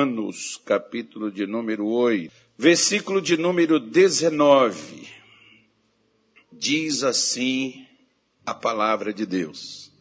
Romanos, 0.00 0.58
capítulo 0.64 1.30
de 1.30 1.46
número 1.46 1.86
8, 1.86 2.32
versículo 2.56 3.20
de 3.20 3.36
número 3.36 3.78
19. 3.78 5.06
Diz 6.50 7.02
assim 7.02 7.86
a 8.46 8.54
palavra 8.54 9.12
de 9.12 9.26
Deus: 9.26 9.92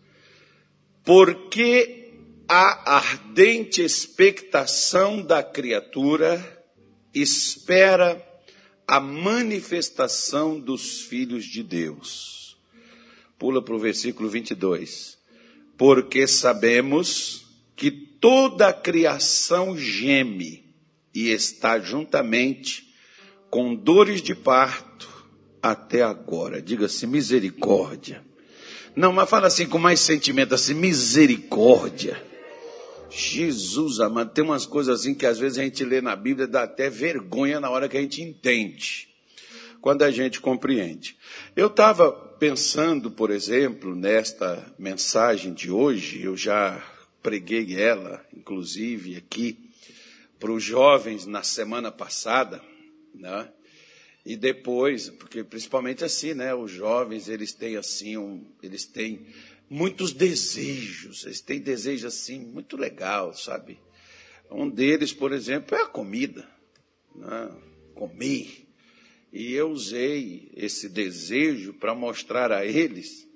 Porque 1.03 2.13
a 2.47 2.95
ardente 2.95 3.81
expectação 3.81 5.21
da 5.21 5.43
criatura 5.43 6.65
espera 7.13 8.25
a 8.87 9.01
manifestação 9.01 10.57
dos 10.57 11.01
filhos 11.01 11.43
de 11.43 11.61
Deus. 11.61 12.57
Pula 13.37 13.61
para 13.61 13.75
o 13.75 13.79
versículo 13.79 14.29
22. 14.29 15.19
Porque 15.77 16.25
sabemos 16.25 17.48
que 17.79 17.89
toda 17.89 18.67
a 18.67 18.73
criação 18.73 19.77
geme 19.77 20.65
e 21.15 21.29
está 21.29 21.79
juntamente 21.79 22.93
com 23.49 23.73
dores 23.73 24.21
de 24.21 24.35
parto 24.35 25.07
até 25.61 26.01
agora. 26.01 26.61
Diga-se 26.61 27.07
misericórdia. 27.07 28.21
Não, 28.93 29.13
mas 29.13 29.29
fala 29.29 29.47
assim 29.47 29.65
com 29.65 29.77
mais 29.77 30.01
sentimento, 30.01 30.53
assim, 30.53 30.73
misericórdia. 30.73 32.21
Jesus 33.09 34.01
amado, 34.01 34.33
tem 34.33 34.43
umas 34.43 34.65
coisas 34.65 34.99
assim 34.99 35.15
que 35.15 35.25
às 35.25 35.39
vezes 35.39 35.57
a 35.57 35.63
gente 35.63 35.85
lê 35.85 36.01
na 36.01 36.17
Bíblia 36.17 36.47
dá 36.47 36.63
até 36.63 36.89
vergonha 36.89 37.61
na 37.61 37.69
hora 37.69 37.87
que 37.87 37.97
a 37.97 38.01
gente 38.01 38.21
entende, 38.21 39.07
quando 39.79 40.03
a 40.03 40.11
gente 40.11 40.41
compreende. 40.41 41.15
Eu 41.55 41.67
estava 41.67 42.11
pensando, 42.11 43.09
por 43.09 43.31
exemplo, 43.31 43.95
nesta 43.95 44.63
mensagem 44.77 45.53
de 45.53 45.71
hoje, 45.71 46.21
eu 46.21 46.35
já 46.35 46.83
preguei 47.21 47.75
ela, 47.75 48.25
inclusive, 48.35 49.15
aqui 49.15 49.69
para 50.39 50.51
os 50.51 50.63
jovens 50.63 51.25
na 51.25 51.43
semana 51.43 51.91
passada, 51.91 52.61
né? 53.13 53.51
E 54.25 54.35
depois, 54.35 55.09
porque 55.09 55.43
principalmente 55.43 56.03
assim, 56.03 56.33
né? 56.33 56.53
Os 56.53 56.71
jovens, 56.71 57.27
eles 57.27 57.53
têm 57.53 57.75
assim, 57.75 58.17
um, 58.17 58.45
eles 58.61 58.85
têm 58.85 59.27
muitos 59.69 60.13
desejos, 60.13 61.25
eles 61.25 61.41
têm 61.41 61.59
desejos 61.59 62.05
assim, 62.05 62.39
muito 62.39 62.77
legal, 62.77 63.33
sabe? 63.33 63.79
Um 64.49 64.69
deles, 64.69 65.13
por 65.13 65.31
exemplo, 65.31 65.75
é 65.77 65.81
a 65.81 65.87
comida, 65.87 66.47
né? 67.15 67.49
comer. 67.93 68.67
E 69.31 69.53
eu 69.53 69.69
usei 69.69 70.49
esse 70.55 70.89
desejo 70.89 71.73
para 71.73 71.93
mostrar 71.93 72.51
a 72.51 72.65
eles 72.65 73.28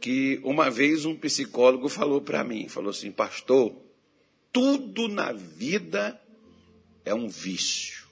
que 0.00 0.40
uma 0.44 0.70
vez 0.70 1.04
um 1.04 1.16
psicólogo 1.16 1.88
falou 1.88 2.20
para 2.20 2.44
mim, 2.44 2.68
falou 2.68 2.90
assim, 2.90 3.10
pastor, 3.10 3.74
tudo 4.52 5.08
na 5.08 5.32
vida 5.32 6.20
é 7.04 7.14
um 7.14 7.28
vício. 7.28 8.06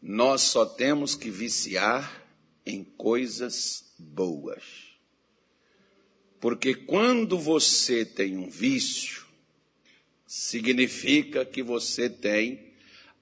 Nós 0.00 0.42
só 0.42 0.64
temos 0.64 1.14
que 1.14 1.30
viciar 1.30 2.24
em 2.64 2.82
coisas 2.82 3.92
boas. 3.98 4.62
Porque 6.40 6.74
quando 6.74 7.38
você 7.38 8.04
tem 8.04 8.36
um 8.38 8.48
vício, 8.48 9.26
significa 10.26 11.44
que 11.44 11.62
você 11.62 12.08
tem 12.08 12.72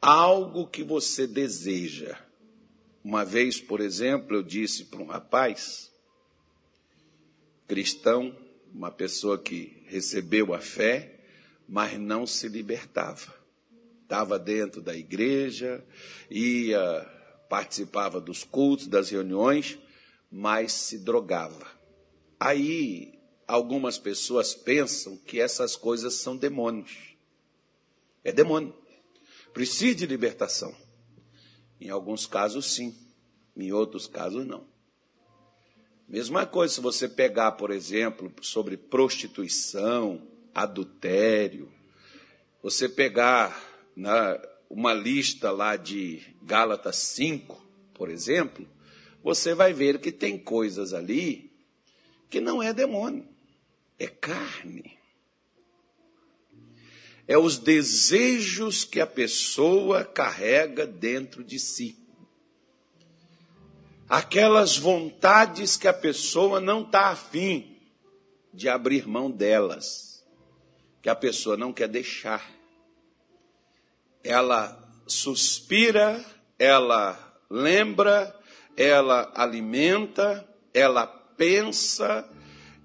algo 0.01 0.69
que 0.69 0.85
você 0.85 1.27
deseja. 1.27 2.17
Uma 3.03 3.25
vez, 3.25 3.61
por 3.61 3.81
exemplo, 3.81 4.37
eu 4.37 4.43
disse 4.43 4.85
para 4.85 5.01
um 5.01 5.07
rapaz, 5.07 5.88
cristão, 7.69 8.35
uma 8.75 8.91
pessoa 8.91 9.39
que 9.39 9.83
recebeu 9.87 10.55
a 10.55 10.59
fé, 10.59 11.21
mas 11.69 11.99
não 12.01 12.27
se 12.27 12.49
libertava. 12.49 13.35
Estava 14.03 14.39
dentro 14.39 14.81
da 14.81 14.97
igreja, 14.97 15.85
ia, 16.31 16.81
participava 17.49 18.21
dos 18.21 18.43
cultos, 18.43 18.87
das 18.87 19.11
reuniões, 19.11 19.79
mas 20.31 20.73
se 20.73 20.99
drogava. 20.99 21.67
Aí, 22.41 23.19
algumas 23.47 23.99
pessoas 23.99 24.55
pensam 24.55 25.19
que 25.19 25.39
essas 25.39 25.77
coisas 25.77 26.15
são 26.15 26.37
demônios. 26.37 27.15
É 28.25 28.33
demônio. 28.33 28.75
Precisa 29.53 29.95
de 29.95 30.07
libertação. 30.07 30.75
Em 31.79 31.91
alguns 31.91 32.27
casos, 32.27 32.73
sim. 32.73 32.97
Em 33.55 33.73
outros 33.73 34.07
casos, 34.07 34.47
não. 34.47 34.67
Mesma 36.09 36.47
coisa 36.47 36.73
se 36.73 36.81
você 36.81 37.07
pegar, 37.07 37.53
por 37.53 37.71
exemplo, 37.71 38.33
sobre 38.41 38.79
prostituição, 38.79 40.27
adultério, 40.55 41.71
você 42.63 42.89
pegar 42.89 43.63
na, 43.95 44.41
uma 44.71 44.95
lista 44.95 45.51
lá 45.51 45.77
de 45.77 46.23
Gálatas 46.43 46.97
5, 46.97 47.63
por 47.93 48.09
exemplo, 48.09 48.67
você 49.23 49.53
vai 49.53 49.75
ver 49.75 50.01
que 50.01 50.11
tem 50.11 50.39
coisas 50.39 50.95
ali 50.95 51.53
que 52.31 52.41
não 52.41 52.63
é 52.63 52.73
demônio, 52.73 53.29
é 53.99 54.07
carne. 54.07 54.97
É 57.27 57.37
os 57.37 57.59
desejos 57.59 58.83
que 58.83 58.99
a 58.99 59.07
pessoa 59.07 60.07
carrega 60.07 60.87
dentro 60.87 61.45
de 61.45 61.59
si 61.59 62.08
aquelas 64.09 64.79
vontades 64.79 65.77
que 65.77 65.87
a 65.87 65.93
pessoa 65.93 66.61
não 66.61 66.83
está 66.83 67.09
afim 67.09 67.77
de 68.55 68.69
abrir 68.69 69.07
mão 69.07 69.31
delas, 69.31 70.25
que 71.03 71.11
a 71.11 71.15
pessoa 71.15 71.57
não 71.57 71.73
quer 71.73 71.89
deixar. 71.89 72.43
Ela 74.25 74.77
suspira, 75.07 76.25
ela 76.59 77.19
lembra, 77.51 78.35
ela 78.77 79.31
alimenta, 79.35 80.49
ela 80.73 81.07
pensa, 81.07 82.29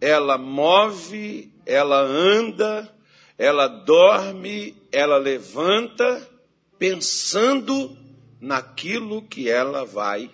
ela 0.02 0.38
move, 0.38 1.54
ela 1.66 2.02
anda, 2.02 2.94
ela 3.38 3.68
dorme, 3.68 4.76
ela 4.92 5.18
levanta, 5.18 6.30
pensando 6.78 7.98
naquilo 8.42 9.22
que 9.22 9.50
ela 9.50 9.86
vai 9.86 10.30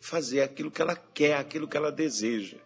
fazer 0.00 0.42
aquilo 0.42 0.70
que 0.70 0.82
ela 0.82 0.96
quer, 0.96 1.36
aquilo 1.36 1.68
que 1.68 1.76
ela 1.76 1.92
deseja. 1.92 2.56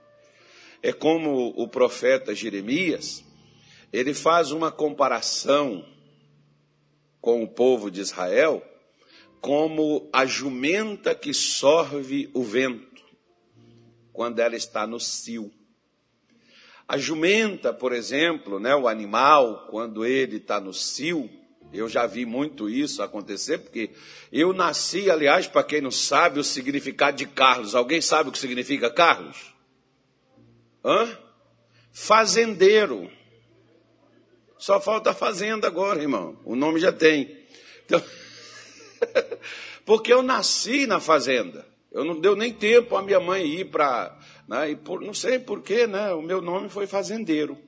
É 0.82 0.93
como 0.93 1.53
o 1.56 1.69
profeta 1.69 2.34
Jeremias, 2.34 3.25
ele 3.93 4.15
faz 4.15 4.50
uma 4.50 4.70
comparação 4.70 5.87
com 7.21 7.42
o 7.42 7.48
povo 7.48 7.91
de 7.91 8.00
Israel 8.00 8.62
como 9.41 10.09
a 10.12 10.25
jumenta 10.25 11.16
que 11.16 11.34
sorve 11.34 12.31
o 12.32 12.44
vento 12.44 13.03
quando 14.12 14.38
ela 14.38 14.54
está 14.54 14.87
no 14.87 15.00
cio. 15.00 15.53
A 16.87 16.97
jumenta, 16.97 17.72
por 17.72 17.92
exemplo, 17.92 18.60
né, 18.60 18.75
o 18.76 18.87
animal, 18.87 19.66
quando 19.69 20.04
ele 20.04 20.37
está 20.37 20.60
no 20.60 20.72
cio, 20.72 21.28
eu 21.72 21.88
já 21.88 22.06
vi 22.06 22.27
muito 22.27 22.69
isso 22.69 23.03
acontecer, 23.03 23.59
porque 23.59 23.91
eu 24.31 24.53
nasci, 24.53 25.10
aliás, 25.10 25.47
para 25.47 25.65
quem 25.65 25.81
não 25.81 25.91
sabe 25.91 26.38
o 26.38 26.44
significado 26.44 27.16
de 27.16 27.27
Carlos. 27.27 27.75
Alguém 27.75 28.00
sabe 28.03 28.28
o 28.28 28.33
que 28.33 28.38
significa 28.38 28.91
Carlos? 28.91 29.55
Hã? 30.84 31.19
Fazendeiro. 31.93 33.10
Só 34.59 34.81
falta 34.81 35.15
fazenda 35.15 35.66
agora, 35.66 36.00
irmão. 36.00 36.38
O 36.44 36.55
nome 36.55 36.78
já 36.78 36.93
tem. 36.93 37.37
Então, 37.84 38.03
porque 39.84 40.12
eu 40.12 40.22
nasci 40.22 40.87
na 40.87 41.00
fazenda. 41.00 41.66
Eu 41.91 42.04
não 42.04 42.21
deu 42.21 42.37
nem 42.37 42.53
tempo 42.53 42.97
a 42.97 43.03
minha 43.03 43.21
mãe 43.21 43.44
ir 43.44 43.71
para. 43.71 44.16
Né, 44.47 44.78
não 45.00 45.15
sei 45.15 45.39
porquê, 45.39 45.87
né? 45.87 46.12
O 46.12 46.22
meu 46.22 46.41
nome 46.41 46.69
foi 46.69 46.87
fazendeiro. 46.87 47.59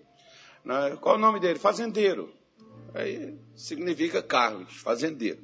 Né, 0.65 0.97
qual 1.01 1.17
o 1.17 1.19
nome 1.19 1.41
dele? 1.41 1.59
Fazendeiro. 1.59 2.33
Aí 2.95 3.35
significa 3.57 4.23
Carlos, 4.23 4.73
fazendeiro. 4.73 5.41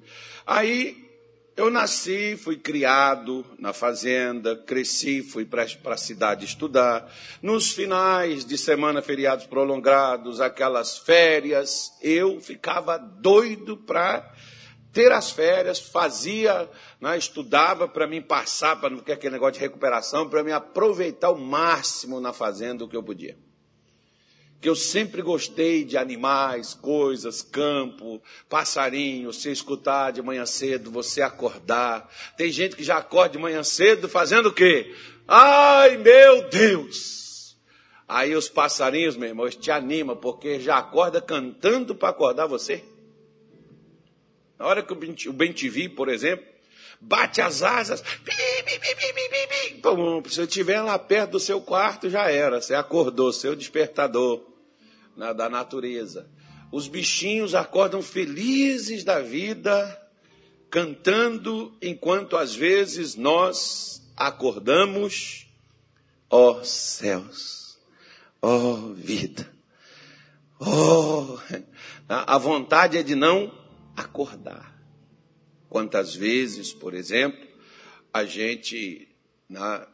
Aí 0.46 1.10
eu 1.56 1.68
nasci, 1.68 2.36
fui 2.36 2.56
criado 2.56 3.44
na 3.58 3.72
fazenda, 3.72 4.56
cresci, 4.56 5.20
fui 5.20 5.44
para 5.44 5.66
a 5.86 5.96
cidade 5.96 6.44
estudar. 6.44 7.12
Nos 7.42 7.72
finais 7.72 8.44
de 8.44 8.56
semana, 8.56 9.02
feriados 9.02 9.46
prolongados, 9.46 10.40
aquelas 10.40 10.98
férias, 10.98 11.92
eu 12.00 12.40
ficava 12.40 12.96
doido 12.96 13.76
para 13.76 14.32
ter 14.92 15.12
as 15.12 15.30
férias, 15.30 15.78
fazia, 15.78 16.68
né, 17.00 17.18
estudava 17.18 17.86
para 17.86 18.06
mim 18.06 18.22
passar, 18.22 18.80
para 18.80 18.90
não 18.90 19.00
ter 19.00 19.12
aquele 19.12 19.34
negócio 19.34 19.54
de 19.54 19.60
recuperação, 19.60 20.28
para 20.28 20.42
me 20.42 20.52
aproveitar 20.52 21.30
o 21.30 21.38
máximo 21.38 22.20
na 22.20 22.32
fazenda 22.32 22.84
o 22.84 22.88
que 22.88 22.96
eu 22.96 23.02
podia 23.02 23.36
que 24.60 24.68
eu 24.68 24.76
sempre 24.76 25.22
gostei 25.22 25.84
de 25.84 25.96
animais, 25.96 26.74
coisas, 26.74 27.40
campo, 27.40 28.22
passarinho, 28.48 29.32
você 29.32 29.50
escutar 29.50 30.10
de 30.10 30.20
manhã 30.20 30.44
cedo, 30.44 30.90
você 30.90 31.22
acordar. 31.22 32.12
Tem 32.36 32.52
gente 32.52 32.76
que 32.76 32.84
já 32.84 32.98
acorda 32.98 33.30
de 33.30 33.38
manhã 33.38 33.62
cedo 33.64 34.06
fazendo 34.06 34.50
o 34.50 34.52
quê? 34.52 34.94
Ai, 35.26 35.96
meu 35.96 36.46
Deus! 36.50 37.56
Aí 38.06 38.34
os 38.34 38.48
passarinhos, 38.50 39.16
meu 39.16 39.28
irmão, 39.28 39.48
te 39.48 39.70
anima 39.70 40.14
porque 40.14 40.60
já 40.60 40.76
acorda 40.76 41.22
cantando 41.22 41.94
para 41.94 42.10
acordar 42.10 42.46
você. 42.46 42.84
Na 44.58 44.66
hora 44.66 44.82
que 44.82 44.92
o 44.92 45.32
bem-te-vi, 45.32 45.88
por 45.88 46.10
exemplo, 46.10 46.44
bate 47.00 47.40
as 47.40 47.62
asas, 47.62 48.04
se 50.28 50.40
eu 50.40 50.44
estiver 50.44 50.82
lá 50.82 50.98
perto 50.98 51.30
do 51.30 51.40
seu 51.40 51.62
quarto, 51.62 52.10
já 52.10 52.30
era, 52.30 52.60
você 52.60 52.74
acordou, 52.74 53.32
seu 53.32 53.56
despertador 53.56 54.49
né, 55.16 55.32
da 55.34 55.48
natureza. 55.48 56.28
Os 56.72 56.88
bichinhos 56.88 57.54
acordam 57.54 58.02
felizes 58.02 59.02
da 59.04 59.20
vida, 59.20 60.00
cantando, 60.70 61.76
enquanto 61.82 62.36
às 62.36 62.54
vezes 62.54 63.16
nós 63.16 64.08
acordamos, 64.16 65.46
ó 66.28 66.52
oh, 66.52 66.64
céus, 66.64 67.78
ó 68.40 68.56
oh, 68.56 68.94
vida, 68.94 69.50
ó. 70.60 71.36
Oh, 71.36 71.38
a 72.08 72.38
vontade 72.38 72.98
é 72.98 73.02
de 73.02 73.14
não 73.14 73.52
acordar. 73.96 74.80
Quantas 75.68 76.14
vezes, 76.14 76.72
por 76.72 76.94
exemplo, 76.94 77.48
a 78.12 78.24
gente 78.24 79.08
né, 79.48 79.86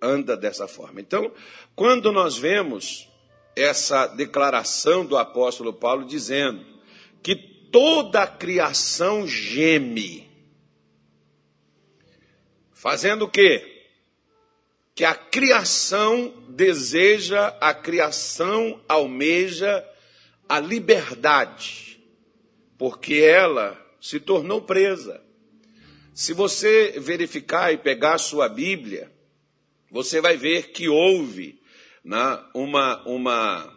anda 0.00 0.36
dessa 0.36 0.66
forma. 0.66 1.00
Então, 1.00 1.32
quando 1.76 2.10
nós 2.10 2.36
vemos 2.36 3.08
essa 3.56 4.06
declaração 4.06 5.04
do 5.04 5.16
apóstolo 5.16 5.72
Paulo 5.72 6.04
dizendo 6.04 6.64
que 7.22 7.34
toda 7.36 8.22
a 8.22 8.26
criação 8.26 9.26
geme, 9.26 10.30
fazendo 12.72 13.26
o 13.26 13.28
quê? 13.28 13.68
Que 14.94 15.04
a 15.04 15.14
criação 15.14 16.34
deseja, 16.48 17.48
a 17.60 17.72
criação 17.72 18.80
almeja 18.88 19.86
a 20.48 20.60
liberdade, 20.60 21.98
porque 22.76 23.14
ela 23.14 23.80
se 23.98 24.20
tornou 24.20 24.60
presa. 24.60 25.22
Se 26.12 26.34
você 26.34 26.98
verificar 26.98 27.72
e 27.72 27.78
pegar 27.78 28.18
sua 28.18 28.50
Bíblia, 28.50 29.10
você 29.90 30.20
vai 30.20 30.36
ver 30.36 30.70
que 30.70 30.90
houve 30.90 31.61
né, 32.04 32.38
uma, 32.52 33.02
uma, 33.06 33.72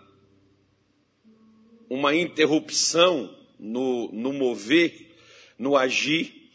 uma 1.89 2.16
interrupção 2.16 3.36
no, 3.60 4.10
no 4.12 4.33
mover, 4.33 5.16
no 5.57 5.77
agir, 5.77 6.51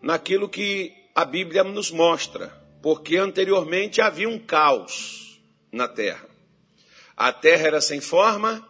naquilo 0.00 0.48
que 0.48 0.92
a 1.14 1.24
Bíblia 1.24 1.62
nos 1.64 1.90
mostra, 1.90 2.48
porque 2.82 3.16
anteriormente 3.16 4.00
havia 4.00 4.28
um 4.28 4.38
caos 4.38 5.40
na 5.70 5.86
terra. 5.86 6.28
A 7.16 7.32
terra 7.32 7.66
era 7.68 7.80
sem 7.80 8.00
forma 8.00 8.66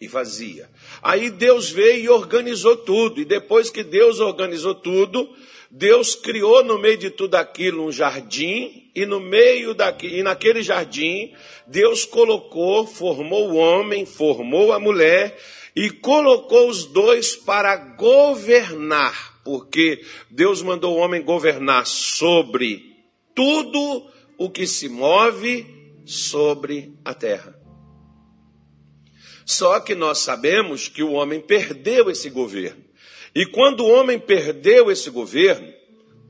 e 0.00 0.08
vazia. 0.08 0.68
Aí 1.02 1.30
Deus 1.30 1.70
veio 1.70 2.04
e 2.04 2.08
organizou 2.08 2.76
tudo, 2.76 3.20
e 3.20 3.24
depois 3.24 3.70
que 3.70 3.84
Deus 3.84 4.20
organizou 4.20 4.74
tudo, 4.74 5.34
Deus 5.78 6.14
criou 6.14 6.64
no 6.64 6.78
meio 6.78 6.96
de 6.96 7.10
tudo 7.10 7.34
aquilo 7.34 7.84
um 7.84 7.92
jardim, 7.92 8.90
e 8.94 9.04
no 9.04 9.20
meio 9.20 9.74
daqui, 9.74 10.06
e 10.06 10.22
naquele 10.22 10.62
jardim, 10.62 11.34
Deus 11.66 12.06
colocou, 12.06 12.86
formou 12.86 13.50
o 13.50 13.56
homem, 13.56 14.06
formou 14.06 14.72
a 14.72 14.80
mulher, 14.80 15.38
e 15.76 15.90
colocou 15.90 16.70
os 16.70 16.86
dois 16.86 17.36
para 17.36 17.76
governar, 17.76 19.42
porque 19.44 20.02
Deus 20.30 20.62
mandou 20.62 20.96
o 20.96 20.98
homem 20.98 21.22
governar 21.22 21.86
sobre 21.86 22.96
tudo 23.34 24.10
o 24.38 24.48
que 24.48 24.66
se 24.66 24.88
move 24.88 25.66
sobre 26.06 26.94
a 27.04 27.12
terra. 27.12 27.54
Só 29.44 29.78
que 29.80 29.94
nós 29.94 30.20
sabemos 30.20 30.88
que 30.88 31.02
o 31.02 31.12
homem 31.12 31.38
perdeu 31.38 32.10
esse 32.10 32.30
governo. 32.30 32.85
E 33.36 33.44
quando 33.44 33.80
o 33.80 33.90
homem 33.90 34.18
perdeu 34.18 34.90
esse 34.90 35.10
governo, 35.10 35.70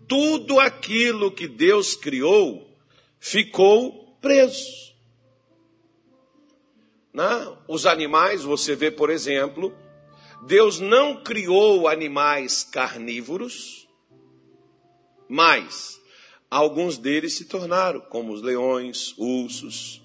tudo 0.08 0.58
aquilo 0.58 1.30
que 1.30 1.46
Deus 1.46 1.94
criou 1.94 2.68
ficou 3.20 4.18
preso. 4.20 4.92
Né? 7.14 7.56
Os 7.68 7.86
animais, 7.86 8.42
você 8.42 8.74
vê, 8.74 8.90
por 8.90 9.08
exemplo, 9.08 9.72
Deus 10.48 10.80
não 10.80 11.22
criou 11.22 11.86
animais 11.86 12.64
carnívoros, 12.64 13.86
mas 15.28 16.02
alguns 16.50 16.98
deles 16.98 17.34
se 17.34 17.44
tornaram, 17.44 18.00
como 18.00 18.32
os 18.32 18.42
leões, 18.42 19.14
ursos, 19.16 20.02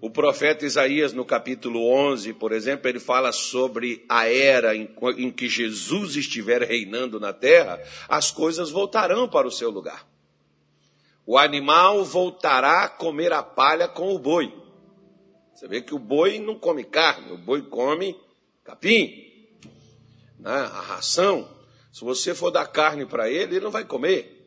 o 0.00 0.10
profeta 0.10 0.64
Isaías, 0.64 1.12
no 1.12 1.24
capítulo 1.24 1.88
11, 1.90 2.32
por 2.34 2.52
exemplo, 2.52 2.88
ele 2.88 3.00
fala 3.00 3.32
sobre 3.32 4.04
a 4.08 4.28
era 4.28 4.76
em, 4.76 4.86
que 5.32 5.48
Jesus 5.48 6.14
estiver 6.14 6.62
reinando 6.62 7.18
na 7.18 7.32
terra, 7.32 7.82
as 8.08 8.30
coisas 8.30 8.70
voltarão 8.70 9.28
para 9.28 9.48
o 9.48 9.50
seu 9.50 9.70
lugar. 9.70 10.06
O 11.26 11.36
animal 11.36 12.04
voltará 12.04 12.84
a 12.84 12.88
comer 12.88 13.32
a 13.32 13.42
palha 13.42 13.88
com 13.88 14.14
o 14.14 14.18
boi. 14.18 14.54
Você 15.52 15.66
vê 15.66 15.82
que 15.82 15.94
o 15.94 15.98
boi 15.98 16.38
não 16.38 16.56
come 16.56 16.84
carne, 16.84 17.32
o 17.32 17.36
boi 17.36 17.62
come 17.62 18.16
capim, 18.64 19.26
né? 20.38 20.52
a 20.52 20.80
ração. 20.80 21.48
Se 21.92 22.04
você 22.04 22.36
for 22.36 22.52
dar 22.52 22.66
carne 22.68 23.04
para 23.04 23.28
ele, 23.28 23.56
ele 23.56 23.64
não 23.64 23.72
vai 23.72 23.84
comer. 23.84 24.37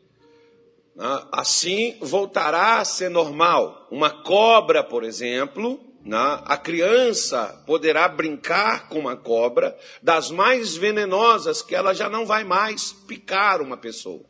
Né? 0.94 1.26
Assim 1.32 1.96
voltará 2.00 2.78
a 2.78 2.84
ser 2.84 3.08
normal. 3.08 3.88
Uma 3.90 4.10
cobra, 4.10 4.82
por 4.84 5.04
exemplo, 5.04 5.80
né? 6.04 6.42
a 6.44 6.56
criança 6.56 7.62
poderá 7.66 8.08
brincar 8.08 8.88
com 8.88 8.98
uma 8.98 9.16
cobra, 9.16 9.76
das 10.02 10.30
mais 10.30 10.76
venenosas, 10.76 11.62
que 11.62 11.74
ela 11.74 11.94
já 11.94 12.08
não 12.08 12.26
vai 12.26 12.44
mais 12.44 12.92
picar 12.92 13.60
uma 13.60 13.76
pessoa. 13.76 14.24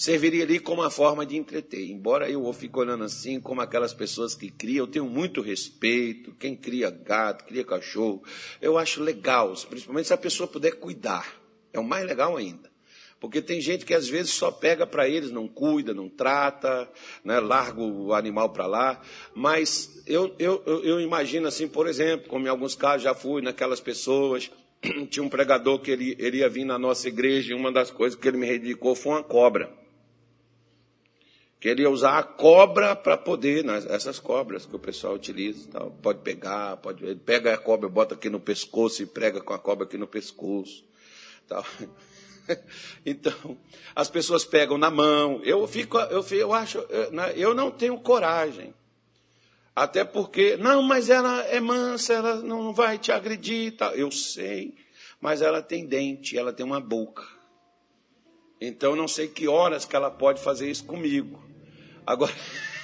Serviria 0.00 0.44
ali 0.44 0.58
como 0.58 0.80
uma 0.80 0.88
forma 0.88 1.26
de 1.26 1.36
entreter. 1.36 1.90
Embora 1.90 2.30
eu 2.30 2.50
fique 2.54 2.78
olhando 2.78 3.04
assim, 3.04 3.38
como 3.38 3.60
aquelas 3.60 3.92
pessoas 3.92 4.34
que 4.34 4.50
criam, 4.50 4.86
eu 4.86 4.90
tenho 4.90 5.04
muito 5.04 5.42
respeito. 5.42 6.34
Quem 6.36 6.56
cria 6.56 6.88
gato, 6.88 7.44
cria 7.44 7.62
cachorro, 7.62 8.22
eu 8.62 8.78
acho 8.78 9.02
legal, 9.02 9.52
principalmente 9.68 10.06
se 10.06 10.14
a 10.14 10.16
pessoa 10.16 10.48
puder 10.48 10.76
cuidar. 10.76 11.38
É 11.70 11.78
o 11.78 11.84
mais 11.84 12.06
legal 12.06 12.34
ainda. 12.38 12.69
Porque 13.20 13.42
tem 13.42 13.60
gente 13.60 13.84
que 13.84 13.92
às 13.92 14.08
vezes 14.08 14.32
só 14.32 14.50
pega 14.50 14.86
para 14.86 15.06
eles, 15.06 15.30
não 15.30 15.46
cuida, 15.46 15.92
não 15.92 16.08
trata, 16.08 16.90
né, 17.22 17.38
larga 17.38 17.82
o 17.82 18.14
animal 18.14 18.48
para 18.48 18.66
lá. 18.66 19.02
Mas 19.34 20.02
eu, 20.06 20.34
eu, 20.38 20.62
eu 20.82 21.00
imagino 21.00 21.46
assim, 21.46 21.68
por 21.68 21.86
exemplo, 21.86 22.28
como 22.28 22.46
em 22.46 22.48
alguns 22.48 22.74
casos 22.74 23.02
já 23.02 23.14
fui 23.14 23.42
naquelas 23.42 23.78
pessoas, 23.78 24.50
tinha 25.10 25.22
um 25.22 25.28
pregador 25.28 25.80
que 25.80 25.90
ele, 25.90 26.16
ele 26.18 26.38
ia 26.38 26.48
vir 26.48 26.64
na 26.64 26.78
nossa 26.78 27.08
igreja 27.08 27.52
e 27.52 27.54
uma 27.54 27.70
das 27.70 27.90
coisas 27.90 28.18
que 28.18 28.26
ele 28.26 28.38
me 28.38 28.46
dedicou 28.46 28.94
foi 28.94 29.12
uma 29.12 29.22
cobra. 29.22 29.70
Que 31.60 31.68
ele 31.68 31.82
ia 31.82 31.90
usar 31.90 32.18
a 32.18 32.22
cobra 32.22 32.96
para 32.96 33.18
poder, 33.18 33.62
né, 33.62 33.84
essas 33.90 34.18
cobras 34.18 34.64
que 34.64 34.74
o 34.74 34.78
pessoal 34.78 35.12
utiliza, 35.12 35.68
pode 36.02 36.20
pegar, 36.20 36.78
pode, 36.78 37.04
ele 37.04 37.20
pega 37.20 37.52
a 37.52 37.58
cobra, 37.58 37.86
bota 37.86 38.14
aqui 38.14 38.30
no 38.30 38.40
pescoço 38.40 39.02
e 39.02 39.06
prega 39.06 39.42
com 39.42 39.52
a 39.52 39.58
cobra 39.58 39.84
aqui 39.84 39.98
no 39.98 40.06
pescoço. 40.06 40.82
Tal. 41.46 41.62
Então, 43.04 43.56
as 43.94 44.08
pessoas 44.08 44.44
pegam 44.44 44.78
na 44.78 44.90
mão. 44.90 45.40
Eu 45.44 45.66
fico, 45.66 45.98
eu, 45.98 46.24
eu 46.30 46.52
acho, 46.52 46.78
né, 47.12 47.32
eu 47.36 47.54
não 47.54 47.70
tenho 47.70 47.98
coragem. 47.98 48.74
Até 49.74 50.04
porque, 50.04 50.56
não, 50.56 50.82
mas 50.82 51.08
ela 51.08 51.42
é 51.44 51.60
mansa, 51.60 52.14
ela 52.14 52.36
não 52.36 52.72
vai 52.72 52.98
te 52.98 53.12
agredir. 53.12 53.76
Tal. 53.76 53.92
Eu 53.94 54.10
sei, 54.10 54.74
mas 55.20 55.40
ela 55.40 55.62
tem 55.62 55.86
dente, 55.86 56.36
ela 56.36 56.52
tem 56.52 56.66
uma 56.66 56.80
boca. 56.80 57.24
Então, 58.60 58.94
não 58.94 59.08
sei 59.08 59.26
que 59.28 59.48
horas 59.48 59.86
que 59.86 59.96
ela 59.96 60.10
pode 60.10 60.42
fazer 60.42 60.70
isso 60.70 60.84
comigo. 60.84 61.42
Agora, 62.06 62.32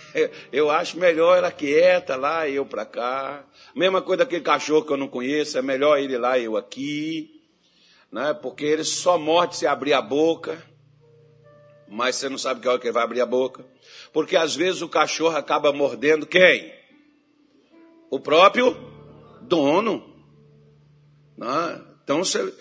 eu 0.51 0.71
acho 0.71 0.99
melhor 0.99 1.37
ela 1.37 1.53
quieta 1.53 2.17
lá, 2.17 2.49
eu 2.49 2.65
para 2.65 2.87
cá. 2.87 3.45
Mesma 3.75 4.01
coisa 4.01 4.25
daquele 4.25 4.43
cachorro 4.43 4.85
que 4.85 4.93
eu 4.93 4.97
não 4.97 5.09
conheço, 5.09 5.59
é 5.59 5.63
melhor 5.63 5.99
ele 5.99 6.17
lá, 6.17 6.39
eu 6.39 6.57
aqui 6.57 7.36
né? 8.11 8.35
porque 8.35 8.65
ele 8.65 8.85
só 8.85 9.19
morde 9.19 9.57
se 9.57 9.67
abrir 9.67 9.93
a 9.93 10.03
boca, 10.03 10.63
mas 11.89 12.17
você 12.17 12.29
não 12.29 12.39
sabe 12.39 12.61
que 12.61 12.69
hora 12.69 12.79
que 12.79 12.87
ele 12.87 12.93
vai 12.93 13.05
abrir 13.05 13.21
a 13.21 13.27
boca. 13.27 13.65
Porque 14.13 14.37
às 14.37 14.57
vezes 14.57 14.83
o 14.83 14.89
cachorro 14.89 15.37
acaba 15.37 15.73
mordendo 15.73 16.27
quem? 16.27 16.73
O 18.11 18.19
próprio 18.19 18.77
dono. 19.43 20.15
Né? 21.37 21.83
Então 22.03 22.25
você, 22.25 22.55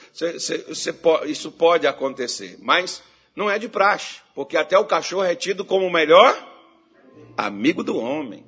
isso 1.25 1.52
pode 1.52 1.88
acontecer, 1.88 2.58
mas 2.62 3.02
não 3.36 3.50
é 3.50 3.60
de 3.60 3.68
praxe, 3.68 4.22
porque 4.34 4.58
até 4.58 4.78
o 4.78 4.86
cachorro 4.86 5.24
é 5.24 5.36
tido 5.36 5.66
como 5.66 5.86
o 5.86 5.92
melhor 5.92 6.36
amigo 7.38 7.84
do 7.84 7.98
homem. 7.98 8.46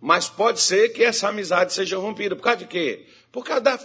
Mas 0.00 0.28
pode 0.28 0.60
ser 0.60 0.90
que 0.90 1.02
essa 1.02 1.28
amizade 1.28 1.72
seja 1.72 1.96
rompida. 1.96 2.36
Por 2.36 2.42
causa 2.42 2.58
de 2.58 2.66
quê? 2.66 3.06
Por 3.34 3.44
causa 3.44 3.76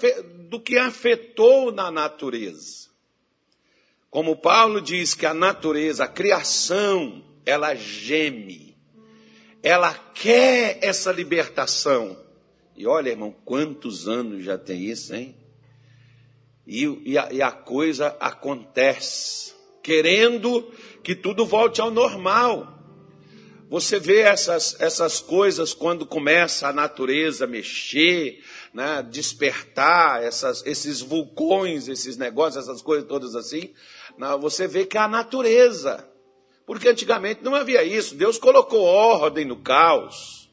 do 0.47 0.59
que 0.59 0.77
afetou 0.77 1.71
na 1.71 1.89
natureza. 1.89 2.87
Como 4.11 4.35
Paulo 4.35 4.79
diz 4.79 5.15
que 5.15 5.25
a 5.25 5.33
natureza, 5.33 6.03
a 6.03 6.07
criação, 6.07 7.23
ela 7.43 7.73
geme. 7.73 8.77
Ela 9.63 9.95
quer 10.13 10.77
essa 10.83 11.11
libertação. 11.11 12.15
E 12.75 12.85
olha, 12.85 13.09
irmão, 13.09 13.35
quantos 13.43 14.07
anos 14.07 14.43
já 14.43 14.55
tem 14.55 14.83
isso, 14.83 15.15
hein? 15.15 15.35
e, 16.67 17.13
e, 17.13 17.17
a, 17.17 17.29
e 17.31 17.41
a 17.41 17.51
coisa 17.51 18.15
acontece, 18.19 19.55
querendo 19.81 20.71
que 21.03 21.15
tudo 21.15 21.43
volte 21.43 21.81
ao 21.81 21.89
normal. 21.89 22.78
Você 23.69 23.99
vê 23.99 24.21
essas, 24.21 24.75
essas 24.81 25.19
coisas 25.19 25.75
quando 25.75 26.03
começa 26.03 26.67
a 26.67 26.73
natureza 26.73 27.45
mexer, 27.45 28.43
né, 28.73 29.03
despertar 29.03 30.23
essas, 30.23 30.65
esses 30.65 31.01
vulcões, 31.01 31.87
esses 31.87 32.17
negócios, 32.17 32.63
essas 32.63 32.81
coisas 32.81 33.07
todas 33.07 33.35
assim. 33.35 33.71
Né, 34.17 34.35
você 34.41 34.67
vê 34.67 34.87
que 34.87 34.97
é 34.97 35.01
a 35.01 35.07
natureza. 35.07 36.09
Porque 36.65 36.89
antigamente 36.89 37.43
não 37.43 37.53
havia 37.53 37.83
isso. 37.83 38.15
Deus 38.15 38.39
colocou 38.39 38.81
ordem 38.81 39.45
no 39.45 39.57
caos. 39.57 40.49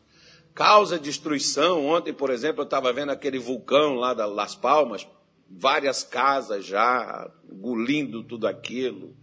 Causa 0.55 0.99
destruição. 0.99 1.87
Ontem, 1.87 2.13
por 2.13 2.29
exemplo, 2.29 2.63
eu 2.63 2.65
estava 2.65 2.93
vendo 2.93 3.13
aquele 3.13 3.39
vulcão 3.39 3.95
lá 3.95 4.13
das 4.13 4.31
Las 4.31 4.55
Palmas, 4.55 5.07
várias 5.49 6.03
casas 6.03 6.67
já 6.67 7.31
engolindo 7.51 8.23
tudo 8.23 8.47
aquilo. 8.47 9.17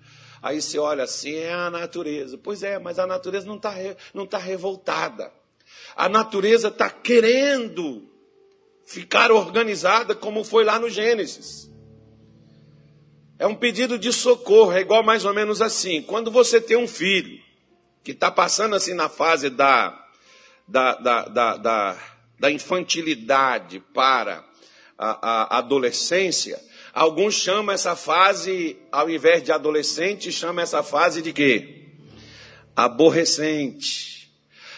Aí 0.44 0.62
você 0.62 0.78
olha 0.78 1.06
assim, 1.06 1.36
é 1.36 1.54
a 1.54 1.70
natureza. 1.70 2.38
Pois 2.38 2.64
é, 2.64 2.78
mas 2.78 3.00
a 3.00 3.08
natureza 3.08 3.48
não 3.48 3.56
está 3.56 3.74
não 4.14 4.28
tá 4.28 4.38
revoltada. 4.38 5.32
A 5.96 6.10
natureza 6.10 6.68
está 6.68 6.90
querendo 6.90 8.10
ficar 8.86 9.32
organizada 9.32 10.14
como 10.14 10.44
foi 10.44 10.66
lá 10.66 10.78
no 10.78 10.90
Gênesis. 10.90 11.72
É 13.40 13.48
um 13.48 13.56
pedido 13.56 13.98
de 13.98 14.12
socorro, 14.12 14.74
é 14.74 14.82
igual 14.82 15.02
mais 15.02 15.24
ou 15.24 15.34
menos 15.34 15.62
assim. 15.62 16.02
Quando 16.02 16.30
você 16.30 16.60
tem 16.60 16.76
um 16.76 16.90
filho 16.90 17.42
que 18.04 18.12
está 18.12 18.30
passando 18.30 18.76
assim 18.76 18.94
na 18.94 19.08
fase 19.08 19.50
da, 19.50 19.98
da, 20.68 20.96
da, 20.96 21.26
da, 21.26 21.58
da, 21.58 21.98
da 22.38 22.52
infantilidade 22.52 23.80
para 23.94 24.44
a, 24.98 25.56
a 25.56 25.58
adolescência, 25.60 26.62
alguns 26.94 27.34
chamam 27.34 27.74
essa 27.74 27.96
fase, 27.96 28.78
ao 28.92 29.10
invés 29.10 29.44
de 29.44 29.52
adolescente, 29.52 30.32
chamam 30.32 30.64
essa 30.64 30.84
fase 30.84 31.22
de 31.22 31.34
quê? 31.34 31.88
Aborrecente. 32.76 34.32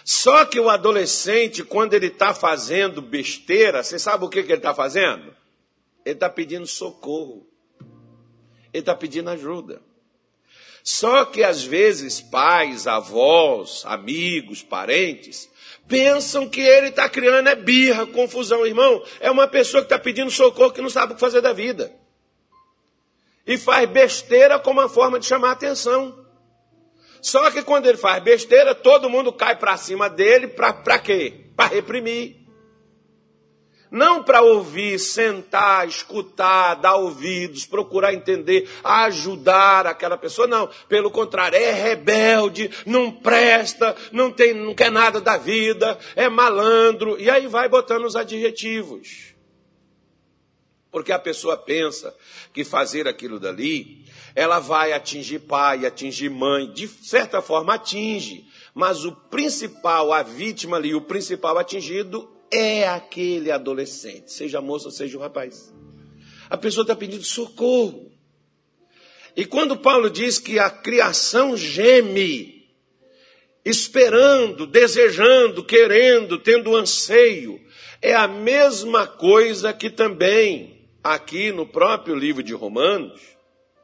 Só 0.03 0.45
que 0.45 0.59
o 0.59 0.69
adolescente, 0.69 1.63
quando 1.63 1.93
ele 1.93 2.07
está 2.07 2.33
fazendo 2.33 3.01
besteira, 3.01 3.83
você 3.83 3.99
sabe 3.99 4.23
o 4.23 4.29
que, 4.29 4.43
que 4.43 4.51
ele 4.51 4.59
está 4.59 4.73
fazendo? 4.73 5.35
Ele 6.05 6.15
está 6.15 6.29
pedindo 6.29 6.65
socorro. 6.65 7.45
Ele 8.71 8.81
está 8.81 8.95
pedindo 8.95 9.29
ajuda. 9.29 9.81
Só 10.83 11.25
que 11.25 11.43
às 11.43 11.63
vezes 11.63 12.21
pais, 12.21 12.85
avós, 12.85 13.81
amigos, 13.85 14.61
parentes 14.61 15.49
pensam 15.87 16.47
que 16.47 16.61
ele 16.61 16.89
está 16.89 17.09
criando 17.09 17.49
é 17.49 17.55
birra, 17.55 18.05
confusão, 18.05 18.65
irmão. 18.65 19.03
É 19.19 19.31
uma 19.31 19.47
pessoa 19.47 19.81
que 19.81 19.87
está 19.87 19.97
pedindo 19.97 20.29
socorro 20.29 20.71
que 20.71 20.81
não 20.81 20.89
sabe 20.89 21.13
o 21.13 21.15
que 21.15 21.21
fazer 21.21 21.41
da 21.41 21.53
vida. 21.53 22.04
E 23.45 23.57
faz 23.57 23.89
besteira 23.89 24.57
como 24.59 24.79
uma 24.79 24.89
forma 24.89 25.19
de 25.19 25.25
chamar 25.25 25.51
atenção. 25.51 26.25
Só 27.21 27.49
que 27.49 27.63
quando 27.63 27.87
ele 27.87 27.97
faz 27.97 28.23
besteira, 28.23 28.75
todo 28.75 29.09
mundo 29.09 29.33
cai 29.33 29.55
para 29.55 29.77
cima 29.77 30.09
dele 30.09 30.47
para 30.47 30.99
quê? 30.99 31.49
Para 31.55 31.73
reprimir. 31.73 32.45
Não 33.91 34.23
para 34.23 34.41
ouvir, 34.41 34.99
sentar, 34.99 35.87
escutar, 35.87 36.75
dar 36.75 36.95
ouvidos, 36.95 37.65
procurar 37.65 38.13
entender, 38.13 38.69
ajudar 38.83 39.87
aquela 39.87 40.17
pessoa, 40.17 40.47
não. 40.47 40.69
Pelo 40.89 41.09
contrário, 41.09 41.57
é 41.57 41.71
rebelde, 41.71 42.69
não 42.85 43.11
presta, 43.11 43.95
não 44.11 44.31
tem, 44.31 44.53
não 44.53 44.73
quer 44.73 44.91
nada 44.91 45.21
da 45.21 45.37
vida, 45.37 45.97
é 46.15 46.27
malandro, 46.27 47.15
e 47.19 47.29
aí 47.29 47.47
vai 47.47 47.69
botando 47.69 48.05
os 48.05 48.15
adjetivos. 48.15 49.34
Porque 50.95 51.11
a 51.11 51.19
pessoa 51.19 51.57
pensa 51.57 52.15
que 52.53 52.63
fazer 52.63 53.05
aquilo 53.05 53.37
dali, 53.37 54.05
ela 54.33 54.59
vai 54.59 54.93
atingir 54.93 55.39
pai, 55.39 55.85
atingir 55.85 56.29
mãe, 56.29 56.71
de 56.71 56.87
certa 56.87 57.41
forma 57.41 57.73
atinge, 57.73 58.45
mas 58.73 59.03
o 59.03 59.11
principal, 59.11 60.13
a 60.13 60.23
vítima 60.23 60.77
ali, 60.77 60.95
o 60.95 61.01
principal 61.01 61.57
atingido 61.57 62.33
é 62.49 62.87
aquele 62.87 63.51
adolescente, 63.51 64.31
seja 64.31 64.61
moça 64.61 64.89
seja 64.89 65.17
o 65.17 65.19
rapaz. 65.19 65.69
A 66.49 66.55
pessoa 66.55 66.83
está 66.83 66.95
pedindo 66.95 67.25
socorro. 67.25 68.09
E 69.35 69.45
quando 69.45 69.75
Paulo 69.75 70.09
diz 70.09 70.39
que 70.39 70.59
a 70.59 70.69
criação 70.69 71.57
geme, 71.57 72.69
esperando, 73.65 74.65
desejando, 74.65 75.61
querendo, 75.61 76.37
tendo 76.37 76.73
anseio, 76.73 77.61
é 78.01 78.13
a 78.13 78.29
mesma 78.29 79.05
coisa 79.05 79.73
que 79.73 79.89
também 79.89 80.74
aqui 81.05 81.51
no 81.51 81.67
próprio 81.67 82.15
livro 82.15 82.41
de 82.41 82.51
Romanos, 82.51 83.21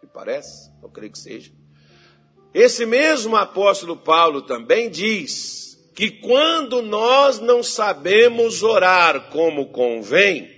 me 0.01 0.10
parece, 0.12 0.72
eu 0.82 0.90
creio 0.90 1.12
que 1.12 1.20
seja. 1.20 1.51
Esse 2.51 2.84
mesmo 2.84 3.36
apóstolo 3.36 3.96
Paulo 3.96 4.42
também 4.42 4.90
diz 4.90 5.80
que 5.94 6.10
quando 6.10 6.82
nós 6.82 7.40
não 7.40 7.62
sabemos 7.62 8.63
orar 8.63 9.30
como 9.30 9.68
convém, 9.68 10.50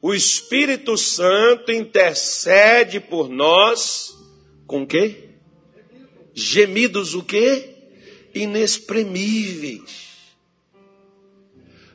o 0.00 0.14
Espírito 0.14 0.96
Santo 0.96 1.72
intercede 1.72 3.00
por 3.00 3.28
nós 3.28 4.16
com 4.68 4.86
quê? 4.86 5.30
Gemidos 6.32 7.14
o 7.14 7.24
quê? 7.24 7.68
Inexprimíveis. 8.32 10.08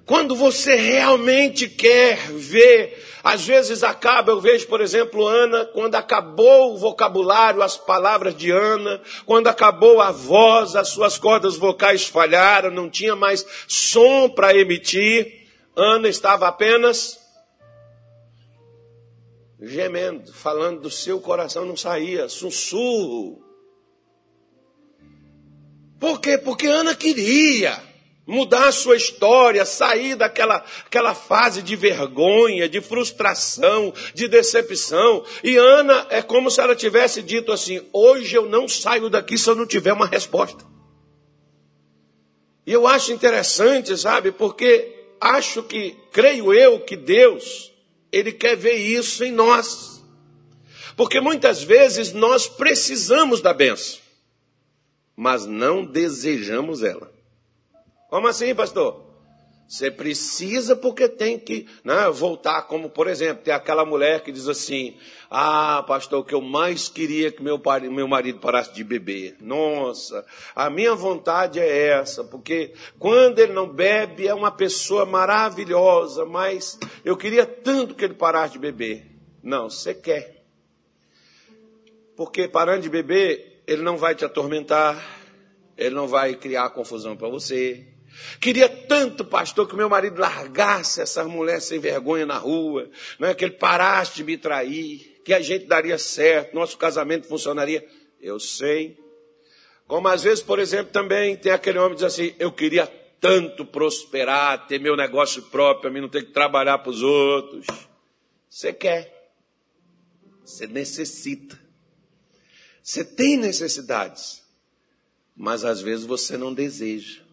Quando 0.06 0.36
você 0.36 0.76
realmente 0.76 1.70
quer 1.70 2.30
ver 2.34 3.05
às 3.26 3.44
vezes 3.44 3.84
acaba, 3.84 4.32
eu 4.32 4.40
vejo, 4.40 4.68
por 4.68 4.80
exemplo, 4.80 5.26
Ana, 5.26 5.66
quando 5.66 5.96
acabou 5.96 6.76
o 6.76 6.78
vocabulário, 6.78 7.64
as 7.64 7.76
palavras 7.76 8.38
de 8.38 8.52
Ana, 8.52 9.02
quando 9.26 9.48
acabou 9.48 10.00
a 10.00 10.12
voz, 10.12 10.76
as 10.76 10.90
suas 10.90 11.18
cordas 11.18 11.56
vocais 11.56 12.06
falharam, 12.06 12.70
não 12.70 12.88
tinha 12.88 13.16
mais 13.16 13.44
som 13.68 14.30
para 14.30 14.56
emitir, 14.56 15.48
Ana 15.76 16.08
estava 16.08 16.48
apenas 16.48 17.20
gemendo, 19.60 20.32
falando 20.32 20.82
do 20.82 20.92
seu 20.92 21.20
coração, 21.20 21.66
não 21.66 21.76
saía, 21.76 22.30
sussurro. 22.30 23.44
Por 26.00 26.22
quê? 26.22 26.38
Porque 26.38 26.68
Ana 26.68 26.94
queria 26.94 27.82
mudar 28.26 28.68
a 28.68 28.72
sua 28.72 28.96
história, 28.96 29.66
sair 29.66 30.16
daquela 30.16 30.64
aquela 30.86 31.14
fase 31.14 31.62
de 31.62 31.76
vergonha, 31.76 32.68
de 32.68 32.82
frustração, 32.82 33.94
de 34.14 34.28
decepção. 34.28 35.24
E 35.44 35.56
Ana 35.58 36.08
é 36.10 36.22
como 36.22 36.50
se 36.50 36.60
ela 36.60 36.76
tivesse 36.76 37.22
dito 37.22 37.52
assim: 37.52 37.82
hoje 37.94 38.36
eu 38.36 38.48
não 38.48 38.68
saio 38.68 39.10
daqui 39.10 39.38
se 39.38 39.50
eu 39.50 39.56
não 39.56 39.66
tiver 39.66 39.94
uma 39.94 40.08
resposta. 40.08 40.66
E 42.66 42.72
eu 42.72 42.88
acho 42.88 43.12
interessante, 43.12 43.96
sabe, 43.96 44.32
porque 44.32 44.92
acho 45.22 45.62
que, 45.62 45.96
creio 46.12 46.52
eu, 46.52 46.80
que 46.80 46.96
Deus, 46.96 47.72
Ele 48.12 48.32
quer 48.32 48.56
ver 48.56 48.76
isso 48.76 49.24
em 49.24 49.32
nós. 49.32 50.04
Porque 50.98 51.20
muitas 51.20 51.62
vezes 51.62 52.12
nós 52.12 52.48
precisamos 52.48 53.40
da 53.40 53.54
benção, 53.54 54.00
mas 55.16 55.46
não 55.46 55.86
desejamos 55.86 56.82
ela. 56.82 57.15
Como 58.16 58.30
assim, 58.30 58.56
pastor? 58.56 59.04
Você 59.68 59.92
precisa 59.92 60.74
porque 60.74 61.10
tem 61.10 61.38
que 61.38 61.68
né, 61.84 62.10
voltar, 62.10 62.62
como 62.62 62.90
por 62.90 63.10
exemplo, 63.10 63.44
tem 63.44 63.54
aquela 63.54 63.84
mulher 63.84 64.24
que 64.24 64.32
diz 64.32 64.48
assim: 64.48 64.96
Ah, 65.30 65.84
pastor, 65.86 66.22
o 66.22 66.24
que 66.24 66.34
eu 66.34 66.40
mais 66.40 66.88
queria 66.88 67.30
que 67.30 67.44
meu, 67.44 67.62
meu 67.92 68.08
marido 68.08 68.40
parasse 68.40 68.74
de 68.74 68.86
beber. 68.86 69.36
Nossa, 69.42 70.26
a 70.56 70.70
minha 70.70 70.96
vontade 70.96 71.60
é 71.60 71.88
essa, 71.90 72.24
porque 72.24 72.74
quando 72.98 73.40
ele 73.40 73.52
não 73.52 73.68
bebe 73.68 74.26
é 74.26 74.34
uma 74.34 74.50
pessoa 74.50 75.06
maravilhosa, 75.06 76.26
mas 76.26 76.80
eu 77.04 77.18
queria 77.18 77.46
tanto 77.46 77.96
que 77.96 78.06
ele 78.06 78.14
parasse 78.14 78.54
de 78.54 78.60
beber. 78.60 79.12
Não, 79.44 79.70
você 79.70 79.94
quer. 79.94 80.46
Porque 82.16 82.48
parando 82.48 82.84
de 82.84 82.90
beber, 82.90 83.62
ele 83.68 83.82
não 83.82 83.98
vai 83.98 84.16
te 84.16 84.24
atormentar, 84.24 85.06
ele 85.78 85.94
não 85.94 86.08
vai 86.08 86.34
criar 86.36 86.70
confusão 86.70 87.18
para 87.18 87.28
você, 87.28 87.94
Queria 88.40 88.70
tanto, 88.70 89.26
pastor, 89.26 89.68
que 89.68 89.76
meu 89.76 89.90
marido 89.90 90.20
largasse 90.20 91.02
essa 91.02 91.24
mulher 91.26 91.62
sem 91.62 91.80
vergonha 91.80 92.26
na 92.26 92.38
rua, 92.38 92.90
não 93.20 93.28
é? 93.28 93.34
que 93.34 93.44
ele 93.44 93.56
parasse 93.56 94.16
de 94.16 94.24
me 94.24 94.38
trair, 94.38 95.22
que 95.24 95.34
a 95.34 95.42
gente 95.42 95.66
daria 95.66 95.98
certo, 95.98 96.54
nosso 96.54 96.78
casamento 96.78 97.28
funcionaria. 97.28 97.86
Eu 98.22 98.40
sei. 98.40 98.98
Como 99.88 100.08
às 100.08 100.24
vezes, 100.24 100.44
por 100.44 100.60
exemplo, 100.60 100.92
também 100.92 101.36
tem 101.36 101.52
aquele 101.52 101.78
homem 101.78 101.92
que 101.92 102.04
diz 102.04 102.14
assim: 102.14 102.34
eu 102.40 102.52
queria 102.52 102.88
tanto 103.20 103.66
prosperar, 103.66 104.68
ter 104.68 104.80
meu 104.80 104.96
negócio 104.96 105.42
próprio, 105.44 105.82
para 105.82 105.92
mim 105.92 106.02
não 106.02 106.10
ter 106.10 106.26
que 106.26 106.32
trabalhar 106.32 106.80
para 106.80 106.90
os 106.90 107.02
outros. 107.02 107.66
Você 108.50 108.72
quer, 108.72 109.34
você 110.44 110.68
necessita, 110.68 111.60
você 112.82 113.04
tem 113.04 113.36
necessidades, 113.36 114.44
mas 115.36 115.66
às 115.66 115.82
vezes 115.82 116.06
você 116.06 116.38
não 116.38 116.54
deseja. 116.54 117.25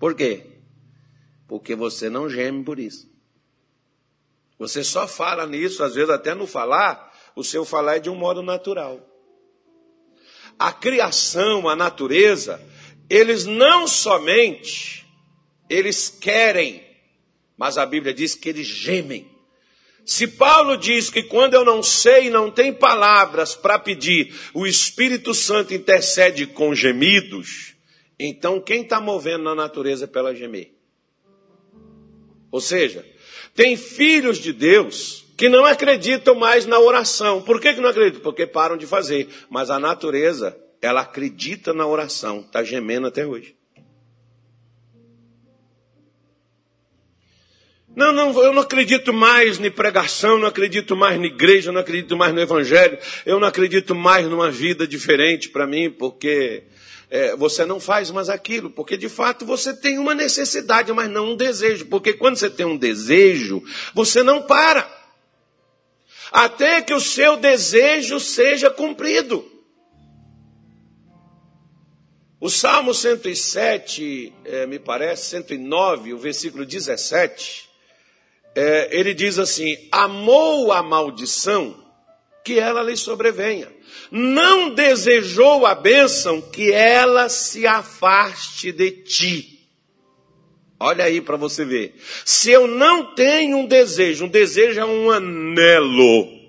Por 0.00 0.14
quê? 0.14 0.46
Porque 1.46 1.76
você 1.76 2.08
não 2.08 2.28
geme 2.28 2.64
por 2.64 2.80
isso. 2.80 3.08
Você 4.58 4.82
só 4.82 5.06
fala 5.06 5.46
nisso, 5.46 5.84
às 5.84 5.94
vezes 5.94 6.10
até 6.10 6.34
no 6.34 6.46
falar, 6.46 7.12
o 7.36 7.44
seu 7.44 7.64
falar 7.64 7.96
é 7.96 8.00
de 8.00 8.10
um 8.10 8.14
modo 8.14 8.42
natural. 8.42 9.06
A 10.58 10.72
criação, 10.72 11.68
a 11.68 11.76
natureza, 11.76 12.60
eles 13.08 13.44
não 13.44 13.86
somente 13.86 15.06
eles 15.68 16.08
querem, 16.08 16.84
mas 17.56 17.78
a 17.78 17.86
Bíblia 17.86 18.12
diz 18.12 18.34
que 18.34 18.48
eles 18.48 18.66
gemem. 18.66 19.30
Se 20.04 20.26
Paulo 20.26 20.76
diz 20.76 21.10
que 21.10 21.22
quando 21.22 21.54
eu 21.54 21.64
não 21.64 21.82
sei, 21.82 22.30
não 22.30 22.50
tem 22.50 22.72
palavras 22.72 23.54
para 23.54 23.78
pedir, 23.78 24.34
o 24.52 24.66
Espírito 24.66 25.32
Santo 25.34 25.72
intercede 25.72 26.46
com 26.46 26.74
gemidos, 26.74 27.74
então 28.22 28.60
quem 28.60 28.82
está 28.82 29.00
movendo 29.00 29.44
na 29.44 29.54
natureza 29.54 30.06
pela 30.06 30.34
gemer? 30.34 30.74
Ou 32.50 32.60
seja, 32.60 33.04
tem 33.54 33.76
filhos 33.76 34.38
de 34.38 34.52
Deus 34.52 35.24
que 35.36 35.48
não 35.48 35.64
acreditam 35.64 36.34
mais 36.34 36.66
na 36.66 36.78
oração. 36.78 37.40
Por 37.40 37.58
que, 37.58 37.72
que 37.72 37.80
não 37.80 37.88
acreditam? 37.88 38.20
Porque 38.20 38.46
param 38.46 38.76
de 38.76 38.86
fazer. 38.86 39.26
Mas 39.48 39.70
a 39.70 39.78
natureza, 39.78 40.54
ela 40.82 41.00
acredita 41.00 41.72
na 41.72 41.86
oração, 41.86 42.40
está 42.40 42.62
gemendo 42.62 43.06
até 43.06 43.26
hoje. 43.26 43.56
Não, 47.96 48.12
não, 48.12 48.42
eu 48.42 48.52
não 48.52 48.62
acredito 48.62 49.12
mais 49.12 49.58
em 49.58 49.70
pregação, 49.70 50.38
não 50.38 50.46
acredito 50.46 50.94
mais 50.94 51.18
na 51.18 51.26
igreja, 51.26 51.72
não 51.72 51.80
acredito 51.80 52.16
mais 52.16 52.32
no 52.32 52.40
evangelho, 52.40 52.98
eu 53.26 53.40
não 53.40 53.48
acredito 53.48 53.94
mais 53.94 54.26
numa 54.26 54.50
vida 54.50 54.86
diferente 54.86 55.48
para 55.48 55.66
mim, 55.66 55.90
porque 55.90 56.64
é, 57.10 57.34
você 57.34 57.66
não 57.66 57.80
faz 57.80 58.10
mais 58.12 58.28
aquilo, 58.28 58.70
porque 58.70 58.96
de 58.96 59.08
fato 59.08 59.44
você 59.44 59.74
tem 59.74 59.98
uma 59.98 60.14
necessidade, 60.14 60.92
mas 60.92 61.10
não 61.10 61.32
um 61.32 61.36
desejo. 61.36 61.86
Porque 61.86 62.12
quando 62.12 62.36
você 62.36 62.48
tem 62.48 62.64
um 62.64 62.76
desejo, 62.76 63.62
você 63.92 64.22
não 64.22 64.42
para. 64.42 64.88
Até 66.30 66.80
que 66.80 66.94
o 66.94 67.00
seu 67.00 67.36
desejo 67.36 68.20
seja 68.20 68.70
cumprido. 68.70 69.44
O 72.40 72.48
Salmo 72.48 72.94
107, 72.94 74.32
é, 74.44 74.66
me 74.66 74.78
parece, 74.78 75.30
109, 75.30 76.14
o 76.14 76.18
versículo 76.18 76.64
17, 76.64 77.68
é, 78.54 78.88
ele 78.96 79.12
diz 79.12 79.36
assim: 79.38 79.76
Amou 79.90 80.72
a 80.72 80.80
maldição 80.80 81.84
que 82.44 82.58
ela 82.58 82.82
lhe 82.82 82.96
sobrevenha 82.96 83.79
não 84.10 84.74
desejou 84.74 85.64
a 85.66 85.74
bênção, 85.74 86.40
que 86.40 86.72
ela 86.72 87.28
se 87.28 87.66
afaste 87.66 88.72
de 88.72 88.90
ti. 88.90 89.60
Olha 90.78 91.04
aí 91.04 91.20
para 91.20 91.36
você 91.36 91.64
ver. 91.64 91.94
Se 92.24 92.50
eu 92.50 92.66
não 92.66 93.14
tenho 93.14 93.58
um 93.58 93.66
desejo, 93.66 94.24
um 94.24 94.28
desejo 94.28 94.80
é 94.80 94.84
um 94.84 95.10
anelo. 95.10 96.40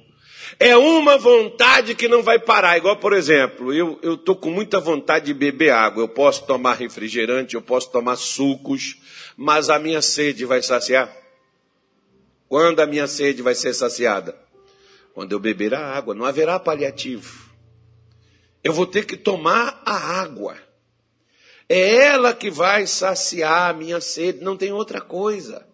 É 0.58 0.78
uma 0.78 1.18
vontade 1.18 1.96
que 1.96 2.08
não 2.08 2.24
vai 2.24 2.40
parar. 2.40 2.78
Igual, 2.78 2.96
por 2.98 3.14
exemplo, 3.14 3.74
eu 3.74 4.00
estou 4.14 4.36
com 4.36 4.50
muita 4.50 4.80
vontade 4.80 5.26
de 5.26 5.34
beber 5.34 5.72
água. 5.72 6.04
Eu 6.04 6.08
posso 6.08 6.46
tomar 6.46 6.76
refrigerante, 6.76 7.56
eu 7.56 7.62
posso 7.62 7.92
tomar 7.92 8.16
sucos, 8.16 8.98
mas 9.36 9.70
a 9.70 9.78
minha 9.78 10.02
sede 10.02 10.46
vai 10.46 10.62
saciar? 10.62 11.14
Quando 12.48 12.80
a 12.80 12.86
minha 12.86 13.08
sede 13.08 13.42
vai 13.42 13.56
ser 13.56 13.74
saciada? 13.74 14.38
Quando 15.14 15.34
eu 15.34 15.40
beber 15.40 15.74
a 15.74 15.94
água. 15.94 16.16
Não 16.16 16.26
haverá 16.26 16.60
paliativo 16.60 17.51
eu 18.64 18.74
vou 18.74 18.86
ter 18.86 19.06
que 19.06 19.18
tomar 19.18 19.82
a 19.86 19.96
água. 20.22 20.58
É 21.68 22.06
ela 22.06 22.34
que 22.34 22.50
vai 22.50 22.86
saciar 22.86 23.70
a 23.70 23.74
minha 23.74 24.02
sede, 24.02 24.44
não 24.44 24.58
tem 24.58 24.74
outra 24.74 25.00
coisa. 25.00 25.66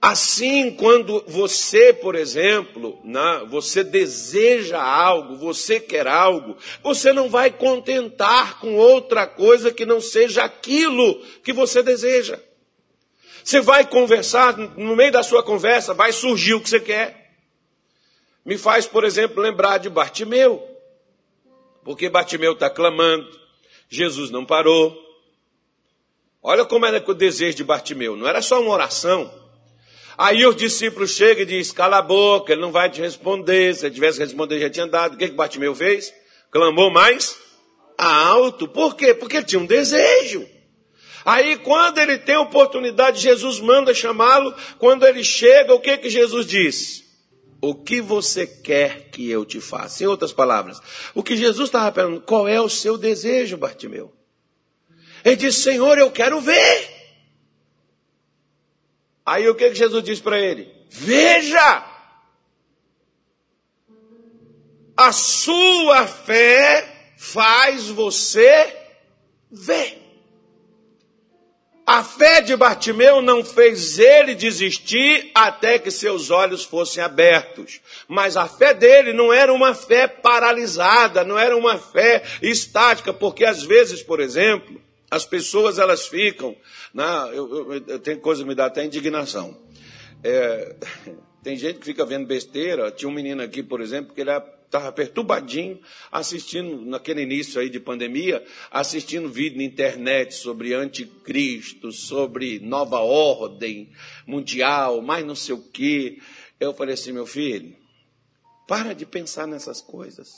Assim, 0.00 0.70
quando 0.72 1.24
você, 1.26 1.92
por 1.92 2.14
exemplo, 2.14 3.00
né, 3.02 3.44
você 3.48 3.82
deseja 3.82 4.80
algo, 4.80 5.36
você 5.36 5.80
quer 5.80 6.06
algo, 6.06 6.56
você 6.82 7.12
não 7.12 7.28
vai 7.28 7.50
contentar 7.50 8.60
com 8.60 8.76
outra 8.76 9.26
coisa 9.26 9.72
que 9.72 9.86
não 9.86 10.00
seja 10.00 10.44
aquilo 10.44 11.20
que 11.42 11.52
você 11.52 11.82
deseja. 11.82 12.38
Você 13.42 13.60
vai 13.60 13.86
conversar, 13.86 14.56
no 14.56 14.94
meio 14.94 15.12
da 15.12 15.22
sua 15.22 15.42
conversa, 15.42 15.94
vai 15.94 16.12
surgir 16.12 16.54
o 16.54 16.60
que 16.60 16.68
você 16.68 16.80
quer. 16.80 17.32
Me 18.44 18.58
faz, 18.58 18.86
por 18.86 19.02
exemplo, 19.02 19.42
lembrar 19.42 19.78
de 19.78 19.88
Bartimeu. 19.88 20.75
Porque 21.86 22.08
Bartimeu 22.08 22.54
está 22.54 22.68
clamando, 22.68 23.30
Jesus 23.88 24.28
não 24.28 24.44
parou. 24.44 24.92
Olha 26.42 26.64
como 26.64 26.84
era 26.84 27.00
o 27.06 27.14
desejo 27.14 27.56
de 27.56 27.62
Bartimeu, 27.62 28.16
não 28.16 28.26
era 28.26 28.42
só 28.42 28.60
uma 28.60 28.72
oração. 28.72 29.32
Aí 30.18 30.44
os 30.44 30.56
discípulos 30.56 31.12
chegam 31.12 31.44
e 31.44 31.46
dizem, 31.46 31.72
cala 31.72 31.98
a 31.98 32.02
boca, 32.02 32.52
ele 32.52 32.60
não 32.60 32.72
vai 32.72 32.90
te 32.90 33.00
responder, 33.00 33.72
se 33.72 33.86
ele 33.86 33.94
tivesse 33.94 34.18
respondido 34.18 34.62
já 34.62 34.68
tinha 34.68 34.88
dado. 34.88 35.14
O 35.14 35.16
que, 35.16 35.28
que 35.28 35.34
Bartimeu 35.36 35.76
fez? 35.76 36.12
Clamou 36.50 36.90
mais 36.90 37.38
alto. 37.96 38.66
Por 38.66 38.96
quê? 38.96 39.14
Porque 39.14 39.36
ele 39.36 39.46
tinha 39.46 39.60
um 39.60 39.66
desejo. 39.66 40.44
Aí 41.24 41.56
quando 41.56 41.98
ele 41.98 42.18
tem 42.18 42.36
oportunidade, 42.36 43.20
Jesus 43.20 43.60
manda 43.60 43.94
chamá-lo. 43.94 44.52
Quando 44.80 45.06
ele 45.06 45.22
chega, 45.22 45.72
o 45.72 45.78
que 45.78 45.96
que 45.98 46.10
Jesus 46.10 46.46
diz? 46.46 47.05
O 47.60 47.74
que 47.74 48.00
você 48.00 48.46
quer 48.46 49.10
que 49.10 49.30
eu 49.30 49.44
te 49.44 49.60
faça? 49.60 50.04
Em 50.04 50.06
outras 50.06 50.32
palavras, 50.32 50.80
o 51.14 51.22
que 51.22 51.36
Jesus 51.36 51.68
estava 51.68 51.90
perguntando, 51.90 52.26
qual 52.26 52.46
é 52.46 52.60
o 52.60 52.68
seu 52.68 52.98
desejo, 52.98 53.56
Bartimeu? 53.56 54.12
Ele 55.24 55.36
disse, 55.36 55.62
Senhor, 55.62 55.98
eu 55.98 56.10
quero 56.10 56.40
ver. 56.40 56.96
Aí 59.24 59.48
o 59.48 59.54
que, 59.54 59.70
que 59.70 59.74
Jesus 59.74 60.04
disse 60.04 60.22
para 60.22 60.38
ele? 60.38 60.72
Veja! 60.88 61.84
A 64.96 65.12
sua 65.12 66.06
fé 66.06 67.12
faz 67.16 67.88
você 67.88 68.76
ver. 69.50 70.05
A 71.86 72.02
fé 72.02 72.40
de 72.40 72.56
Bartimeu 72.56 73.22
não 73.22 73.44
fez 73.44 73.96
ele 74.00 74.34
desistir 74.34 75.30
até 75.32 75.78
que 75.78 75.88
seus 75.88 76.30
olhos 76.30 76.64
fossem 76.64 77.00
abertos. 77.00 77.80
Mas 78.08 78.36
a 78.36 78.48
fé 78.48 78.74
dele 78.74 79.12
não 79.12 79.32
era 79.32 79.52
uma 79.52 79.72
fé 79.72 80.08
paralisada, 80.08 81.22
não 81.22 81.38
era 81.38 81.56
uma 81.56 81.78
fé 81.78 82.24
estática, 82.42 83.12
porque 83.12 83.44
às 83.44 83.62
vezes, 83.62 84.02
por 84.02 84.18
exemplo, 84.18 84.82
as 85.08 85.24
pessoas 85.24 85.78
elas 85.78 86.08
ficam, 86.08 86.56
na, 86.92 87.30
eu, 87.32 87.72
eu, 87.72 87.84
eu 87.86 87.98
tenho 88.00 88.18
coisa 88.18 88.42
que 88.42 88.48
me 88.48 88.54
dá 88.56 88.66
até 88.66 88.84
indignação. 88.84 89.56
É, 90.24 90.74
tem 91.44 91.56
gente 91.56 91.78
que 91.78 91.84
fica 91.84 92.04
vendo 92.04 92.26
besteira. 92.26 92.90
Tinha 92.90 93.08
um 93.08 93.14
menino 93.14 93.44
aqui, 93.44 93.62
por 93.62 93.80
exemplo, 93.80 94.12
que 94.12 94.22
ele 94.22 94.32
estava 94.66 94.92
perturbadinho, 94.92 95.80
assistindo, 96.12 96.84
naquele 96.84 97.22
início 97.22 97.60
aí 97.60 97.70
de 97.70 97.80
pandemia, 97.80 98.44
assistindo 98.70 99.28
vídeo 99.28 99.56
na 99.58 99.64
internet 99.64 100.34
sobre 100.34 100.74
anticristo, 100.74 101.90
sobre 101.90 102.58
nova 102.60 103.00
ordem 103.00 103.90
mundial, 104.26 105.00
mais 105.00 105.24
não 105.24 105.34
sei 105.34 105.54
o 105.54 105.62
quê. 105.62 106.18
Eu 106.60 106.74
falei 106.74 106.94
assim, 106.94 107.12
meu 107.12 107.26
filho, 107.26 107.74
para 108.66 108.92
de 108.92 109.06
pensar 109.06 109.46
nessas 109.46 109.80
coisas. 109.80 110.30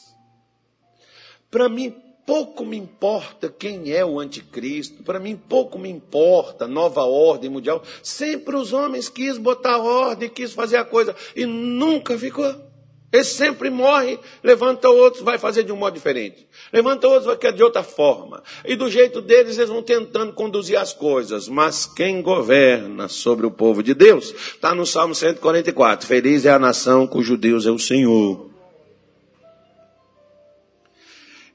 Para 1.50 1.68
mim, 1.68 1.94
pouco 2.26 2.62
me 2.62 2.76
importa 2.76 3.48
quem 3.48 3.90
é 3.90 4.04
o 4.04 4.20
anticristo, 4.20 5.02
para 5.02 5.18
mim 5.18 5.34
pouco 5.34 5.78
me 5.78 5.88
importa 5.88 6.68
nova 6.68 7.02
ordem 7.02 7.48
mundial. 7.48 7.82
Sempre 8.02 8.54
os 8.54 8.74
homens 8.74 9.08
quis 9.08 9.38
botar 9.38 9.78
ordem, 9.78 10.28
quis 10.28 10.52
fazer 10.52 10.76
a 10.76 10.84
coisa 10.84 11.16
e 11.34 11.46
nunca 11.46 12.18
ficou. 12.18 12.67
Ele 13.10 13.24
sempre 13.24 13.70
morre, 13.70 14.18
levanta 14.42 14.90
outros, 14.90 15.22
vai 15.22 15.38
fazer 15.38 15.62
de 15.62 15.72
um 15.72 15.76
modo 15.76 15.94
diferente. 15.94 16.46
Levanta 16.70 17.08
outros, 17.08 17.24
vai 17.24 17.38
querer 17.38 17.54
de 17.54 17.62
outra 17.62 17.82
forma. 17.82 18.42
E 18.66 18.76
do 18.76 18.90
jeito 18.90 19.22
deles, 19.22 19.56
eles 19.56 19.70
vão 19.70 19.82
tentando 19.82 20.34
conduzir 20.34 20.78
as 20.78 20.92
coisas. 20.92 21.48
Mas 21.48 21.86
quem 21.86 22.20
governa 22.20 23.08
sobre 23.08 23.46
o 23.46 23.50
povo 23.50 23.82
de 23.82 23.94
Deus, 23.94 24.30
está 24.30 24.74
no 24.74 24.84
Salmo 24.84 25.14
144. 25.14 26.06
Feliz 26.06 26.44
é 26.44 26.50
a 26.50 26.58
nação 26.58 27.06
cujo 27.06 27.38
Deus 27.38 27.64
é 27.64 27.70
o 27.70 27.78
Senhor. 27.78 28.50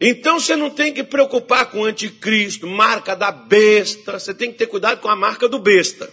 Então 0.02 0.40
você 0.40 0.56
não 0.56 0.72
tem 0.72 0.92
que 0.92 1.04
preocupar 1.04 1.70
com 1.70 1.82
o 1.82 1.86
anticristo, 1.86 2.66
marca 2.66 3.16
da 3.16 3.32
besta. 3.32 4.18
Você 4.18 4.34
tem 4.34 4.52
que 4.52 4.58
ter 4.58 4.66
cuidado 4.66 5.02
com 5.02 5.08
a 5.08 5.16
marca 5.16 5.48
do 5.48 5.60
besta. 5.60 6.10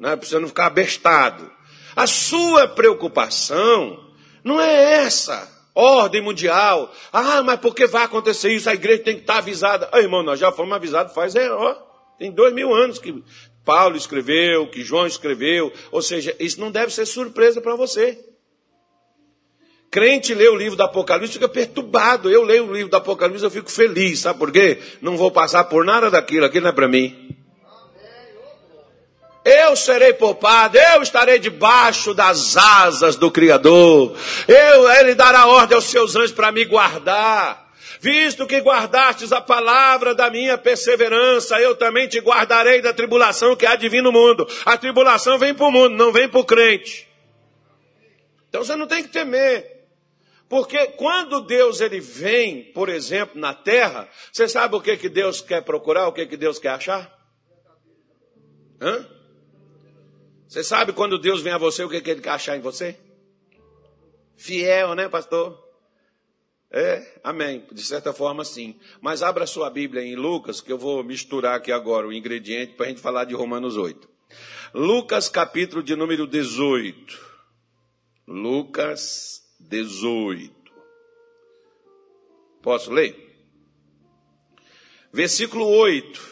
Não 0.00 0.10
é 0.10 0.16
para 0.16 0.28
você 0.28 0.38
não 0.40 0.48
ficar 0.48 0.66
abestado. 0.66 1.48
A 1.94 2.08
sua 2.08 2.66
preocupação 2.66 4.11
não 4.44 4.60
é 4.60 5.04
essa. 5.04 5.50
Ordem 5.74 6.20
mundial. 6.20 6.92
Ah, 7.12 7.42
mas 7.42 7.58
por 7.58 7.74
que 7.74 7.86
vai 7.86 8.04
acontecer 8.04 8.52
isso? 8.52 8.68
A 8.68 8.74
igreja 8.74 9.02
tem 9.02 9.14
que 9.14 9.22
estar 9.22 9.38
avisada. 9.38 9.88
Ah, 9.90 10.00
irmão, 10.00 10.22
nós 10.22 10.38
já 10.38 10.52
fomos 10.52 10.74
avisados 10.74 11.14
faz, 11.14 11.34
é, 11.34 11.50
ó, 11.50 11.74
tem 12.18 12.30
dois 12.30 12.52
mil 12.52 12.74
anos 12.74 12.98
que 12.98 13.22
Paulo 13.64 13.96
escreveu, 13.96 14.68
que 14.68 14.82
João 14.82 15.06
escreveu. 15.06 15.72
Ou 15.90 16.02
seja, 16.02 16.36
isso 16.38 16.60
não 16.60 16.70
deve 16.70 16.92
ser 16.92 17.06
surpresa 17.06 17.60
para 17.60 17.74
você. 17.74 18.18
Crente 19.90 20.34
lê 20.34 20.48
o 20.48 20.56
livro 20.56 20.76
do 20.76 20.82
Apocalipse 20.82 21.34
fica 21.34 21.48
perturbado. 21.48 22.30
Eu 22.30 22.42
leio 22.42 22.66
o 22.66 22.72
livro 22.72 22.90
do 22.90 22.96
Apocalipse 22.96 23.44
eu 23.44 23.50
fico 23.50 23.70
feliz. 23.70 24.20
Sabe 24.20 24.38
por 24.38 24.50
quê? 24.50 24.78
Não 25.00 25.16
vou 25.16 25.30
passar 25.30 25.64
por 25.64 25.84
nada 25.84 26.10
daquilo. 26.10 26.46
Aquilo 26.46 26.64
não 26.64 26.70
é 26.70 26.74
para 26.74 26.88
mim. 26.88 27.36
Eu 29.44 29.74
serei 29.74 30.12
poupado, 30.12 30.78
eu 30.78 31.02
estarei 31.02 31.38
debaixo 31.38 32.14
das 32.14 32.56
asas 32.56 33.16
do 33.16 33.30
Criador. 33.30 34.16
Eu, 34.46 34.90
ele 34.92 35.14
dará 35.14 35.46
ordem 35.46 35.74
aos 35.74 35.86
seus 35.86 36.14
anjos 36.14 36.32
para 36.32 36.52
me 36.52 36.64
guardar. 36.64 37.62
Visto 38.00 38.46
que 38.46 38.58
guardastes 38.58 39.32
a 39.32 39.40
palavra 39.40 40.14
da 40.14 40.28
minha 40.28 40.58
perseverança, 40.58 41.60
eu 41.60 41.76
também 41.76 42.08
te 42.08 42.18
guardarei 42.20 42.80
da 42.80 42.92
tribulação 42.92 43.54
que 43.54 43.66
há 43.66 43.76
de 43.76 43.88
vir 43.88 44.02
no 44.02 44.10
mundo. 44.10 44.46
A 44.64 44.76
tribulação 44.76 45.38
vem 45.38 45.54
para 45.54 45.66
o 45.66 45.70
mundo, 45.70 45.94
não 45.94 46.12
vem 46.12 46.28
para 46.28 46.40
o 46.40 46.44
crente. 46.44 47.08
Então 48.48 48.64
você 48.64 48.76
não 48.76 48.86
tem 48.86 49.02
que 49.02 49.08
temer. 49.08 49.86
Porque 50.48 50.86
quando 50.88 51.40
Deus 51.40 51.80
ele 51.80 52.00
vem, 52.00 52.64
por 52.72 52.88
exemplo, 52.88 53.40
na 53.40 53.54
terra, 53.54 54.08
você 54.30 54.46
sabe 54.46 54.76
o 54.76 54.80
que, 54.80 54.96
que 54.96 55.08
Deus 55.08 55.40
quer 55.40 55.62
procurar, 55.62 56.08
o 56.08 56.12
que, 56.12 56.26
que 56.26 56.36
Deus 56.36 56.58
quer 56.58 56.70
achar? 56.70 57.10
Hã? 58.80 59.06
Você 60.52 60.62
sabe 60.62 60.92
quando 60.92 61.18
Deus 61.18 61.40
vem 61.40 61.54
a 61.54 61.56
você, 61.56 61.82
o 61.82 61.88
que, 61.88 61.98
que 62.02 62.10
ele 62.10 62.20
quer 62.20 62.28
achar 62.28 62.54
em 62.54 62.60
você? 62.60 62.94
Fiel, 64.36 64.94
né, 64.94 65.08
pastor? 65.08 65.58
É, 66.70 67.20
amém. 67.24 67.66
De 67.72 67.82
certa 67.82 68.12
forma, 68.12 68.44
sim. 68.44 68.78
Mas 69.00 69.22
abra 69.22 69.46
sua 69.46 69.70
Bíblia 69.70 70.02
em 70.02 70.14
Lucas, 70.14 70.60
que 70.60 70.70
eu 70.70 70.76
vou 70.76 71.02
misturar 71.02 71.56
aqui 71.56 71.72
agora 71.72 72.06
o 72.06 72.12
ingrediente 72.12 72.74
para 72.74 72.84
a 72.84 72.88
gente 72.90 73.00
falar 73.00 73.24
de 73.24 73.34
Romanos 73.34 73.78
8. 73.78 74.06
Lucas, 74.74 75.26
capítulo 75.26 75.82
de 75.82 75.96
número 75.96 76.26
18. 76.26 77.18
Lucas 78.28 79.40
18. 79.58 80.54
Posso 82.60 82.92
ler? 82.92 83.16
Versículo 85.10 85.66
8. 85.66 86.31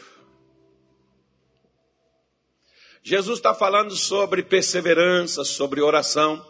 Jesus 3.11 3.41
está 3.41 3.53
falando 3.53 3.97
sobre 3.97 4.41
perseverança, 4.41 5.43
sobre 5.43 5.81
oração, 5.81 6.47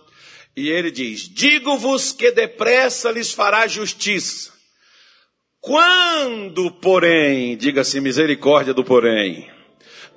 e 0.55 0.69
ele 0.69 0.91
diz: 0.91 1.23
Digo-vos 1.27 2.13
que 2.13 2.31
depressa 2.33 3.11
lhes 3.11 3.33
fará 3.33 3.67
justiça. 3.67 4.53
Quando, 5.59 6.71
porém, 6.73 7.57
diga-se 7.57 7.99
misericórdia 7.99 8.75
do 8.75 8.85
porém. 8.85 9.51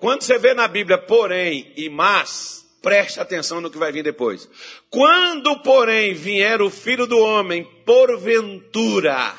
Quando 0.01 0.23
você 0.23 0.37
vê 0.37 0.53
na 0.53 0.67
Bíblia 0.67 0.97
porém 0.97 1.71
e 1.77 1.87
mas, 1.87 2.65
preste 2.81 3.21
atenção 3.21 3.61
no 3.61 3.71
que 3.71 3.77
vai 3.77 3.93
vir 3.93 4.03
depois. 4.03 4.49
Quando, 4.89 5.57
porém, 5.59 6.13
vier 6.13 6.61
o 6.61 6.69
filho 6.69 7.07
do 7.07 7.19
homem, 7.19 7.63
porventura, 7.85 9.33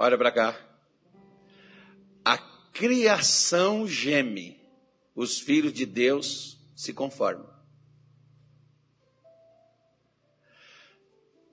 Olha 0.00 0.16
para 0.16 0.30
cá. 0.30 0.56
A 2.24 2.38
criação 2.72 3.84
geme, 3.88 4.56
os 5.12 5.40
filhos 5.40 5.72
de 5.72 5.84
Deus 5.84 6.56
se 6.76 6.92
conformam. 6.92 7.52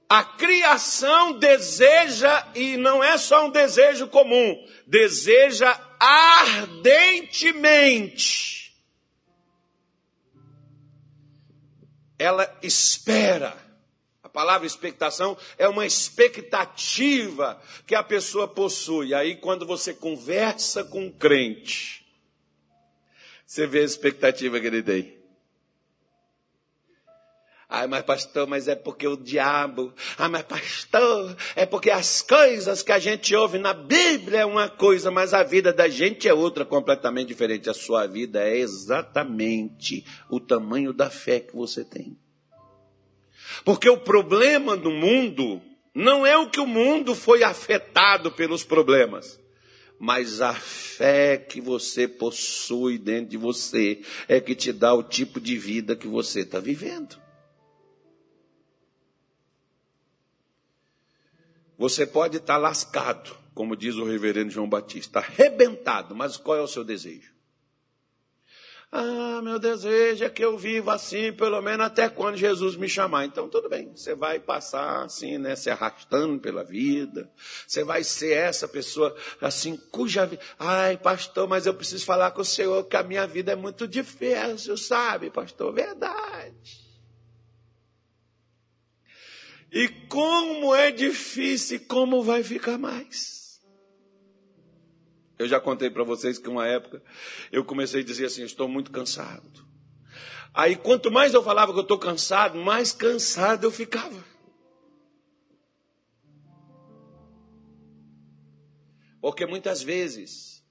A 0.08 0.24
criação 0.24 1.40
deseja, 1.40 2.48
e 2.54 2.78
não 2.78 3.04
é 3.04 3.18
só 3.18 3.48
um 3.48 3.50
desejo 3.50 4.08
comum, 4.08 4.64
deseja 4.86 5.76
ardentemente. 6.00 8.80
Ela 12.20 12.56
espera 12.62 13.65
palavra 14.36 14.68
expectação 14.68 15.38
é 15.58 15.66
uma 15.66 15.86
expectativa 15.86 17.58
que 17.88 17.96
a 17.96 18.04
pessoa 18.04 18.50
possui. 18.50 19.14
Aí, 19.14 19.38
quando 19.38 19.66
você 19.66 19.94
conversa 19.94 20.84
com 20.84 21.06
um 21.06 21.10
crente, 21.10 22.06
você 23.48 23.66
vê 23.66 23.80
a 23.80 23.84
expectativa 23.84 24.60
que 24.60 24.68
ele 24.68 24.84
tem. 24.84 25.16
Ai, 27.70 27.88
mas 27.88 28.04
pastor, 28.04 28.46
mas 28.46 28.68
é 28.68 28.76
porque 28.76 29.08
o 29.08 29.16
diabo. 29.16 29.94
Ah, 30.18 30.28
mas 30.28 30.44
pastor, 30.44 31.36
é 31.56 31.66
porque 31.66 31.90
as 31.90 32.22
coisas 32.22 32.84
que 32.84 32.92
a 32.92 33.00
gente 33.00 33.34
ouve 33.34 33.58
na 33.58 33.74
Bíblia 33.74 34.42
é 34.42 34.46
uma 34.46 34.70
coisa, 34.70 35.10
mas 35.10 35.34
a 35.34 35.44
vida 35.44 35.72
da 35.72 35.88
gente 35.88 36.28
é 36.28 36.34
outra 36.34 36.66
completamente 36.66 37.30
diferente. 37.30 37.70
A 37.70 37.74
sua 37.74 38.06
vida 38.06 38.44
é 38.44 38.58
exatamente 38.58 40.06
o 40.30 40.40
tamanho 40.40 40.94
da 40.94 41.10
fé 41.10 41.40
que 41.40 41.56
você 41.56 41.84
tem. 41.84 42.18
Porque 43.64 43.90
o 43.90 43.98
problema 43.98 44.76
do 44.76 44.92
mundo 44.92 45.62
não 45.94 46.26
é 46.26 46.38
o 46.38 46.50
que 46.50 46.60
o 46.60 46.68
mundo 46.68 47.16
foi 47.16 47.44
afetado 47.44 48.32
pelos 48.32 48.64
problemas, 48.64 49.40
mas 49.98 50.42
a 50.42 50.54
fé 50.54 51.38
que 51.38 51.62
você 51.62 52.08
possui 52.08 52.98
dentro 52.98 53.32
de 53.32 53.38
você 53.38 54.02
é 54.28 54.42
que 54.42 54.56
te 54.56 54.74
dá 54.74 54.94
o 54.94 55.04
tipo 55.04 55.40
de 55.40 55.58
vida 55.58 55.96
que 55.96 56.08
você 56.08 56.42
está 56.42 56.60
vivendo. 56.60 57.18
Você 61.78 62.06
pode 62.06 62.38
estar 62.38 62.56
tá 62.56 62.60
lascado, 62.60 63.36
como 63.54 63.76
diz 63.76 63.96
o 63.96 64.06
reverendo 64.06 64.50
João 64.50 64.68
Batista, 64.68 65.20
arrebentado, 65.20 66.16
mas 66.16 66.38
qual 66.38 66.58
é 66.58 66.62
o 66.62 66.68
seu 66.68 66.84
desejo? 66.84 67.35
Ah, 68.92 69.42
meu 69.44 69.60
desejo 69.60 70.24
é 70.24 70.30
que 70.30 70.44
eu 70.44 70.58
viva 70.58 70.94
assim, 70.94 71.34
pelo 71.34 71.62
menos 71.62 71.86
até 71.86 72.08
quando 72.08 72.38
Jesus 72.38 72.76
me 72.76 72.88
chamar. 72.88 73.26
Então, 73.26 73.50
tudo 73.50 73.68
bem, 73.68 73.92
você 73.96 74.16
vai 74.16 74.40
passar 74.40 75.04
assim, 75.04 75.38
né, 75.38 75.56
se 75.56 75.70
arrastando 75.70 76.40
pela 76.40 76.64
vida. 76.64 77.30
Você 77.68 77.84
vai 77.84 78.04
ser 78.04 78.38
essa 78.38 78.68
pessoa 78.68 79.16
assim, 79.42 79.76
cuja 79.92 80.26
vida. 80.26 80.42
Ai, 80.58 80.98
pastor, 80.98 81.48
mas 81.48 81.66
eu 81.66 81.74
preciso 81.74 82.06
falar 82.06 82.32
com 82.32 82.42
o 82.42 82.46
Senhor 82.46 82.84
que 82.86 82.96
a 82.96 83.04
minha 83.04 83.28
vida 83.28 83.52
é 83.52 83.56
muito 83.56 83.88
difícil, 83.88 84.78
sabe, 84.78 85.30
pastor? 85.30 85.74
Verdade. 85.74 86.86
E 89.72 89.90
como 90.08 90.74
é 90.74 90.90
difícil, 90.90 91.82
como 91.88 92.24
vai 92.24 92.44
ficar 92.44 92.78
mais? 92.78 93.45
Eu 95.38 95.48
já 95.48 95.60
contei 95.60 95.90
para 95.90 96.04
vocês 96.04 96.38
que 96.38 96.50
uma 96.50 96.66
época 96.66 97.04
eu 97.52 97.64
comecei 97.64 98.02
a 98.02 98.06
dizer 98.06 98.26
assim: 98.26 98.44
estou 98.44 98.68
muito 98.68 98.92
cansado. 98.92 99.66
Aí 100.54 100.76
quanto 100.76 101.12
mais 101.12 101.34
eu 101.34 101.44
falava 101.44 101.74
que 101.74 101.80
eu 101.80 101.84
estou 101.84 102.00
cansado, 102.00 102.58
mais 102.58 102.94
cansado 102.94 103.66
eu 103.66 103.72
ficava. 103.72 104.24
Porque 109.20 109.46
muitas 109.46 109.82
vezes, 109.82 110.64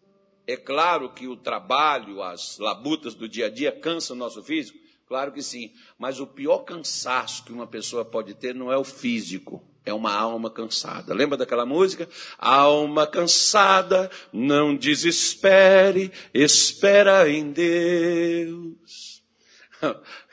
é 0.46 0.56
claro 0.56 1.12
que 1.12 1.26
o 1.26 1.36
trabalho, 1.36 2.22
as 2.22 2.56
labutas 2.56 3.14
do 3.14 3.28
dia 3.28 3.46
a 3.46 3.50
dia 3.50 3.72
cansam 3.72 4.14
o 4.14 4.18
nosso 4.18 4.42
físico, 4.42 4.78
claro 5.06 5.32
que 5.32 5.42
sim, 5.42 5.72
mas 5.98 6.20
o 6.20 6.26
pior 6.26 6.60
cansaço 6.60 7.44
que 7.44 7.52
uma 7.52 7.66
pessoa 7.66 8.04
pode 8.04 8.32
ter 8.32 8.54
não 8.54 8.72
é 8.72 8.78
o 8.78 8.84
físico, 8.84 9.73
é 9.84 9.92
uma 9.92 10.12
alma 10.14 10.50
cansada. 10.50 11.12
Lembra 11.12 11.36
daquela 11.36 11.66
música? 11.66 12.08
Alma 12.38 13.06
cansada, 13.06 14.10
não 14.32 14.74
desespere, 14.76 16.10
espera 16.32 17.28
em 17.28 17.52
Deus. 17.52 19.22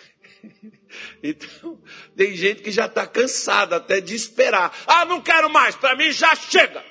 Então, 1.23 1.79
tem 2.15 2.35
gente 2.35 2.63
que 2.63 2.71
já 2.71 2.87
está 2.87 3.05
cansada 3.05 3.75
até 3.75 4.01
de 4.01 4.15
esperar. 4.15 4.75
Ah, 4.87 5.05
não 5.05 5.21
quero 5.21 5.51
mais, 5.51 5.75
para 5.75 5.95
mim 5.95 6.11
já 6.11 6.35
chega. 6.35 6.83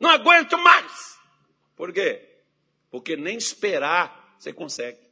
Não 0.00 0.10
aguento 0.10 0.58
mais. 0.58 1.16
Por 1.76 1.92
quê? 1.92 2.20
Porque 2.90 3.16
nem 3.16 3.36
esperar 3.36 4.34
você 4.38 4.52
consegue. 4.52 5.03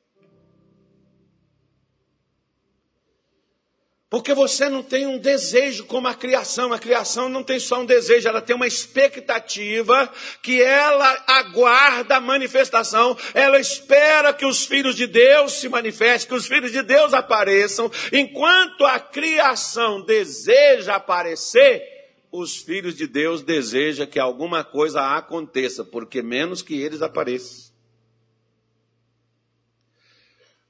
Porque 4.12 4.34
você 4.34 4.68
não 4.68 4.82
tem 4.82 5.06
um 5.06 5.16
desejo 5.16 5.86
como 5.86 6.06
a 6.06 6.12
criação. 6.14 6.70
A 6.70 6.78
criação 6.78 7.30
não 7.30 7.42
tem 7.42 7.58
só 7.58 7.80
um 7.80 7.86
desejo, 7.86 8.28
ela 8.28 8.42
tem 8.42 8.54
uma 8.54 8.66
expectativa 8.66 10.06
que 10.42 10.60
ela 10.60 11.24
aguarda 11.26 12.16
a 12.16 12.20
manifestação. 12.20 13.16
Ela 13.32 13.58
espera 13.58 14.34
que 14.34 14.44
os 14.44 14.66
filhos 14.66 14.96
de 14.96 15.06
Deus 15.06 15.52
se 15.52 15.66
manifestem, 15.66 16.28
que 16.28 16.34
os 16.34 16.46
filhos 16.46 16.70
de 16.70 16.82
Deus 16.82 17.14
apareçam. 17.14 17.90
Enquanto 18.12 18.84
a 18.84 19.00
criação 19.00 20.02
deseja 20.02 20.96
aparecer, 20.96 21.82
os 22.30 22.58
filhos 22.58 22.94
de 22.94 23.06
Deus 23.06 23.40
desejam 23.40 24.06
que 24.06 24.20
alguma 24.20 24.62
coisa 24.62 25.16
aconteça, 25.16 25.86
porque 25.86 26.20
menos 26.20 26.60
que 26.60 26.78
eles 26.78 27.00
apareçam. 27.00 27.72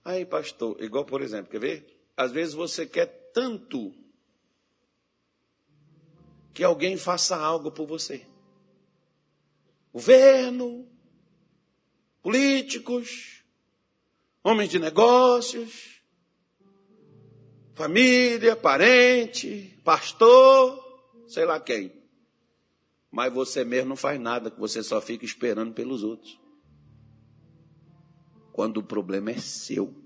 Aí, 0.04 0.24
pastor, 0.24 0.76
igual 0.78 1.04
por 1.04 1.20
exemplo, 1.20 1.50
quer 1.50 1.58
ver? 1.58 1.86
Às 2.16 2.30
vezes 2.30 2.54
você 2.54 2.86
quer 2.86 3.21
tanto 3.32 3.94
que 6.52 6.62
alguém 6.62 6.96
faça 6.96 7.36
algo 7.36 7.70
por 7.70 7.86
você. 7.86 8.26
Governo, 9.92 10.86
políticos, 12.22 13.42
homens 14.42 14.70
de 14.70 14.78
negócios, 14.78 16.02
família, 17.74 18.54
parente, 18.54 19.78
pastor, 19.84 20.82
sei 21.26 21.44
lá 21.44 21.58
quem. 21.58 21.92
mas 23.10 23.32
você 23.32 23.64
mesmo 23.64 23.90
não 23.90 23.96
faz 23.96 24.18
nada, 24.18 24.50
você 24.56 24.82
só 24.82 25.00
fica 25.00 25.24
esperando 25.24 25.74
pelos 25.74 26.02
outros. 26.02 26.40
Quando 28.52 28.78
o 28.78 28.82
problema 28.82 29.30
é 29.30 29.38
seu. 29.38 30.01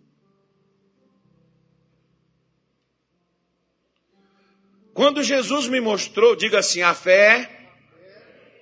Quando 4.96 5.22
Jesus 5.22 5.68
me 5.68 5.78
mostrou, 5.78 6.34
diga 6.34 6.60
assim, 6.60 6.80
a 6.80 6.94
fé 6.94 7.50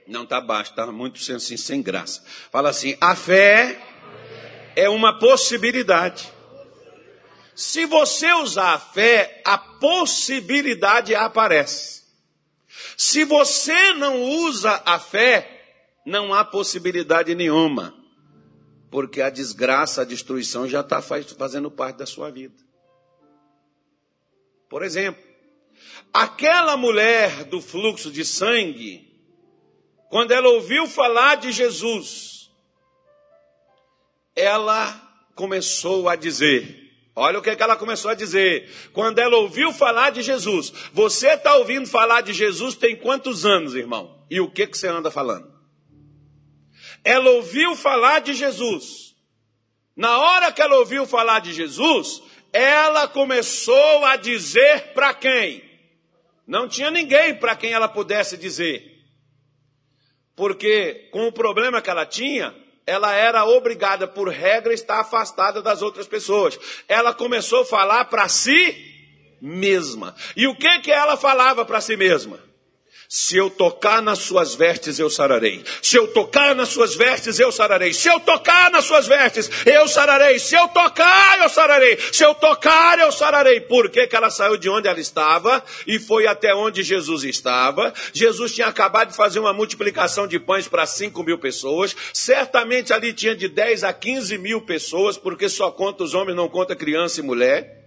não 0.05 0.25
está 0.25 0.41
baixo, 0.41 0.71
está 0.71 0.85
muito 0.91 1.21
assim, 1.33 1.57
sem 1.57 1.81
graça. 1.81 2.25
Fala 2.51 2.71
assim: 2.71 2.97
a 3.01 3.15
fé 3.15 3.81
é 4.75 4.89
uma 4.89 5.17
possibilidade. 5.17 6.29
Se 7.55 7.87
você 7.87 8.33
usar 8.33 8.75
a 8.75 8.79
fé, 8.81 9.43
a 9.45 9.57
possibilidade 9.57 11.15
aparece. 11.15 12.03
Se 12.97 13.25
você 13.25 13.93
não 13.93 14.21
usa 14.21 14.83
a 14.85 14.99
fé, 14.99 15.77
não 16.05 16.35
há 16.35 16.45
possibilidade 16.45 17.33
nenhuma. 17.33 17.95
Porque 18.91 19.23
a 19.23 19.31
desgraça, 19.31 20.03
a 20.03 20.05
destruição 20.05 20.69
já 20.69 20.81
está 20.81 21.01
fazendo 21.01 21.71
parte 21.71 21.99
da 21.99 22.07
sua 22.07 22.29
vida. 22.29 22.57
Por 24.69 24.83
exemplo, 24.83 25.24
aquela 26.15 26.77
mulher 26.77 27.43
do 27.43 27.61
fluxo 27.61 28.09
de 28.13 28.25
sangue, 28.25 29.13
quando 30.09 30.31
ela 30.31 30.49
ouviu 30.51 30.87
falar 30.87 31.35
de 31.35 31.51
Jesus, 31.51 32.49
ela 34.37 34.95
começou 35.35 36.09
a 36.09 36.15
dizer: 36.15 36.93
Olha 37.17 37.41
o 37.41 37.43
que, 37.43 37.51
é 37.51 37.57
que 37.57 37.63
ela 37.63 37.77
começou 37.77 38.13
a 38.13 38.15
dizer. 38.15 38.71
Quando 38.93 39.19
ela 39.19 39.37
ouviu 39.39 39.73
falar 39.73 40.11
de 40.11 40.23
Jesus, 40.23 40.73
você 40.93 41.31
está 41.31 41.57
ouvindo 41.57 41.89
falar 41.89 42.21
de 42.21 42.33
Jesus 42.33 42.77
tem 42.77 42.95
quantos 42.95 43.45
anos, 43.45 43.75
irmão? 43.75 44.25
E 44.31 44.41
o 44.41 44.49
que, 44.49 44.69
que 44.69 44.79
você 44.79 44.87
anda 44.87 45.11
falando? 45.11 45.53
Ela 47.03 47.31
ouviu 47.31 47.75
falar 47.75 48.21
de 48.21 48.35
Jesus. 48.35 49.17
Na 49.97 50.19
hora 50.19 50.53
que 50.53 50.63
ela 50.63 50.77
ouviu 50.77 51.07
falar 51.07 51.41
de 51.41 51.53
Jesus, 51.53 52.23
ela 52.53 53.09
começou 53.09 54.05
a 54.05 54.17
dizer 54.17 54.93
para 54.95 55.13
quem? 55.13 55.64
Não 56.47 56.69
tinha 56.69 56.91
ninguém 56.91 57.35
para 57.35 57.57
quem 57.57 57.73
ela 57.73 57.89
pudesse 57.89 58.37
dizer. 58.37 58.93
Porque 60.37 61.09
com 61.11 61.27
o 61.27 61.33
problema 61.33 61.81
que 61.81 61.89
ela 61.89 62.05
tinha, 62.05 62.55
ela 62.87 63.15
era 63.15 63.45
obrigada 63.45 64.07
por 64.07 64.29
regra 64.29 64.73
a 64.73 64.75
estar 64.75 65.01
afastada 65.01 65.63
das 65.63 65.81
outras 65.81 66.07
pessoas. 66.07 66.59
Ela 66.87 67.15
começou 67.15 67.63
a 67.63 67.67
falar 67.67 68.05
para 68.07 68.29
si 68.29 68.93
mesma. 69.41 70.15
E 70.37 70.47
o 70.47 70.55
que 70.55 70.81
que 70.81 70.93
ela 70.93 71.17
falava 71.17 71.65
para 71.65 71.81
si 71.81 71.97
mesma? 71.97 72.39
Se 73.17 73.37
eu 73.37 73.49
tocar 73.49 74.03
nas 74.03 74.19
suas 74.19 74.57
vestes, 74.57 74.99
eu 74.99 75.09
sararei. 75.09 75.63
Se 75.81 75.97
eu 75.97 76.09
tocar 76.09 76.53
nas 76.53 76.71
suas 76.71 76.97
vestes, 76.97 77.39
eu 77.39 77.53
sararei. 77.53 77.95
Se 77.95 78.09
eu 78.09 78.19
tocar 78.19 78.73
nas 78.73 78.87
suas 78.87 79.07
vestes, 79.07 79.49
eu 79.65 79.87
sararei. 79.87 80.37
Se 80.41 80.57
eu 80.57 80.67
tocar, 80.67 81.39
eu 81.39 81.49
sararei. 81.49 81.97
Se 82.13 82.25
eu 82.25 82.35
tocar, 82.35 82.99
eu 82.99 83.13
sararei. 83.13 83.61
Por 83.61 83.89
que, 83.89 84.09
que 84.09 84.17
ela 84.17 84.31
saiu 84.31 84.57
de 84.57 84.69
onde 84.69 84.89
ela 84.89 84.99
estava 84.99 85.63
e 85.87 86.01
foi 86.01 86.27
até 86.27 86.53
onde 86.57 86.83
Jesus 86.83 87.23
estava? 87.23 87.95
Jesus 88.13 88.53
tinha 88.53 88.67
acabado 88.67 89.11
de 89.11 89.17
fazer 89.17 89.39
uma 89.39 89.53
multiplicação 89.53 90.27
de 90.27 90.41
pães 90.41 90.67
para 90.67 90.85
5 90.85 91.23
mil 91.23 91.39
pessoas. 91.39 91.95
Certamente 92.13 92.93
ali 92.93 93.13
tinha 93.13 93.37
de 93.37 93.47
10 93.47 93.85
a 93.85 93.93
15 93.93 94.37
mil 94.39 94.63
pessoas, 94.63 95.17
porque 95.17 95.49
só 95.49 95.71
conta 95.71 96.03
os 96.03 96.15
homens, 96.15 96.35
não 96.35 96.49
conta 96.49 96.75
criança 96.75 97.21
e 97.21 97.23
mulher. 97.23 97.84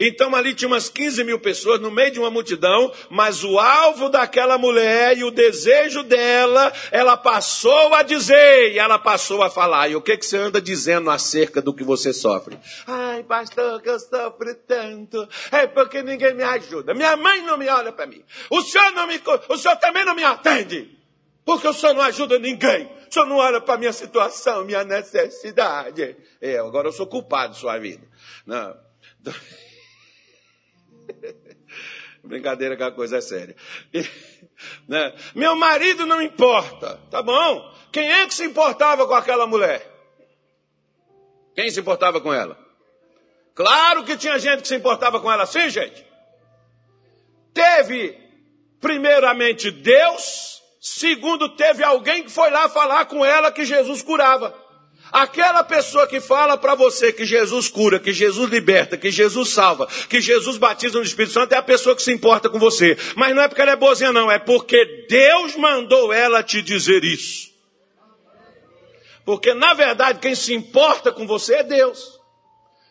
Então 0.00 0.34
ali 0.34 0.54
tinha 0.54 0.68
umas 0.68 0.88
15 0.88 1.24
mil 1.24 1.40
pessoas 1.40 1.80
no 1.80 1.90
meio 1.90 2.12
de 2.12 2.20
uma 2.20 2.30
multidão, 2.30 2.92
mas 3.10 3.42
o 3.42 3.58
alvo 3.58 4.08
daquela 4.08 4.56
mulher 4.56 5.18
e 5.18 5.24
o 5.24 5.30
desejo 5.30 6.02
dela, 6.04 6.72
ela 6.92 7.16
passou 7.16 7.94
a 7.94 8.02
dizer 8.02 8.72
e 8.72 8.78
ela 8.78 8.98
passou 8.98 9.42
a 9.42 9.50
falar. 9.50 9.88
E 9.88 9.96
o 9.96 10.02
que, 10.02 10.16
que 10.16 10.24
você 10.24 10.36
anda 10.36 10.60
dizendo 10.60 11.10
acerca 11.10 11.60
do 11.60 11.74
que 11.74 11.82
você 11.82 12.12
sofre? 12.12 12.58
Ai, 12.86 13.24
pastor, 13.24 13.82
que 13.82 13.90
eu 13.90 13.98
sofro 13.98 14.54
tanto. 14.66 15.28
É 15.50 15.66
porque 15.66 16.02
ninguém 16.02 16.34
me 16.34 16.44
ajuda. 16.44 16.94
Minha 16.94 17.16
mãe 17.16 17.42
não 17.42 17.58
me 17.58 17.68
olha 17.68 17.90
para 17.90 18.06
mim. 18.06 18.22
O 18.50 18.62
senhor, 18.62 18.92
não 18.92 19.06
me, 19.06 19.20
o 19.48 19.56
senhor 19.56 19.76
também 19.76 20.04
não 20.04 20.14
me 20.14 20.22
atende. 20.22 20.96
Porque 21.44 21.66
o 21.66 21.72
senhor 21.72 21.94
não 21.94 22.02
ajuda 22.02 22.38
ninguém. 22.38 22.84
O 23.08 23.12
senhor 23.12 23.26
não 23.26 23.36
olha 23.36 23.60
para 23.60 23.78
minha 23.78 23.92
situação, 23.92 24.64
minha 24.64 24.84
necessidade. 24.84 26.14
É, 26.40 26.58
agora 26.58 26.88
eu 26.88 26.92
sou 26.92 27.06
culpado 27.06 27.54
de 27.54 27.58
sua 27.58 27.78
vida. 27.78 28.06
Não. 28.46 28.76
Brincadeira 32.22 32.76
que 32.76 32.82
a 32.82 32.90
coisa 32.90 33.18
é 33.18 33.20
séria. 33.20 33.56
Né? 34.88 35.14
Meu 35.34 35.54
marido 35.54 36.04
não 36.04 36.20
importa, 36.20 37.00
tá 37.10 37.22
bom? 37.22 37.74
Quem 37.92 38.10
é 38.10 38.26
que 38.26 38.34
se 38.34 38.44
importava 38.44 39.06
com 39.06 39.14
aquela 39.14 39.46
mulher? 39.46 39.88
Quem 41.54 41.70
se 41.70 41.80
importava 41.80 42.20
com 42.20 42.34
ela? 42.34 42.58
Claro 43.54 44.04
que 44.04 44.16
tinha 44.16 44.38
gente 44.38 44.62
que 44.62 44.68
se 44.68 44.76
importava 44.76 45.20
com 45.20 45.30
ela 45.30 45.46
sim, 45.46 45.68
gente. 45.68 46.04
Teve, 47.52 48.16
primeiramente, 48.80 49.70
Deus. 49.70 50.62
Segundo, 50.80 51.56
teve 51.56 51.82
alguém 51.82 52.22
que 52.22 52.30
foi 52.30 52.50
lá 52.50 52.68
falar 52.68 53.06
com 53.06 53.24
ela 53.24 53.50
que 53.50 53.64
Jesus 53.64 54.02
curava. 54.02 54.54
Aquela 55.10 55.64
pessoa 55.64 56.06
que 56.06 56.20
fala 56.20 56.56
para 56.56 56.74
você 56.74 57.12
que 57.12 57.24
Jesus 57.24 57.68
cura, 57.68 57.98
que 57.98 58.12
Jesus 58.12 58.50
liberta, 58.50 58.96
que 58.96 59.10
Jesus 59.10 59.50
salva, 59.50 59.86
que 60.08 60.20
Jesus 60.20 60.58
batiza 60.58 60.98
no 60.98 61.04
Espírito 61.04 61.32
Santo, 61.32 61.52
é 61.52 61.56
a 61.56 61.62
pessoa 61.62 61.96
que 61.96 62.02
se 62.02 62.12
importa 62.12 62.50
com 62.50 62.58
você. 62.58 62.96
Mas 63.16 63.34
não 63.34 63.42
é 63.42 63.48
porque 63.48 63.62
ela 63.62 63.72
é 63.72 63.76
boazinha, 63.76 64.12
não, 64.12 64.30
é 64.30 64.38
porque 64.38 65.06
Deus 65.08 65.56
mandou 65.56 66.12
ela 66.12 66.42
te 66.42 66.60
dizer 66.60 67.04
isso. 67.04 67.48
Porque 69.24 69.54
na 69.54 69.74
verdade 69.74 70.20
quem 70.20 70.34
se 70.34 70.54
importa 70.54 71.12
com 71.12 71.26
você 71.26 71.56
é 71.56 71.62
Deus. 71.62 72.17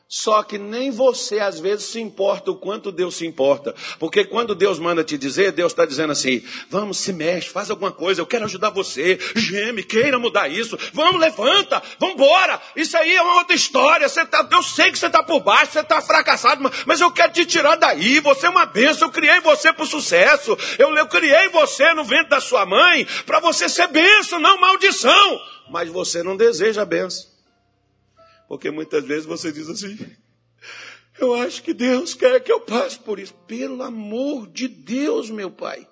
Só 0.09 0.41
que 0.41 0.57
nem 0.57 0.89
você 0.89 1.39
às 1.39 1.59
vezes 1.59 1.87
se 1.87 1.99
importa 1.99 2.49
o 2.49 2.55
quanto 2.55 2.93
Deus 2.93 3.17
se 3.17 3.25
importa. 3.25 3.75
Porque 3.99 4.23
quando 4.23 4.55
Deus 4.55 4.79
manda 4.79 5.03
te 5.03 5.17
dizer, 5.17 5.51
Deus 5.51 5.73
está 5.73 5.85
dizendo 5.85 6.13
assim: 6.13 6.41
vamos, 6.69 6.97
se 6.97 7.11
mexe, 7.11 7.49
faz 7.49 7.69
alguma 7.69 7.91
coisa, 7.91 8.21
eu 8.21 8.25
quero 8.25 8.45
ajudar 8.45 8.69
você, 8.69 9.19
geme, 9.35 9.83
queira 9.83 10.17
mudar 10.17 10.47
isso, 10.47 10.77
vamos, 10.93 11.19
levanta, 11.19 11.83
vamos 11.99 12.15
embora. 12.15 12.61
Isso 12.73 12.95
aí 12.95 13.15
é 13.15 13.21
uma 13.21 13.35
outra 13.35 13.53
história. 13.53 14.07
Você 14.07 14.25
tá, 14.25 14.47
eu 14.49 14.63
sei 14.63 14.91
que 14.91 14.97
você 14.97 15.07
está 15.07 15.21
por 15.21 15.41
baixo, 15.41 15.73
você 15.73 15.81
está 15.81 16.01
fracassado, 16.01 16.71
mas 16.85 17.01
eu 17.01 17.11
quero 17.11 17.33
te 17.33 17.45
tirar 17.45 17.75
daí. 17.75 18.21
Você 18.21 18.45
é 18.45 18.49
uma 18.49 18.65
bênção, 18.65 19.09
eu 19.09 19.11
criei 19.11 19.41
você 19.41 19.73
para 19.73 19.83
o 19.83 19.87
sucesso. 19.87 20.57
Eu, 20.79 20.95
eu 20.95 21.07
criei 21.07 21.49
você 21.49 21.93
no 21.93 22.05
ventre 22.05 22.29
da 22.29 22.39
sua 22.39 22.65
mãe 22.65 23.05
para 23.25 23.41
você 23.41 23.67
ser 23.67 23.87
bênção, 23.87 24.39
não 24.39 24.57
maldição. 24.57 25.41
Mas 25.69 25.89
você 25.89 26.23
não 26.23 26.37
deseja 26.37 26.83
a 26.83 26.85
bênção. 26.85 27.36
Porque 28.47 28.71
muitas 28.71 29.03
vezes 29.05 29.25
você 29.25 29.51
diz 29.51 29.69
assim: 29.69 29.97
eu 31.19 31.33
acho 31.33 31.63
que 31.63 31.73
Deus 31.73 32.13
quer 32.13 32.39
que 32.41 32.51
eu 32.51 32.61
passe 32.61 32.99
por 32.99 33.19
isso. 33.19 33.33
Pelo 33.47 33.81
amor 33.81 34.47
de 34.47 34.67
Deus, 34.67 35.29
meu 35.29 35.49
pai. 35.49 35.87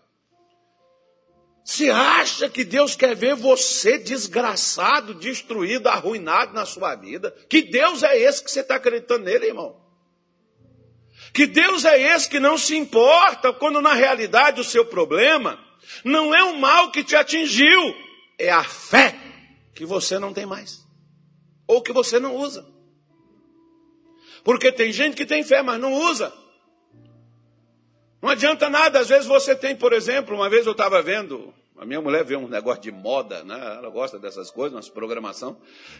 Você 1.64 1.90
acha 1.90 2.48
que 2.48 2.64
Deus 2.64 2.96
quer 2.96 3.16
ver 3.16 3.34
você 3.36 3.98
desgraçado, 3.98 5.16
destruído, 5.16 5.88
arruinado 5.88 6.54
na 6.54 6.64
sua 6.64 6.94
vida? 6.94 7.36
Que 7.50 7.64
Deus 7.64 8.04
é 8.04 8.16
esse 8.20 8.44
que 8.44 8.52
você 8.52 8.60
está 8.60 8.76
acreditando 8.76 9.26
nele, 9.26 9.48
irmão? 9.48 9.84
Que 11.34 11.48
Deus 11.48 11.84
é 11.84 12.00
esse 12.16 12.30
que 12.30 12.40
não 12.40 12.56
se 12.56 12.78
importa 12.78 13.52
quando 13.52 13.82
na 13.82 13.94
realidade 13.94 14.62
o 14.62 14.64
seu 14.64 14.86
problema 14.86 15.60
não 16.04 16.36
é 16.36 16.44
o 16.44 16.60
mal 16.60 16.92
que 16.92 17.04
te 17.04 17.16
atingiu, 17.16 17.96
é 18.38 18.52
a 18.52 18.64
fé 18.64 19.16
que 19.74 19.86
você 19.86 20.20
não 20.20 20.34
tem 20.34 20.46
mais 20.46 20.85
ou 21.68 21.82
que 21.82 21.94
você 21.94 22.20
não 22.20 22.36
usa. 22.36 22.66
Porque 24.44 24.72
tem 24.72 24.92
gente 24.92 25.16
que 25.16 25.26
tem 25.26 25.44
fé, 25.44 25.62
mas 25.62 25.80
não 25.80 25.94
usa. 25.94 26.32
Não 28.22 28.30
adianta 28.30 28.70
nada, 28.70 29.00
às 29.00 29.10
vezes 29.10 29.28
você 29.28 29.56
tem, 29.56 29.76
por 29.76 29.94
exemplo, 29.94 30.36
uma 30.36 30.50
vez 30.50 30.66
eu 30.66 30.72
estava 30.72 31.02
vendo, 31.02 31.54
a 31.78 31.86
minha 31.86 32.02
mulher 32.02 32.24
vê 32.24 32.36
um 32.36 32.48
negócio 32.48 32.82
de 32.82 32.92
moda, 32.92 33.44
né? 33.44 33.56
ela 33.78 33.90
gosta 33.90 34.18
dessas 34.18 34.50
coisas, 34.50 34.74
umas 34.74 34.90
programação, 34.90 35.58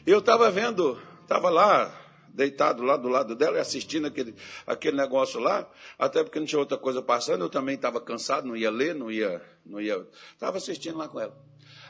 e 0.08 0.10
eu 0.12 0.20
estava 0.20 0.50
vendo, 0.50 1.00
estava 1.22 1.50
lá, 1.50 1.94
deitado 2.30 2.84
lá 2.84 2.98
do 2.98 3.08
lado 3.08 3.36
dela 3.36 3.58
e 3.58 3.60
assistindo 3.60 4.08
aquele, 4.08 4.36
aquele 4.66 4.98
negócio 4.98 5.40
lá, 5.40 5.70
até 5.98 6.24
porque 6.24 6.40
não 6.40 6.46
tinha 6.46 6.60
outra 6.60 6.78
coisa 6.78 7.02
passando, 7.02 7.46
eu 7.46 7.50
também 7.50 7.76
estava 7.76 8.02
cansado, 8.02 8.48
não 8.48 8.56
ia 8.56 8.72
ler, 8.72 8.96
não 8.96 9.12
ia, 9.12 9.42
não 9.66 9.80
ia, 9.80 10.06
estava 10.34 10.58
assistindo 10.58 10.98
lá 10.98 11.08
com 11.08 11.20
ela. 11.20 11.36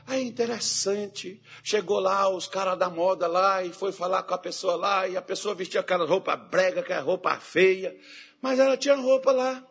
Aí 0.08 0.24
interessante. 0.24 1.42
Chegou 1.64 2.00
lá 2.00 2.30
os 2.30 2.48
caras 2.48 2.78
da 2.78 2.90
moda 2.90 3.28
lá 3.28 3.64
e 3.64 3.74
foi 3.74 3.92
falar 3.92 4.24
com 4.24 4.34
a 4.34 4.38
pessoa 4.38 4.76
lá 4.76 5.08
e 5.08 5.18
a 5.18 5.22
pessoa 5.22 5.56
vestia 5.56 5.80
aquela 5.80 6.06
roupa 6.06 6.36
brega, 6.36 6.82
aquela 6.82 7.02
roupa 7.02 7.40
feia, 7.40 7.98
mas 8.42 8.60
ela 8.60 8.78
tinha 8.78 8.96
roupa 8.96 9.32
lá. 9.32 9.66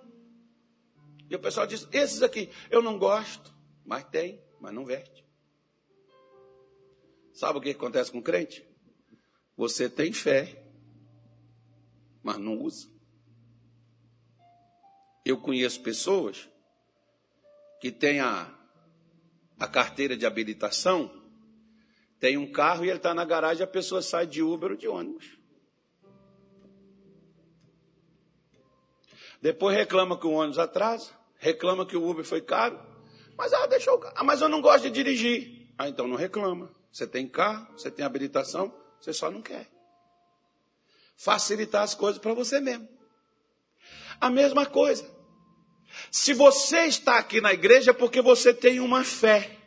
E 1.31 1.37
o 1.37 1.39
pessoal 1.39 1.67
disse: 1.67 1.87
esses 1.93 2.23
aqui 2.23 2.51
eu 2.71 2.83
não 2.83 2.99
gosto, 2.99 3.55
mas 3.85 4.05
tem, 4.05 4.43
mas 4.61 4.75
não 4.75 4.85
veste. 4.85 5.25
Sabe 7.33 7.59
o 7.59 7.63
que 7.63 7.71
acontece 7.71 8.11
com 8.11 8.19
o 8.19 8.23
crente? 8.23 8.67
Você 9.57 9.89
tem 9.89 10.13
fé, 10.13 10.65
mas 12.23 12.39
não 12.39 12.59
usa. 12.59 12.89
Eu 15.25 15.41
conheço 15.41 15.81
pessoas 15.81 16.49
que 17.81 17.91
têm 17.91 18.21
a 18.21 18.53
a 19.59 19.67
carteira 19.67 20.17
de 20.17 20.27
habilitação, 20.27 21.11
tem 22.19 22.37
um 22.37 22.51
carro 22.51 22.85
e 22.85 22.89
ele 22.89 22.97
está 22.97 23.13
na 23.13 23.25
garagem, 23.25 23.63
a 23.63 23.67
pessoa 23.67 24.01
sai 24.01 24.27
de 24.27 24.43
Uber 24.43 24.73
ou 24.73 24.77
de 24.77 24.89
ônibus. 24.89 25.37
Depois 29.41 29.77
reclama 29.77 30.19
que 30.19 30.27
o 30.27 30.33
ônibus 30.33 30.59
atrasa, 30.59 31.11
reclama 31.37 31.85
que 31.85 31.97
o 31.97 32.09
Uber 32.09 32.25
foi 32.25 32.41
caro, 32.41 32.81
mas 33.37 33.53
ah, 33.53 33.67
deixou. 33.67 34.01
Ah, 34.15 34.25
mas 34.25 34.41
eu 34.41 34.49
não 34.49 34.63
gosto 34.63 34.85
de 34.85 34.91
dirigir. 34.91 35.69
Ah, 35.77 35.89
então 35.89 36.09
não 36.09 36.17
reclama. 36.17 36.71
Você 36.91 37.07
tem 37.07 37.29
carro, 37.29 37.67
você 37.73 37.91
tem 37.91 38.05
habilitação, 38.05 38.75
você 39.01 39.13
só 39.13 39.31
não 39.31 39.43
quer. 39.43 39.69
Facilitar 41.17 41.83
as 41.83 41.95
coisas 41.95 42.21
para 42.21 42.33
você 42.33 42.61
mesmo. 42.61 42.89
A 44.21 44.31
mesma 44.31 44.65
coisa. 44.65 45.14
Se 46.11 46.33
você 46.33 46.87
está 46.87 47.19
aqui 47.19 47.41
na 47.41 47.53
igreja 47.53 47.91
é 47.91 47.95
porque 47.95 48.23
você 48.23 48.53
tem 48.53 48.81
uma 48.81 49.05
fé. 49.05 49.59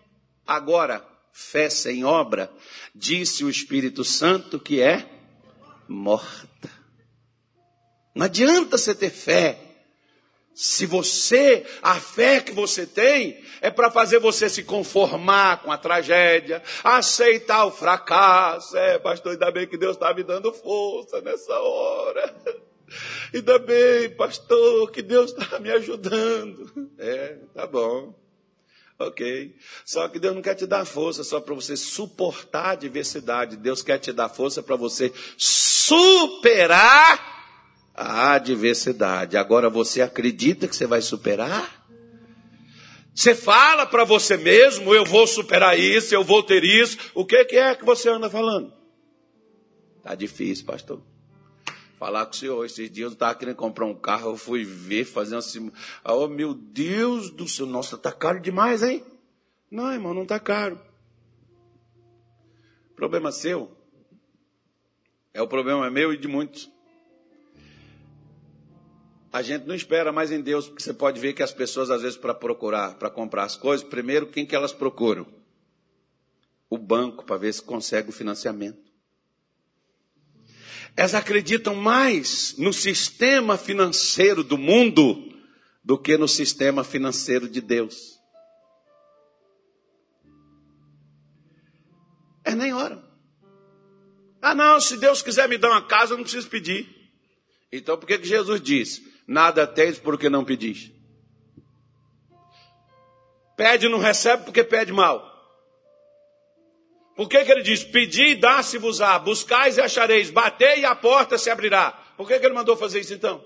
Agora, 0.46 1.06
fé 1.34 1.70
sem 1.70 2.04
obra, 2.04 2.52
disse 2.96 3.44
o 3.44 3.50
Espírito 3.50 4.04
Santo 4.04 4.60
que 4.60 4.82
é 4.82 5.08
morta. 5.88 6.70
Não 8.16 8.26
adianta 8.26 8.78
você 8.78 8.96
ter 8.96 9.12
fé. 9.12 9.60
Se 10.56 10.88
você, 10.88 11.68
a 11.84 12.00
fé 12.00 12.42
que 12.42 12.52
você 12.52 12.88
tem, 12.88 13.40
é 13.62 13.70
para 13.70 13.92
fazer 13.92 14.18
você 14.18 14.50
se 14.50 14.64
conformar 14.64 15.62
com 15.62 15.72
a 15.72 15.78
tragédia, 15.78 16.64
aceitar 16.84 17.66
o 17.66 17.72
fracasso. 17.72 18.76
É, 18.76 18.98
pastor, 18.98 19.34
ainda 19.34 19.52
bem 19.52 19.68
que 19.68 19.78
Deus 19.78 19.96
está 19.96 20.12
me 20.16 20.24
dando 20.24 20.52
força 20.52 21.22
nessa 21.22 21.54
hora. 21.60 22.36
Ainda 23.34 23.60
bem, 23.60 24.10
pastor, 24.12 24.92
que 24.92 25.02
Deus 25.02 25.32
está 25.32 25.60
me 25.60 25.72
ajudando. 25.72 26.90
É, 26.98 27.38
tá 27.54 27.68
bom. 27.68 28.16
Ok. 29.00 29.56
Só 29.86 30.08
que 30.08 30.20
Deus 30.20 30.34
não 30.34 30.42
quer 30.42 30.56
te 30.56 30.66
dar 30.66 30.84
força 30.86 31.24
só 31.24 31.40
para 31.40 31.54
você 31.54 31.78
suportar 31.78 32.66
a 32.66 32.72
adversidade. 32.72 33.56
Deus 33.56 33.84
quer 33.84 34.00
te 34.00 34.12
dar 34.12 34.30
força 34.30 34.64
para 34.64 34.76
você 34.76 35.14
superar 35.38 37.36
a 37.94 38.34
adversidade. 38.34 39.38
Agora 39.38 39.70
você 39.70 40.02
acredita 40.02 40.68
que 40.68 40.76
você 40.76 40.88
vai 40.88 41.02
superar? 41.02 41.86
Você 43.14 43.36
fala 43.36 43.86
para 43.86 44.04
você 44.04 44.38
mesmo, 44.38 44.94
eu 44.94 45.04
vou 45.04 45.26
superar 45.26 45.78
isso, 45.78 46.14
eu 46.14 46.24
vou 46.24 46.44
ter 46.44 46.64
isso. 46.64 46.98
O 47.16 47.26
que, 47.26 47.44
que 47.46 47.56
é 47.56 47.76
que 47.76 47.84
você 47.84 48.10
anda 48.10 48.30
falando? 48.30 48.72
Tá 50.04 50.14
difícil, 50.16 50.66
pastor 50.66 51.17
falar 51.98 52.26
com 52.26 52.32
o 52.32 52.36
senhor. 52.36 52.66
Esses 52.66 52.90
dias 52.90 53.12
eu 53.12 53.14
estava 53.14 53.36
querendo 53.36 53.56
comprar 53.56 53.86
um 53.86 53.96
carro, 53.96 54.32
eu 54.32 54.38
fui 54.38 54.64
ver, 54.64 55.06
fazer 55.06 55.36
assim. 55.36 55.72
Oh, 56.04 56.28
meu 56.28 56.54
Deus 56.54 57.30
do 57.30 57.48
céu, 57.48 57.66
nossa, 57.66 57.96
está 57.96 58.12
caro 58.12 58.40
demais, 58.40 58.82
hein? 58.84 59.04
Não, 59.70 59.92
irmão, 59.92 60.14
não 60.14 60.24
está 60.24 60.40
caro. 60.40 60.80
Problema 62.96 63.32
seu. 63.32 63.72
É 65.34 65.42
o 65.42 65.48
problema 65.48 65.90
meu 65.90 66.14
e 66.14 66.18
de 66.18 66.28
muitos. 66.28 66.72
A 69.32 69.42
gente 69.42 69.68
não 69.68 69.76
espera 69.76 70.12
mais 70.12 70.32
em 70.32 70.42
Deus, 70.42 70.68
porque 70.68 70.82
você 70.82 70.94
pode 70.94 71.20
ver 71.20 71.34
que 71.34 71.44
as 71.44 71.52
pessoas, 71.52 71.92
às 71.92 72.02
vezes, 72.02 72.18
para 72.18 72.34
procurar, 72.34 72.96
para 72.96 73.10
comprar 73.10 73.44
as 73.44 73.56
coisas, 73.56 73.86
primeiro, 73.86 74.28
quem 74.28 74.46
que 74.46 74.56
elas 74.56 74.72
procuram? 74.72 75.28
O 76.70 76.78
banco, 76.78 77.24
para 77.24 77.38
ver 77.38 77.54
se 77.54 77.62
consegue 77.62 78.10
o 78.10 78.14
financiamento. 78.14 78.87
Elas 80.98 81.14
acreditam 81.14 81.76
mais 81.76 82.56
no 82.58 82.74
sistema 82.74 83.56
financeiro 83.56 84.44
do 84.44 84.58
mundo 84.58 85.32
do 85.84 85.96
que 85.96 86.18
no 86.18 86.28
sistema 86.28 86.84
financeiro 86.84 87.48
de 87.48 87.62
Deus. 87.62 88.20
É 92.44 92.56
nem 92.56 92.74
hora. 92.74 93.08
Ah, 94.42 94.56
não, 94.56 94.82
se 94.82 94.98
Deus 94.98 95.22
quiser 95.22 95.48
me 95.48 95.58
dar 95.60 95.70
uma 95.70 95.86
casa, 95.86 96.14
eu 96.14 96.18
não 96.18 96.24
preciso 96.24 96.50
pedir. 96.50 96.90
Então, 97.72 97.96
por 97.96 98.08
que, 98.08 98.18
que 98.18 98.28
Jesus 98.28 98.60
diz? 98.60 99.02
Nada 99.28 99.68
tens 99.68 100.00
porque 100.00 100.30
não 100.30 100.44
pedis. 100.44 100.92
Pede 103.56 103.86
e 103.86 103.90
não 103.90 104.00
recebe 104.00 104.46
porque 104.46 104.64
pede 104.64 104.92
mal. 104.92 105.37
Por 107.18 107.28
que, 107.28 107.44
que 107.44 107.52
ele 107.52 107.64
diz? 107.64 107.84
Pedi 107.84 108.28
e 108.28 108.36
dá-se-vos-á, 108.36 109.18
buscais 109.18 109.78
e 109.78 109.82
achareis, 109.82 110.30
batei 110.30 110.82
e 110.82 110.86
a 110.86 110.94
porta 110.94 111.36
se 111.36 111.50
abrirá. 111.50 111.92
Por 112.16 112.28
que, 112.28 112.40
que 112.40 112.46
ele 112.46 112.54
mandou 112.54 112.78
fazer 112.78 113.00
isso 113.00 113.16
então? 113.16 113.44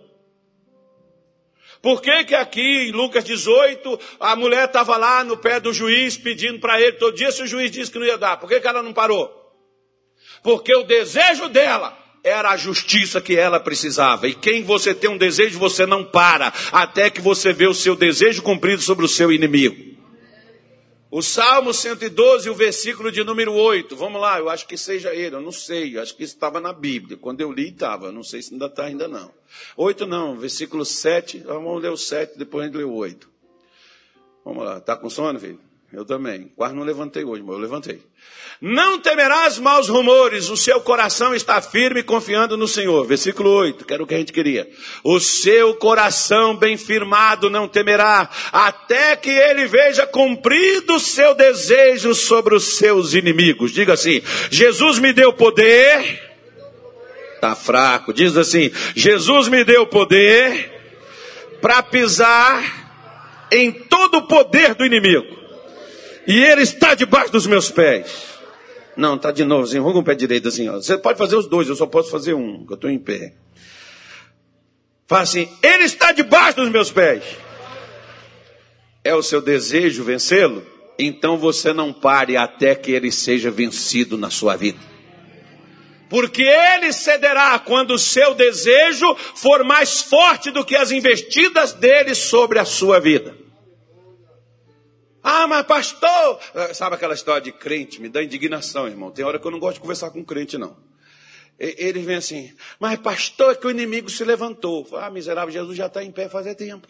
Por 1.82 2.02
que, 2.02 2.26
que 2.26 2.36
aqui 2.36 2.90
em 2.90 2.92
Lucas 2.92 3.24
18 3.24 3.98
a 4.20 4.36
mulher 4.36 4.66
estava 4.66 4.98
lá 4.98 5.24
no 5.24 5.38
pé 5.38 5.62
do 5.62 5.72
juiz 5.72 6.18
pedindo 6.18 6.60
para 6.60 6.82
ele 6.82 6.98
todo 6.98 7.16
dia 7.16 7.32
se 7.32 7.42
o 7.42 7.48
juiz 7.48 7.72
disse 7.72 7.90
que 7.90 7.98
não 7.98 8.06
ia 8.06 8.18
dar? 8.18 8.36
Por 8.38 8.50
que, 8.50 8.60
que 8.60 8.68
ela 8.68 8.84
não 8.84 8.92
parou? 8.92 9.32
Porque 10.44 10.76
o 10.76 10.84
desejo 10.84 11.48
dela 11.48 11.98
era 12.26 12.50
a 12.50 12.58
justiça 12.58 13.22
que 13.22 13.38
ela 13.38 13.60
precisava. 13.60 14.28
E 14.28 14.36
quem 14.36 14.64
você 14.64 14.94
tem 14.94 15.10
um 15.10 15.18
desejo, 15.18 15.58
você 15.58 15.86
não 15.86 16.04
para, 16.04 16.54
até 16.74 17.10
que 17.10 17.22
você 17.22 17.54
vê 17.54 17.68
o 17.68 17.74
seu 17.74 17.96
desejo 17.96 18.44
cumprido 18.44 18.82
sobre 18.82 19.06
o 19.06 19.10
seu 19.10 19.32
inimigo. 19.32 19.91
O 21.14 21.22
Salmo 21.22 21.74
112, 21.74 22.50
o 22.50 22.56
versículo 22.56 23.12
de 23.12 23.22
número 23.22 23.54
8. 23.54 23.98
Vamos 23.98 24.22
lá, 24.22 24.40
eu 24.40 24.50
acho 24.50 24.66
que 24.66 24.78
seja 24.78 25.14
ele, 25.14 25.36
eu 25.36 25.42
não 25.42 25.52
sei, 25.52 25.98
eu 25.98 26.02
acho 26.02 26.16
que 26.16 26.24
estava 26.24 26.62
na 26.62 26.72
Bíblia. 26.72 27.18
Quando 27.18 27.42
eu 27.42 27.52
li, 27.52 27.68
estava, 27.68 28.14
não 28.14 28.24
sei 28.24 28.42
se 28.42 28.54
ainda 28.54 28.68
está 28.68 28.86
ainda 28.86 29.10
não. 29.10 29.30
8 29.76 30.08
não, 30.08 30.40
versículo 30.40 30.86
7, 30.86 31.40
vamos 31.40 31.82
ler 31.82 31.92
o 31.92 31.98
7, 31.98 32.38
depois 32.38 32.64
a 32.64 32.68
gente 32.68 32.78
lê 32.78 32.86
o 32.86 32.94
8. 32.94 33.30
Vamos 34.46 34.64
lá, 34.64 34.78
está 34.78 34.96
com 34.96 35.10
sono, 35.10 35.38
filho? 35.38 35.60
Eu 35.94 36.06
também. 36.06 36.50
Quase 36.56 36.74
não 36.74 36.84
levantei 36.84 37.26
hoje, 37.26 37.44
mas 37.44 37.54
eu 37.54 37.62
levantei. 37.62 38.00
Não 38.62 38.98
temerás 39.00 39.58
maus 39.58 39.90
rumores, 39.90 40.50
o 40.50 40.56
seu 40.56 40.80
coração 40.80 41.36
está 41.36 41.62
firme 41.62 42.02
confiando 42.02 42.56
no 42.56 42.68
Senhor. 42.68 43.06
Versículo 43.06 43.50
8, 43.50 43.84
que 43.84 43.94
era 43.94 44.02
o 44.02 44.08
que 44.08 44.16
a 44.16 44.18
gente 44.18 44.32
queria. 44.32 44.70
O 45.04 45.20
seu 45.20 45.76
coração 45.76 46.56
bem 46.56 46.78
firmado 46.78 47.50
não 47.50 47.68
temerá, 47.68 48.30
até 48.54 49.18
que 49.18 49.32
ele 49.32 49.66
veja 49.66 50.08
cumprido 50.08 50.96
o 50.96 51.00
seu 51.00 51.36
desejo 51.36 52.16
sobre 52.16 52.56
os 52.56 52.78
seus 52.78 53.14
inimigos. 53.14 53.72
Diga 53.72 53.94
assim: 53.94 54.22
Jesus 54.50 54.98
me 54.98 55.12
deu 55.12 55.34
poder. 55.34 56.30
Está 57.36 57.54
fraco. 57.54 58.14
Diz 58.14 58.38
assim: 58.38 58.72
Jesus 58.96 59.50
me 59.50 59.66
deu 59.66 59.86
poder 59.88 60.72
para 61.60 61.84
pisar 61.84 63.48
em 63.52 63.72
todo 63.74 64.20
o 64.20 64.28
poder 64.28 64.74
do 64.74 64.86
inimigo 64.86 65.41
e 66.28 66.44
ele 66.44 66.62
está 66.62 66.94
debaixo 66.94 67.32
dos 67.32 67.48
meus 67.48 67.70
pés. 67.70 68.40
Não, 68.96 69.18
tá 69.18 69.32
de 69.32 69.44
novo, 69.44 69.64
assim, 69.64 69.78
enruga 69.78 70.00
o 70.00 70.04
pé 70.04 70.14
direito 70.14 70.48
assim, 70.48 70.68
ó. 70.70 70.74
Você 70.74 70.98
pode 70.98 71.18
fazer 71.18 71.36
os 71.36 71.48
dois, 71.48 71.68
eu 71.68 71.76
só 71.76 71.86
posso 71.86 72.12
fazer 72.12 72.34
um, 72.34 72.66
que 72.66 72.74
eu 72.74 72.76
estou 72.76 72.90
em 72.90 73.00
pé. 73.00 73.34
Fala 75.08 75.24
assim, 75.24 75.50
ele 75.62 75.84
está 75.84 76.12
debaixo 76.12 76.58
dos 76.58 76.70
meus 76.70 76.92
pés. 76.92 77.24
É 79.04 79.16
o 79.16 79.24
seu 79.24 79.42
desejo 79.42 80.04
vencê-lo? 80.04 80.64
Então 80.98 81.38
você 81.38 81.74
não 81.74 81.92
pare 81.92 82.38
até 82.38 82.76
que 82.76 82.92
ele 82.92 83.12
seja 83.12 83.50
vencido 83.50 84.18
na 84.18 84.30
sua 84.30 84.56
vida. 84.56 84.80
Porque 86.10 86.44
ele 86.44 86.92
cederá 86.92 87.58
quando 87.58 87.92
o 87.92 88.00
seu 88.00 88.36
desejo 88.36 89.16
for 89.36 89.64
mais 89.64 90.02
forte 90.02 90.52
do 90.52 90.64
que 90.64 90.76
as 90.76 90.92
investidas 90.92 91.74
dele 91.74 92.14
sobre 92.14 92.60
a 92.60 92.66
sua 92.66 93.00
vida. 93.00 93.41
Ah, 95.24 95.48
mas 95.48 95.66
pastor, 95.66 96.40
ah, 96.56 96.74
sabe 96.74 96.96
aquela 96.96 97.14
história 97.14 97.42
de 97.42 97.52
crente? 97.52 98.02
Me 98.02 98.10
dá 98.10 98.24
indignação, 98.24 98.88
irmão. 98.88 99.12
Tem 99.12 99.24
hora 99.24 99.40
que 99.40 99.46
eu 99.46 99.52
não 99.52 99.60
gosto 99.60 99.76
de 99.76 99.82
conversar 99.82 100.10
com 100.10 100.24
crente, 100.24 100.58
não. 100.58 100.76
Eles 101.60 102.04
vêm 102.04 102.16
assim, 102.16 102.56
mas 102.80 103.00
pastor, 103.00 103.52
é 103.52 103.56
que 103.56 103.68
o 103.68 103.70
inimigo 103.70 104.10
se 104.10 104.24
levantou. 104.24 104.88
Ah, 104.94 105.12
miserável, 105.12 105.54
Jesus 105.54 105.78
já 105.78 105.86
está 105.86 106.04
em 106.04 106.12
pé 106.12 106.28
faz 106.28 106.56
tempo. 106.56 106.88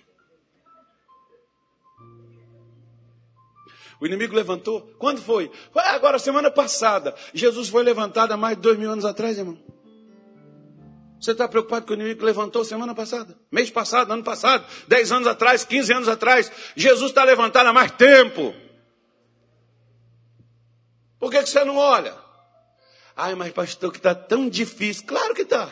O 3.99 4.05
inimigo 4.07 4.33
levantou? 4.33 4.81
Quando 4.97 5.21
foi? 5.21 5.51
Foi 5.73 5.83
agora, 5.83 6.17
semana 6.17 6.49
passada. 6.49 7.13
Jesus 7.33 7.67
foi 7.67 7.83
levantado 7.83 8.31
há 8.31 8.37
mais 8.37 8.55
de 8.55 8.63
dois 8.63 8.79
mil 8.79 8.89
anos 8.89 9.05
atrás, 9.05 9.37
irmão. 9.37 9.57
Você 11.21 11.33
está 11.33 11.47
preocupado 11.47 11.85
com 11.85 11.91
o 11.91 11.95
inimigo 11.95 12.19
que 12.19 12.25
levantou 12.25 12.65
semana 12.65 12.95
passada, 12.95 13.37
mês 13.51 13.69
passado, 13.69 14.11
ano 14.11 14.23
passado, 14.23 14.65
dez 14.87 15.11
anos 15.11 15.27
atrás, 15.27 15.63
quinze 15.63 15.93
anos 15.93 16.09
atrás? 16.09 16.51
Jesus 16.75 17.11
está 17.11 17.23
levantado 17.23 17.67
há 17.67 17.73
mais 17.73 17.91
tempo. 17.91 18.55
Por 21.19 21.29
que, 21.29 21.43
que 21.43 21.49
você 21.49 21.63
não 21.63 21.77
olha? 21.77 22.15
Ai, 23.15 23.35
mas 23.35 23.53
pastor, 23.53 23.91
que 23.91 23.99
está 23.99 24.15
tão 24.15 24.49
difícil. 24.49 25.05
Claro 25.05 25.35
que 25.35 25.43
está. 25.43 25.71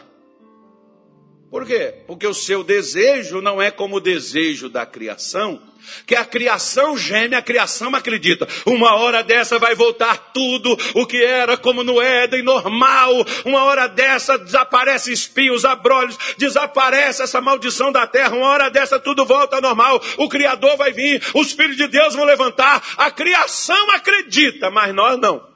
Por 1.50 1.66
quê? 1.66 2.04
Porque 2.06 2.28
o 2.28 2.34
seu 2.34 2.64
desejo 2.64 3.41
não 3.41 3.60
é 3.60 3.72
como 3.72 3.95
o 3.95 4.00
desejo 4.00 4.70
da 4.70 4.86
criação, 4.86 5.60
que 6.06 6.16
a 6.16 6.26
criação 6.26 6.98
geme, 6.98 7.36
a 7.36 7.42
criação 7.42 7.94
acredita. 7.96 8.48
Uma 8.66 8.96
hora 8.96 9.24
dessa 9.24 9.60
vai 9.60 9.76
voltar 9.76 10.32
tudo 10.34 10.78
o 10.96 11.06
que 11.06 11.24
era 11.24 11.58
como 11.58 11.84
no 11.84 12.02
Éden, 12.02 12.44
normal. 12.44 13.12
Uma 13.46 13.64
hora 13.64 13.88
dessa 13.88 14.38
desaparece 14.38 15.12
espinhos, 15.12 15.66
abrolhos, 15.66 16.18
desaparece 16.38 17.24
essa 17.24 17.42
maldição 17.42 17.92
da 17.92 18.06
terra. 18.08 18.36
Uma 18.36 18.48
hora 18.48 18.70
dessa 18.70 19.00
tudo 19.00 19.26
volta 19.26 19.62
normal. 19.62 20.02
O 20.18 20.30
Criador 20.30 20.78
vai 20.78 20.92
vir, 20.92 21.22
os 21.34 21.52
filhos 21.52 21.78
de 21.78 21.88
Deus 21.88 22.16
vão 22.16 22.26
levantar. 22.26 22.84
A 22.98 23.12
criação 23.12 23.92
acredita, 23.92 24.70
mas 24.70 24.94
nós 24.94 25.20
não. 25.20 25.48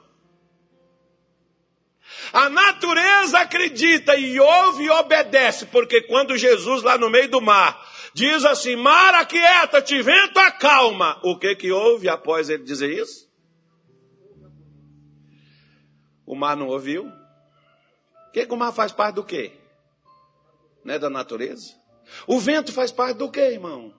A 2.32 2.48
natureza 2.48 3.38
acredita 3.38 4.16
e 4.16 4.40
ouve 4.40 4.84
e 4.84 4.90
obedece, 4.90 5.66
porque 5.66 6.00
quando 6.00 6.36
Jesus 6.36 6.82
lá 6.82 6.98
no 6.98 7.08
meio 7.08 7.28
do 7.28 7.40
mar 7.40 7.93
diz 8.14 8.44
assim: 8.44 8.76
Mar, 8.76 9.14
aquieta-te, 9.14 10.00
vento, 10.00 10.38
acalma. 10.38 11.20
O 11.22 11.38
que 11.38 11.54
que 11.56 11.72
houve 11.72 12.08
após 12.08 12.48
ele 12.48 12.62
dizer 12.62 12.90
isso? 12.90 13.28
O 16.24 16.34
mar 16.34 16.56
não 16.56 16.68
ouviu. 16.68 17.06
O 17.06 18.32
que, 18.32 18.46
que 18.46 18.54
o 18.54 18.56
mar 18.56 18.72
faz 18.72 18.92
parte 18.92 19.16
do 19.16 19.24
quê? 19.24 19.52
Não 20.84 20.94
é 20.94 20.98
da 20.98 21.10
natureza? 21.10 21.74
O 22.26 22.38
vento 22.38 22.72
faz 22.72 22.90
parte 22.90 23.18
do 23.18 23.30
quê, 23.30 23.40
irmão? 23.40 23.94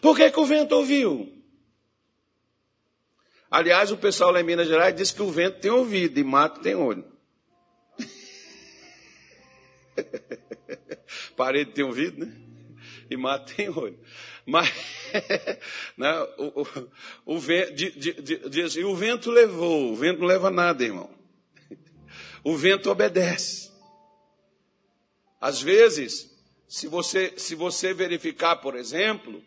Por 0.00 0.16
que, 0.16 0.30
que 0.30 0.40
o 0.40 0.44
vento 0.44 0.72
ouviu? 0.72 1.36
Aliás, 3.50 3.90
o 3.90 3.96
pessoal 3.96 4.30
lá 4.30 4.40
em 4.40 4.44
Minas 4.44 4.68
Gerais 4.68 4.94
diz 4.94 5.10
que 5.10 5.22
o 5.22 5.30
vento 5.30 5.60
tem 5.60 5.70
ouvido 5.70 6.18
e 6.18 6.24
mato 6.24 6.60
tem 6.60 6.74
olho. 6.76 7.04
Parede 11.36 11.72
tem 11.72 11.84
ouvido, 11.84 12.24
né? 12.24 12.32
E 13.10 13.16
mato 13.16 13.54
tem 13.54 13.68
olho. 13.68 13.98
Mas 14.46 14.72
né, 15.96 16.12
o, 16.38 16.62
o, 16.62 16.90
o, 17.34 17.38
vento, 17.38 17.74
diz, 17.74 18.76
e 18.76 18.84
o 18.84 18.94
vento 18.94 19.30
levou, 19.30 19.92
o 19.92 19.96
vento 19.96 20.20
não 20.20 20.26
leva 20.26 20.50
nada, 20.50 20.84
irmão. 20.84 21.10
O 22.42 22.56
vento 22.56 22.90
obedece. 22.90 23.70
Às 25.38 25.60
vezes, 25.60 26.30
se 26.66 26.88
você, 26.88 27.34
se 27.36 27.54
você 27.54 27.92
verificar, 27.92 28.56
por 28.56 28.74
exemplo, 28.74 29.42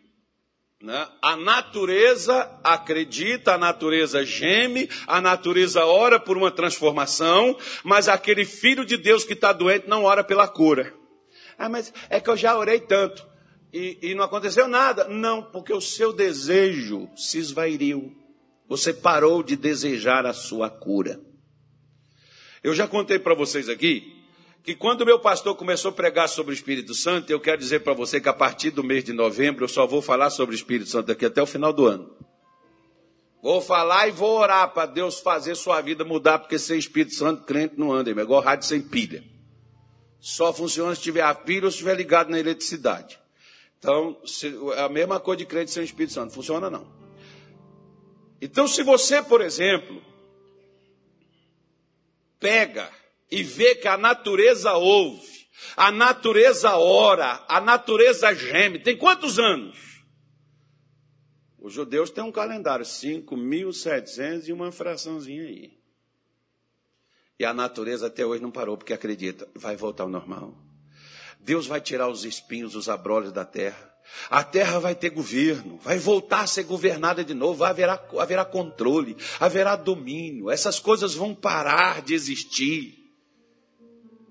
né? 0.84 1.08
A 1.22 1.34
natureza 1.34 2.60
acredita, 2.62 3.54
a 3.54 3.58
natureza 3.58 4.22
geme, 4.22 4.86
a 5.06 5.18
natureza 5.18 5.86
ora 5.86 6.20
por 6.20 6.36
uma 6.36 6.50
transformação, 6.50 7.56
mas 7.82 8.06
aquele 8.06 8.44
filho 8.44 8.84
de 8.84 8.98
Deus 8.98 9.24
que 9.24 9.32
está 9.32 9.50
doente 9.50 9.88
não 9.88 10.04
ora 10.04 10.22
pela 10.22 10.46
cura. 10.46 10.92
Ah, 11.58 11.68
mas 11.68 11.92
é 12.08 12.20
que 12.20 12.28
eu 12.28 12.36
já 12.36 12.56
orei 12.58 12.80
tanto 12.80 13.26
e, 13.74 13.98
e 14.00 14.14
não 14.14 14.22
aconteceu 14.22 14.68
nada. 14.68 15.08
Não, 15.08 15.42
porque 15.42 15.72
o 15.72 15.80
seu 15.80 16.12
desejo 16.12 17.08
se 17.16 17.38
esvairiu. 17.38 18.14
Você 18.68 18.94
parou 18.94 19.42
de 19.42 19.56
desejar 19.56 20.24
a 20.24 20.32
sua 20.32 20.70
cura. 20.70 21.20
Eu 22.62 22.72
já 22.72 22.86
contei 22.86 23.18
para 23.18 23.34
vocês 23.34 23.68
aqui 23.68 24.14
que 24.62 24.74
quando 24.74 25.04
meu 25.04 25.18
pastor 25.18 25.54
começou 25.56 25.90
a 25.90 25.94
pregar 25.94 26.26
sobre 26.28 26.52
o 26.52 26.54
Espírito 26.54 26.94
Santo, 26.94 27.30
eu 27.30 27.38
quero 27.38 27.58
dizer 27.58 27.80
para 27.80 27.92
você 27.92 28.18
que 28.18 28.28
a 28.28 28.32
partir 28.32 28.70
do 28.70 28.82
mês 28.82 29.04
de 29.04 29.12
novembro 29.12 29.64
eu 29.64 29.68
só 29.68 29.86
vou 29.86 30.00
falar 30.00 30.30
sobre 30.30 30.54
o 30.54 30.56
Espírito 30.56 30.88
Santo 30.88 31.12
aqui 31.12 31.26
até 31.26 31.42
o 31.42 31.46
final 31.46 31.72
do 31.72 31.86
ano. 31.86 32.16
Vou 33.42 33.60
falar 33.60 34.08
e 34.08 34.12
vou 34.12 34.38
orar 34.38 34.72
para 34.72 34.86
Deus 34.86 35.20
fazer 35.20 35.54
sua 35.54 35.82
vida 35.82 36.02
mudar, 36.02 36.38
porque 36.38 36.58
sem 36.58 36.78
Espírito 36.78 37.14
Santo 37.14 37.44
crente 37.44 37.74
não 37.76 37.92
anda, 37.92 38.08
é 38.08 38.22
igual 38.22 38.40
rádio 38.40 38.66
sem 38.66 38.80
pilha. 38.80 39.22
Só 40.24 40.54
funciona 40.54 40.94
se 40.94 41.02
tiver 41.02 41.20
a 41.20 41.34
pilha 41.34 41.66
ou 41.66 41.70
se 41.70 41.76
estiver 41.76 41.94
ligado 41.94 42.30
na 42.30 42.40
eletricidade. 42.40 43.20
Então, 43.78 44.18
é 44.74 44.80
a 44.80 44.88
mesma 44.88 45.20
coisa 45.20 45.40
de 45.40 45.44
crente 45.44 45.70
sem 45.70 45.84
Espírito 45.84 46.14
Santo, 46.14 46.32
funciona 46.32 46.70
não. 46.70 46.90
Então, 48.40 48.66
se 48.66 48.82
você, 48.82 49.22
por 49.22 49.42
exemplo, 49.42 50.02
pega 52.40 52.90
e 53.30 53.42
vê 53.42 53.74
que 53.74 53.86
a 53.86 53.98
natureza 53.98 54.72
ouve, 54.72 55.46
a 55.76 55.92
natureza 55.92 56.74
ora, 56.74 57.44
a 57.46 57.60
natureza 57.60 58.34
geme. 58.34 58.78
Tem 58.78 58.96
quantos 58.96 59.38
anos? 59.38 59.76
Os 61.58 61.74
judeus 61.74 62.08
têm 62.08 62.24
um 62.24 62.32
calendário, 62.32 62.86
5.700 62.86 64.48
e 64.48 64.52
uma 64.54 64.72
fraçãozinha 64.72 65.42
aí. 65.42 65.83
E 67.38 67.44
a 67.44 67.52
natureza 67.52 68.06
até 68.06 68.24
hoje 68.24 68.42
não 68.42 68.50
parou, 68.50 68.76
porque 68.76 68.92
acredita, 68.92 69.48
vai 69.54 69.76
voltar 69.76 70.04
ao 70.04 70.08
normal. 70.08 70.54
Deus 71.40 71.66
vai 71.66 71.80
tirar 71.80 72.08
os 72.08 72.24
espinhos, 72.24 72.74
os 72.74 72.88
abrolhos 72.88 73.32
da 73.32 73.44
terra. 73.44 73.92
A 74.30 74.44
terra 74.44 74.78
vai 74.78 74.94
ter 74.94 75.10
governo, 75.10 75.78
vai 75.78 75.98
voltar 75.98 76.40
a 76.40 76.46
ser 76.46 76.64
governada 76.64 77.24
de 77.24 77.34
novo, 77.34 77.64
haverá, 77.64 78.02
haverá 78.18 78.44
controle, 78.44 79.16
haverá 79.40 79.76
domínio, 79.76 80.50
essas 80.50 80.78
coisas 80.78 81.14
vão 81.14 81.34
parar 81.34 82.02
de 82.02 82.14
existir 82.14 82.94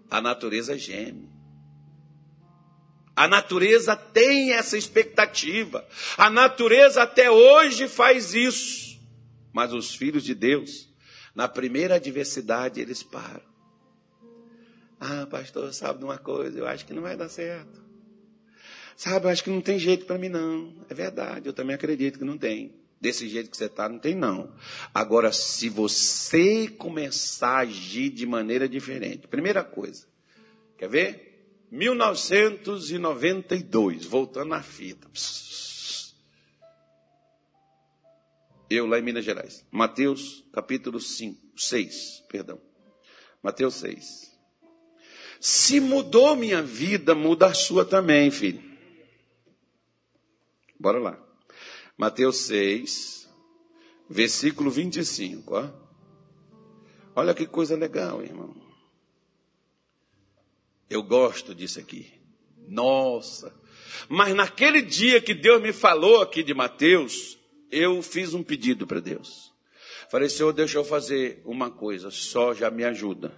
a 0.10 0.22
natureza 0.22 0.78
geme. 0.78 1.34
A 3.16 3.28
natureza 3.28 3.96
tem 3.96 4.54
essa 4.54 4.78
expectativa. 4.78 5.88
A 6.18 6.30
natureza 6.30 7.04
até 7.04 7.30
hoje 7.30 7.88
faz 7.88 8.34
isso. 8.34 9.00
Mas 9.52 9.72
os 9.72 9.94
filhos 9.94 10.24
de 10.24 10.34
Deus, 10.34 10.90
na 11.36 11.48
primeira 11.48 11.96
adversidade, 11.96 12.80
eles 12.80 13.02
param. 13.02 13.42
Ah, 15.00 15.26
pastor, 15.26 15.74
sabe 15.74 15.98
de 16.00 16.06
uma 16.06 16.18
coisa? 16.18 16.58
Eu 16.58 16.68
acho 16.68 16.86
que 16.86 16.94
não 16.94 17.02
vai 17.02 17.18
dar 17.18 17.28
certo. 17.28 17.82
Sabe, 18.96 19.26
eu 19.26 19.32
acho 19.32 19.44
que 19.44 19.50
não 19.50 19.60
tem 19.60 19.80
jeito 19.80 20.06
para 20.06 20.18
mim, 20.18 20.30
não. 20.30 20.74
É 20.90 20.94
verdade, 20.94 21.48
eu 21.48 21.54
também 21.54 21.76
acredito 21.76 22.20
que 22.20 22.26
não 22.26 22.38
tem. 22.38 22.74
Desse 23.02 23.28
jeito 23.28 23.50
que 23.50 23.58
você 23.58 23.66
está, 23.66 23.90
não 23.90 24.00
tem, 24.00 24.16
não. 24.16 24.54
Agora, 24.94 25.34
se 25.34 25.68
você 25.68 26.70
começar 26.70 27.58
a 27.58 27.62
agir 27.62 28.12
de 28.12 28.26
maneira 28.26 28.70
diferente, 28.70 29.28
primeira 29.28 29.62
coisa, 29.62 30.08
quer 30.78 30.88
ver? 30.88 31.32
1992, 31.70 34.06
voltando 34.06 34.48
na 34.50 34.62
fita. 34.62 35.10
Eu 38.70 38.86
lá 38.86 39.00
em 39.00 39.02
Minas 39.02 39.26
Gerais. 39.26 39.66
Mateus 39.70 40.43
capítulo 40.54 41.00
5, 41.00 41.60
6, 41.60 42.26
perdão. 42.30 42.62
Mateus 43.42 43.74
6. 43.76 44.32
Se 45.42 45.80
mudou 45.82 46.36
minha 46.36 46.62
vida, 46.62 47.14
muda 47.14 47.48
a 47.48 47.54
sua 47.54 47.84
também, 47.84 48.32
filho. 48.32 48.64
Bora 50.80 51.00
lá. 51.00 51.20
Mateus 51.98 52.38
6, 52.46 53.30
versículo 54.10 54.70
25. 54.70 55.56
Ó. 55.56 55.70
Olha 57.16 57.34
que 57.34 57.48
coisa 57.48 57.76
legal, 57.76 58.24
irmão. 58.24 58.56
Eu 60.90 61.02
gosto 61.04 61.54
disso 61.56 61.80
aqui. 61.80 62.14
Nossa. 62.68 63.54
Mas 64.08 64.36
naquele 64.36 64.82
dia 64.82 65.20
que 65.20 65.34
Deus 65.34 65.62
me 65.62 65.74
falou 65.74 66.22
aqui 66.22 66.44
de 66.44 66.54
Mateus, 66.54 67.38
eu 67.72 68.02
fiz 68.02 68.34
um 68.34 68.44
pedido 68.44 68.86
para 68.86 69.00
Deus. 69.00 69.53
Falei, 70.14 70.30
Senhor, 70.30 70.54
deixa 70.54 70.78
eu 70.78 70.86
fazer 70.86 71.42
uma 71.44 71.72
coisa, 71.72 72.12
só 72.12 72.54
já 72.54 72.70
me 72.70 72.84
ajuda. 72.84 73.34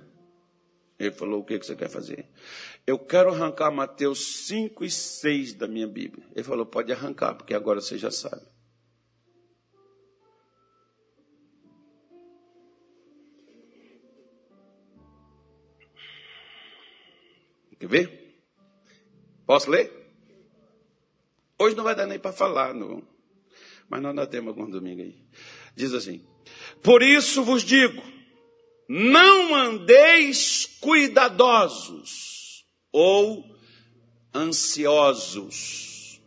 Ele 0.99 1.09
falou, 1.09 1.39
o 1.39 1.45
que, 1.45 1.57
que 1.57 1.65
você 1.65 1.73
quer 1.73 1.87
fazer? 1.87 2.27
Eu 2.85 2.99
quero 2.99 3.29
arrancar 3.29 3.71
Mateus 3.71 4.45
5 4.45 4.83
e 4.83 4.91
6 4.91 5.53
da 5.53 5.69
minha 5.69 5.87
Bíblia. 5.87 6.27
Ele 6.35 6.43
falou, 6.43 6.65
pode 6.65 6.91
arrancar, 6.91 7.33
porque 7.35 7.53
agora 7.53 7.79
você 7.79 7.97
já 7.97 8.11
sabe. 8.11 8.45
Quer 17.79 17.87
ver? 17.87 18.43
Posso 19.45 19.71
ler? 19.71 19.93
Hoje 21.57 21.73
não 21.73 21.85
vai 21.85 21.95
dar 21.95 22.05
nem 22.05 22.19
para 22.19 22.33
falar, 22.33 22.73
não. 22.73 23.01
mas 23.87 24.01
nós 24.01 24.09
ainda 24.09 24.27
temos 24.27 24.49
algum 24.49 24.69
domingo 24.69 25.01
aí. 25.01 25.25
Diz 25.73 25.93
assim: 25.93 26.34
Por 26.81 27.01
isso 27.01 27.43
vos 27.43 27.63
digo, 27.63 28.03
não 28.87 29.55
andeis 29.55 30.77
cuidadosos 30.79 32.65
ou 32.91 33.43
ansiosos 34.33 36.21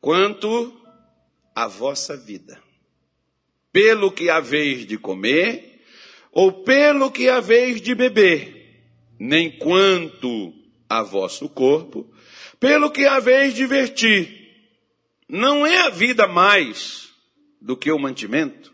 quanto 0.00 0.80
à 1.54 1.66
vossa 1.66 2.16
vida, 2.16 2.60
pelo 3.72 4.10
que 4.10 4.28
haveis 4.28 4.86
de 4.86 4.98
comer 4.98 5.80
ou 6.32 6.64
pelo 6.64 7.10
que 7.10 7.28
haveis 7.28 7.80
de 7.80 7.94
beber, 7.94 8.84
nem 9.18 9.50
quanto 9.58 10.52
a 10.88 11.02
vosso 11.02 11.48
corpo, 11.48 12.12
pelo 12.58 12.90
que 12.90 13.06
haveis 13.06 13.54
de 13.54 13.66
vestir. 13.66 14.40
Não 15.28 15.66
é 15.66 15.78
a 15.80 15.90
vida 15.90 16.26
mais 16.26 17.11
do 17.62 17.76
que 17.76 17.90
o 17.90 17.98
mantimento? 17.98 18.72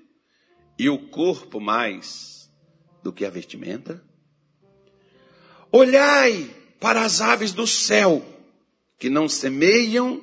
e 0.78 0.88
o 0.88 0.98
corpo 0.98 1.60
mais 1.60 2.48
do 3.02 3.12
que 3.12 3.24
a 3.24 3.30
vestimenta? 3.30 4.02
Olhai 5.72 6.48
para 6.78 7.02
as 7.02 7.20
aves 7.20 7.52
do 7.52 7.66
céu, 7.66 8.24
que 8.98 9.10
não 9.10 9.28
semeiam, 9.28 10.22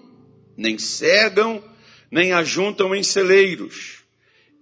nem 0.56 0.78
cegam, 0.78 1.62
nem 2.10 2.32
ajuntam 2.32 2.96
em 2.96 3.04
celeiros, 3.04 4.04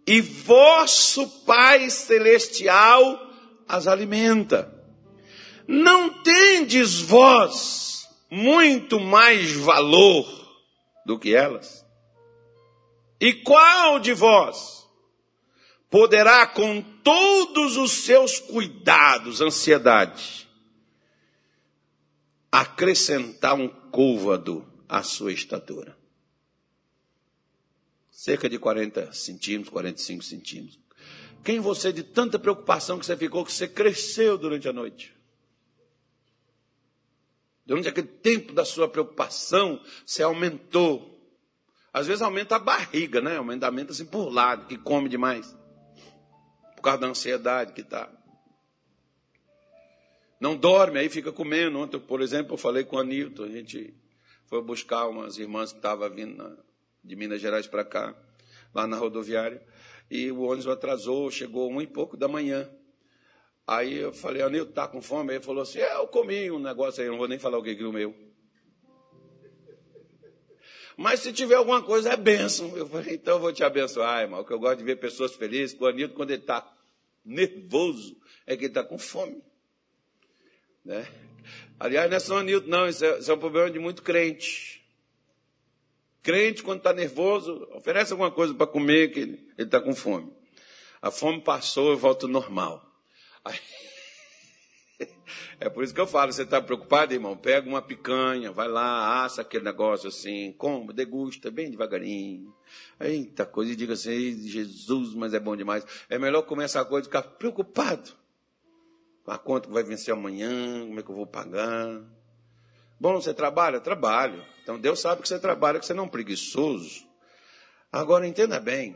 e 0.08 0.20
vosso 0.20 1.30
Pai 1.45 1.89
celestial 1.89 3.20
as 3.68 3.88
alimenta. 3.88 4.74
Não 5.68 6.22
tendes 6.24 6.99
vós 6.99 8.06
muito 8.30 8.99
mais 8.99 9.54
valor 9.54 10.28
do 11.06 11.18
que 11.18 11.34
elas? 11.34 11.82
E 13.24 13.32
qual 13.36 14.01
de 14.01 14.13
vós 14.13 14.86
poderá 15.89 16.45
com 16.45 16.82
todos 16.82 17.78
os 17.78 17.89
seus 17.89 18.38
cuidados, 18.38 19.39
ansiedade, 19.39 20.45
acrescentar 22.51 23.53
um 23.55 23.69
côvado 23.69 24.67
à 24.89 25.01
sua 25.03 25.32
estatura? 25.32 25.97
Cerca 28.11 28.49
de 28.49 28.59
40 28.59 29.13
centímetros, 29.13 29.71
45 29.71 30.21
centímetros. 30.21 30.80
Quem 31.45 31.61
você, 31.61 31.93
de 31.93 32.03
tanta 32.03 32.38
preocupação 32.38 32.99
que 32.99 33.05
você 33.05 33.15
ficou, 33.15 33.45
que 33.45 33.53
você 33.53 33.69
cresceu 33.69 34.38
durante 34.38 34.67
a 34.67 34.74
noite? 34.74 35.15
Durante 37.65 37.88
aquele 37.88 38.07
tempo 38.07 38.51
da 38.51 38.65
sua 38.65 38.89
preocupação, 38.89 39.82
você 40.05 40.21
aumentou. 40.24 41.12
Às 41.93 42.07
vezes 42.07 42.21
aumenta 42.21 42.55
a 42.55 42.59
barriga, 42.59 43.21
né? 43.21 43.37
Aumenta, 43.37 43.67
aumenta 43.67 43.91
assim 43.91 44.05
por 44.05 44.29
lado, 44.33 44.65
que 44.65 44.77
come 44.77 45.07
demais. 45.07 45.55
Por 46.75 46.81
causa 46.81 46.99
da 46.99 47.07
ansiedade 47.07 47.73
que 47.73 47.81
está. 47.81 48.09
Não 50.39 50.57
dorme, 50.57 50.99
aí 50.99 51.07
fica 51.07 51.31
comendo. 51.31 51.79
Ontem, 51.79 51.99
por 51.99 52.21
exemplo, 52.21 52.53
eu 52.53 52.57
falei 52.57 52.83
com 52.83 52.97
a 52.97 53.03
Nilton, 53.03 53.43
a 53.43 53.49
gente 53.49 53.93
foi 54.47 54.61
buscar 54.61 55.07
umas 55.07 55.37
irmãs 55.37 55.71
que 55.71 55.77
estavam 55.77 56.09
vindo 56.09 56.57
de 57.03 57.15
Minas 57.15 57.39
Gerais 57.39 57.67
para 57.67 57.85
cá, 57.85 58.15
lá 58.73 58.87
na 58.87 58.97
rodoviária 58.97 59.61
e 60.13 60.31
o 60.31 60.41
ônibus 60.41 60.67
atrasou, 60.67 61.31
chegou 61.31 61.71
um 61.71 61.81
e 61.81 61.87
pouco 61.87 62.15
da 62.15 62.27
manhã. 62.27 62.69
Aí 63.65 63.95
eu 63.95 64.13
falei, 64.13 64.43
Anil, 64.43 64.71
tá 64.71 64.87
com 64.87 65.01
fome? 65.01 65.33
Ele 65.33 65.43
falou 65.43 65.63
assim, 65.63 65.79
é, 65.79 65.95
eu 65.95 66.07
comi 66.07 66.51
um 66.51 66.59
negócio 66.59 67.01
aí, 67.01 67.09
não 67.09 67.17
vou 67.17 67.27
nem 67.27 67.39
falar 67.39 67.57
o 67.57 67.63
que 67.63 67.71
é 67.71 67.83
o 67.83 67.91
meu. 67.91 68.13
Mas 70.95 71.21
se 71.21 71.33
tiver 71.33 71.55
alguma 71.55 71.81
coisa, 71.81 72.11
é 72.11 72.17
bênção. 72.17 72.75
Eu 72.77 72.87
falei, 72.87 73.15
então 73.15 73.35
eu 73.35 73.39
vou 73.39 73.53
te 73.53 73.63
abençoar, 73.63 74.21
irmão, 74.21 74.43
que 74.43 74.51
eu 74.51 74.59
gosto 74.59 74.77
de 74.77 74.83
ver 74.83 74.97
pessoas 74.97 75.35
felizes. 75.35 75.79
O 75.79 75.85
Anilton, 75.85 76.15
quando 76.15 76.31
ele 76.31 76.41
está 76.41 76.71
nervoso, 77.25 78.17
é 78.45 78.55
que 78.55 78.63
ele 78.63 78.71
está 78.71 78.83
com 78.83 78.97
fome. 78.97 79.41
Né? 80.85 81.07
Aliás, 81.79 82.09
não 82.09 82.17
é 82.17 82.19
só 82.19 82.37
Anilton, 82.37 82.67
não, 82.67 82.87
isso 82.87 83.03
é, 83.03 83.19
isso 83.19 83.31
é 83.31 83.33
um 83.33 83.39
problema 83.39 83.71
de 83.71 83.79
muito 83.79 84.03
crente. 84.03 84.83
Crente, 86.21 86.63
quando 86.63 86.77
está 86.77 86.93
nervoso, 86.93 87.67
oferece 87.73 88.13
alguma 88.13 88.31
coisa 88.31 88.53
para 88.53 88.67
comer, 88.67 89.11
que 89.11 89.19
ele 89.19 89.53
está 89.57 89.81
com 89.81 89.93
fome. 89.93 90.31
A 91.01 91.11
fome 91.11 91.41
passou 91.41 91.93
e 91.93 91.97
volta 91.97 92.25
ao 92.25 92.31
normal. 92.31 92.85
Aí... 93.43 93.59
É 95.59 95.69
por 95.69 95.84
isso 95.84 95.93
que 95.93 96.01
eu 96.01 96.07
falo, 96.07 96.31
você 96.31 96.43
está 96.43 96.61
preocupado, 96.61 97.13
irmão? 97.13 97.36
Pega 97.38 97.67
uma 97.67 97.81
picanha, 97.81 98.51
vai 98.51 98.67
lá, 98.67 99.23
assa 99.23 99.41
aquele 99.41 99.63
negócio 99.63 100.09
assim, 100.09 100.53
come, 100.53 100.93
degusta 100.93 101.49
bem 101.49 101.69
devagarinho. 101.69 102.53
Eita 102.99 103.45
coisa, 103.45 103.71
e 103.71 103.75
diga 103.75 103.93
assim, 103.93 104.47
Jesus, 104.47 105.13
mas 105.13 105.34
é 105.34 105.39
bom 105.39 105.55
demais. 105.55 105.86
É 106.09 106.17
melhor 106.17 106.43
comer 106.43 106.65
essa 106.65 106.84
coisa 106.86 107.05
e 107.05 107.09
ficar 107.09 107.23
preocupado. 107.23 108.11
Com 109.23 109.31
a 109.31 109.38
conta 109.38 109.67
que 109.67 109.73
vai 109.73 109.84
vencer 109.84 110.13
amanhã, 110.13 110.86
como 110.86 110.99
é 110.99 111.03
que 111.03 111.09
eu 111.09 111.15
vou 111.15 111.27
pagar. 111.27 112.03
Bom, 112.99 113.15
você 113.21 113.34
trabalha? 113.34 113.79
Trabalho. 113.79 114.43
Então 114.61 114.79
Deus 114.79 114.99
sabe 114.99 115.21
que 115.21 115.27
você 115.27 115.39
trabalha, 115.39 115.79
que 115.79 115.86
você 115.86 115.93
não 115.93 116.03
é 116.03 116.07
um 116.07 116.09
preguiçoso. 116.09 117.07
Agora 117.91 118.27
entenda 118.27 118.59
bem. 118.59 118.95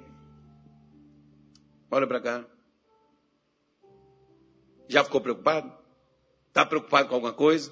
Olha 1.92 2.08
para 2.08 2.20
cá. 2.20 2.46
Já 4.88 5.04
ficou 5.04 5.22
preocupado? 5.22 5.72
Está 6.58 6.66
preocupado 6.66 7.08
com 7.08 7.14
alguma 7.14 7.34
coisa? 7.34 7.72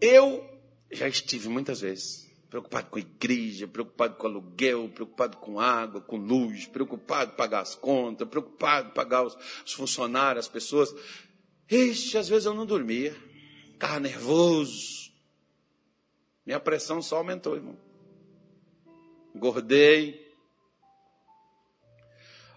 Eu 0.00 0.48
já 0.92 1.08
estive 1.08 1.48
muitas 1.48 1.80
vezes 1.80 2.30
preocupado 2.48 2.88
com 2.88 2.98
a 2.98 3.00
igreja, 3.00 3.66
preocupado 3.66 4.14
com 4.14 4.28
aluguel, 4.28 4.88
preocupado 4.90 5.38
com 5.38 5.58
água, 5.58 6.00
com 6.00 6.16
luz, 6.16 6.66
preocupado 6.66 7.32
em 7.32 7.34
pagar 7.34 7.62
as 7.62 7.74
contas, 7.74 8.28
preocupado 8.28 8.90
em 8.90 8.92
pagar 8.92 9.24
os, 9.24 9.36
os 9.66 9.72
funcionários, 9.72 10.46
as 10.46 10.48
pessoas. 10.48 10.94
Ixi, 11.68 12.16
às 12.16 12.28
vezes 12.28 12.46
eu 12.46 12.54
não 12.54 12.64
dormia, 12.64 13.12
ficava 13.72 13.98
nervoso, 13.98 15.10
minha 16.46 16.60
pressão 16.60 17.02
só 17.02 17.16
aumentou, 17.16 17.56
irmão. 17.56 17.76
Engordei. 19.34 20.32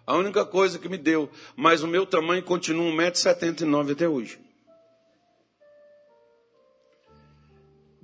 A 0.05 0.15
única 0.15 0.45
coisa 0.45 0.77
que 0.77 0.87
me 0.87 0.97
deu, 0.99 1.27
mas 1.55 1.81
o 1.81 1.87
meu 1.87 2.05
tamanho 2.05 2.43
continua 2.43 2.85
1,79m 2.91 3.93
até 3.93 4.07
hoje. 4.07 4.42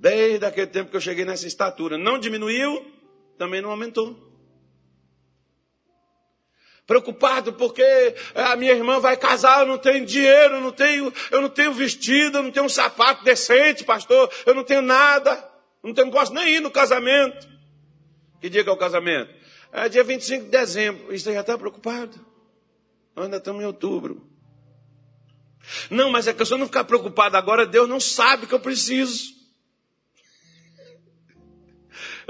Desde 0.00 0.46
aquele 0.46 0.66
tempo 0.66 0.90
que 0.90 0.96
eu 0.96 1.00
cheguei 1.00 1.26
nessa 1.26 1.46
estatura. 1.46 1.98
Não 1.98 2.18
diminuiu, 2.18 2.90
também 3.36 3.60
não 3.60 3.70
aumentou. 3.70 4.16
Preocupado 6.86 7.52
porque 7.52 7.84
a 8.34 8.56
minha 8.56 8.72
irmã 8.72 8.98
vai 8.98 9.14
casar, 9.18 9.60
eu 9.60 9.66
não 9.66 9.76
tenho 9.76 10.06
dinheiro, 10.06 10.54
eu 10.54 10.60
não 10.62 10.72
tenho, 10.72 11.12
eu 11.30 11.42
não 11.42 11.50
tenho 11.50 11.74
vestido, 11.74 12.38
eu 12.38 12.42
não 12.42 12.50
tenho 12.50 12.64
um 12.64 12.70
sapato 12.70 13.22
decente, 13.22 13.84
pastor, 13.84 14.32
eu 14.46 14.54
não 14.54 14.64
tenho 14.64 14.80
nada. 14.80 15.32
Não, 15.82 15.92
tenho, 15.92 16.06
não 16.06 16.14
posso 16.14 16.32
nem 16.32 16.48
ir 16.56 16.60
no 16.60 16.70
casamento. 16.70 17.46
Que 18.40 18.48
dia 18.48 18.64
que 18.64 18.70
é 18.70 18.72
o 18.72 18.78
casamento? 18.78 19.34
É 19.70 19.86
dia 19.86 20.02
25 20.02 20.46
de 20.46 20.50
dezembro. 20.50 21.06
Você 21.08 21.34
já 21.34 21.42
está 21.42 21.58
preocupado? 21.58 22.18
Ainda 23.14 23.36
estamos 23.36 23.62
em 23.62 23.66
outubro. 23.66 24.26
Não, 25.90 26.10
mas 26.10 26.26
é 26.26 26.32
que 26.32 26.40
eu 26.40 26.46
só 26.46 26.56
não 26.56 26.64
ficar 26.64 26.84
preocupado 26.84 27.36
agora, 27.36 27.66
Deus 27.66 27.86
não 27.86 28.00
sabe 28.00 28.46
que 28.46 28.54
eu 28.54 28.60
preciso. 28.60 29.39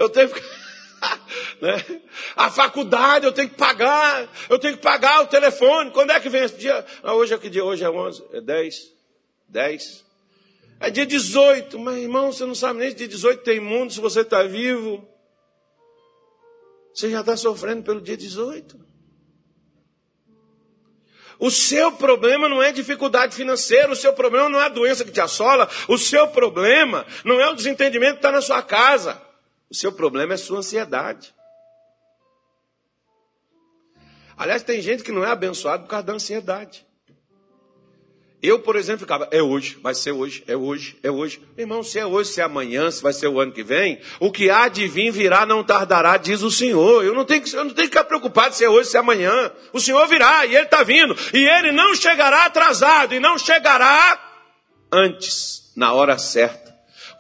Eu 0.01 0.09
tenho 0.09 0.31
que. 0.31 0.41
né? 1.61 2.01
A 2.35 2.51
faculdade 2.51 3.27
eu 3.27 3.33
tenho 3.33 3.51
que 3.51 3.55
pagar, 3.55 4.27
eu 4.49 4.59
tenho 4.59 4.77
que 4.79 4.83
pagar 4.83 5.21
o 5.21 5.27
telefone. 5.27 5.91
Quando 5.91 6.11
é 6.11 6.19
que 6.19 6.31
vem 6.31 6.43
esse 6.43 6.57
dia? 6.57 6.87
Ah, 7.03 7.13
hoje 7.13 7.35
é 7.35 7.39
que 7.39 7.51
dia? 7.51 7.63
Hoje 7.63 7.85
é 7.85 7.91
11, 7.91 8.25
é 8.33 8.41
10, 8.41 8.93
10. 9.47 10.05
É 10.81 10.89
dia 10.89 11.05
18, 11.05 11.79
mas 11.79 11.99
irmão, 11.99 12.33
você 12.33 12.47
não 12.47 12.55
sabe 12.55 12.79
nem 12.79 12.89
se 12.89 12.97
dia 12.97 13.09
18 13.09 13.43
tem 13.43 13.61
mundo, 13.61 13.93
se 13.93 14.01
você 14.01 14.23
está 14.23 14.43
vivo. 14.43 15.07
Você 16.95 17.11
já 17.11 17.21
está 17.21 17.37
sofrendo 17.37 17.83
pelo 17.83 18.01
dia 18.01 18.17
18. 18.17 18.81
O 21.39 21.51
seu 21.51 21.93
problema 21.93 22.49
não 22.49 22.63
é 22.63 22.73
dificuldade 22.73 23.35
financeira, 23.35 23.93
o 23.93 23.97
seu 23.97 24.15
problema 24.15 24.49
não 24.49 24.61
é 24.61 24.65
a 24.65 24.71
doença 24.71 25.05
que 25.05 25.13
te 25.13 25.21
assola, 25.21 25.69
o 25.89 25.99
seu 25.99 26.27
problema 26.29 27.07
não 27.23 27.39
é 27.39 27.51
o 27.51 27.55
desentendimento 27.55 28.15
que 28.15 28.19
está 28.19 28.33
na 28.33 28.41
sua 28.41 28.63
casa. 28.63 29.30
O 29.71 29.75
seu 29.75 29.93
problema 29.93 30.33
é 30.33 30.35
a 30.35 30.39
sua 30.39 30.59
ansiedade. 30.59 31.33
Aliás, 34.37 34.63
tem 34.63 34.81
gente 34.81 35.03
que 35.05 35.13
não 35.13 35.23
é 35.23 35.31
abençoado 35.31 35.85
por 35.85 35.91
causa 35.91 36.07
da 36.07 36.15
ansiedade. 36.15 36.85
Eu, 38.43 38.59
por 38.59 38.75
exemplo, 38.75 39.01
ficava, 39.01 39.29
é 39.31 39.43
hoje, 39.43 39.79
vai 39.83 39.95
ser 39.95 40.13
hoje, 40.13 40.43
é 40.47 40.57
hoje, 40.57 40.99
é 41.03 41.11
hoje. 41.11 41.43
Irmão, 41.59 41.83
se 41.83 41.99
é 41.99 42.07
hoje, 42.07 42.31
se 42.31 42.41
é 42.41 42.45
amanhã, 42.45 42.91
se 42.91 43.03
vai 43.03 43.13
ser 43.13 43.29
o 43.29 43.39
ano 43.39 43.53
que 43.53 43.63
vem, 43.63 44.01
o 44.19 44.33
que 44.33 44.49
há 44.49 44.67
de 44.67 44.89
vir 44.89 45.13
virá 45.13 45.45
não 45.45 45.63
tardará, 45.63 46.17
diz 46.17 46.41
o 46.41 46.51
Senhor. 46.51 47.05
Eu 47.05 47.15
não 47.15 47.27
tenho 47.27 47.43
que, 47.43 47.55
eu 47.55 47.65
não 47.65 47.75
tenho 47.75 47.89
que 47.89 47.95
ficar 47.95 48.05
preocupado 48.05 48.55
se 48.55 48.65
é 48.65 48.69
hoje, 48.69 48.89
se 48.89 48.97
é 48.97 49.01
amanhã. 49.01 49.53
O 49.75 49.79
Senhor 49.79 50.07
virá 50.09 50.47
e 50.47 50.55
Ele 50.55 50.65
está 50.65 50.83
vindo. 50.83 51.15
E 51.35 51.47
Ele 51.47 51.71
não 51.71 51.95
chegará 51.95 52.47
atrasado 52.47 53.15
e 53.15 53.21
não 53.21 53.37
chegará 53.37 54.19
antes, 54.91 55.71
na 55.77 55.93
hora 55.93 56.17
certa. 56.17 56.70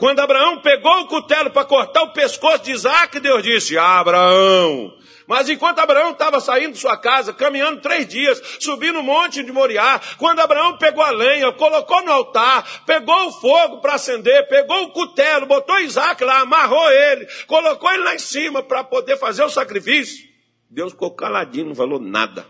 Quando 0.01 0.20
Abraão 0.20 0.62
pegou 0.62 1.01
o 1.01 1.07
cutelo 1.09 1.51
para 1.51 1.62
cortar 1.62 2.05
o 2.05 2.12
pescoço 2.14 2.64
de 2.64 2.70
Isaac, 2.70 3.20
Deus 3.20 3.42
disse, 3.42 3.76
Abraão, 3.76 4.96
mas 5.26 5.46
enquanto 5.51 5.78
Abraão 5.78 6.12
estava 6.12 6.40
saindo 6.40 6.72
de 6.72 6.78
sua 6.78 6.96
casa, 6.96 7.34
caminhando 7.34 7.82
três 7.82 8.09
dias, 8.09 8.40
subindo 8.61 9.01
o 9.01 9.03
monte 9.03 9.42
de 9.42 9.53
Moriá, 9.53 10.01
quando 10.16 10.40
Abraão 10.40 10.78
pegou 10.78 11.05
a 11.05 11.11
lenha, 11.11 11.53
colocou 11.53 12.03
no 12.03 12.12
altar, 12.12 12.66
pegou 12.86 13.26
o 13.26 13.32
fogo 13.32 13.82
para 13.82 13.96
acender, 13.96 14.48
pegou 14.48 14.84
o 14.84 14.90
cutelo, 14.90 15.44
botou 15.44 15.78
Isaac 15.80 16.24
lá, 16.24 16.40
amarrou 16.40 16.90
ele, 16.90 17.28
colocou 17.46 17.92
ele 17.92 18.03
lá 18.03 18.14
em 18.14 18.18
cima 18.18 18.62
para 18.62 18.82
poder 18.82 19.18
fazer 19.18 19.42
o 19.42 19.51
sacrifício, 19.51 20.26
Deus 20.70 20.92
ficou 20.92 21.11
caladinho, 21.11 21.66
não 21.66 21.74
falou 21.74 22.01
nada. 22.01 22.46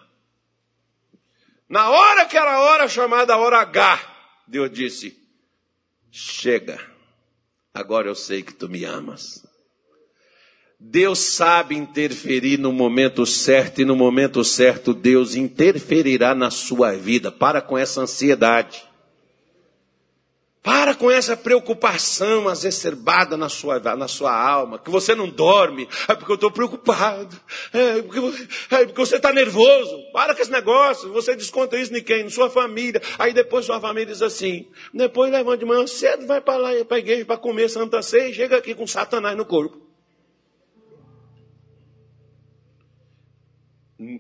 Na 1.69 1.91
hora 1.91 2.27
que 2.27 2.39
era 2.39 2.53
a 2.53 2.61
hora 2.61 2.89
chamada 2.89 3.37
hora 3.37 3.59
H, 3.59 4.01
Deus 4.47 4.71
disse: 4.71 5.19
Chega, 6.13 6.90
agora 7.73 8.09
eu 8.09 8.15
sei 8.15 8.43
que 8.43 8.55
tu 8.55 8.69
me 8.69 8.85
amas. 8.85 9.45
Deus 10.83 11.19
sabe 11.19 11.77
interferir 11.77 12.59
no 12.59 12.73
momento 12.73 13.27
certo 13.27 13.83
e 13.83 13.85
no 13.85 13.95
momento 13.95 14.43
certo 14.43 14.95
Deus 14.95 15.35
interferirá 15.35 16.35
na 16.35 16.51
sua 16.51 16.93
vida. 16.93 17.31
Para 17.31 17.61
com 17.61 17.77
essa 17.77 18.01
ansiedade. 18.01 18.90
Para 20.63 20.95
com 20.95 21.11
essa 21.11 21.35
preocupação 21.35 22.51
exacerbada 22.51 23.35
na 23.35 23.49
sua, 23.49 23.79
na 23.97 24.07
sua 24.07 24.31
alma, 24.31 24.79
que 24.79 24.91
você 24.91 25.15
não 25.15 25.27
dorme, 25.27 25.89
é 26.07 26.15
porque 26.15 26.33
eu 26.33 26.35
estou 26.35 26.51
preocupado, 26.51 27.35
é 27.73 28.03
porque, 28.03 28.19
é 28.71 28.85
porque 28.85 29.01
você 29.01 29.17
está 29.17 29.33
nervoso. 29.33 30.13
Para 30.13 30.35
com 30.35 30.43
esse 30.43 30.51
negócio, 30.51 31.11
você 31.15 31.35
desconta 31.35 31.79
isso 31.79 31.97
em 31.97 32.03
quem? 32.03 32.25
Na 32.25 32.31
sua 32.31 32.51
família. 32.51 33.01
Aí 33.19 33.33
depois 33.33 33.65
sua 33.65 33.81
família 33.81 34.13
diz 34.13 34.21
assim, 34.21 34.69
depois 34.93 35.33
levanta 35.33 35.59
de 35.59 35.65
manhã 35.65 35.87
cedo, 35.87 36.27
vai 36.27 36.43
para 36.43 36.59
lá, 36.59 36.85
para 36.85 36.99
a 36.99 37.01
igreja 37.01 37.25
para 37.25 37.39
comer 37.39 37.71
Santa 37.71 38.03
Ceia 38.03 38.29
e 38.29 38.35
chega 38.35 38.59
aqui 38.59 38.75
com 38.75 38.87
Satanás 38.87 39.35
no 39.35 39.47
corpo. 39.47 39.81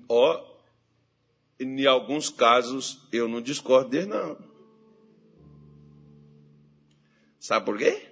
Ó, 0.08 0.42
em 1.58 1.86
alguns 1.86 2.30
casos 2.30 3.06
eu 3.12 3.28
não 3.28 3.42
discordo 3.42 3.90
dele 3.90 4.06
não. 4.06 4.49
Sabe 7.40 7.64
por 7.64 7.78
quê? 7.78 8.06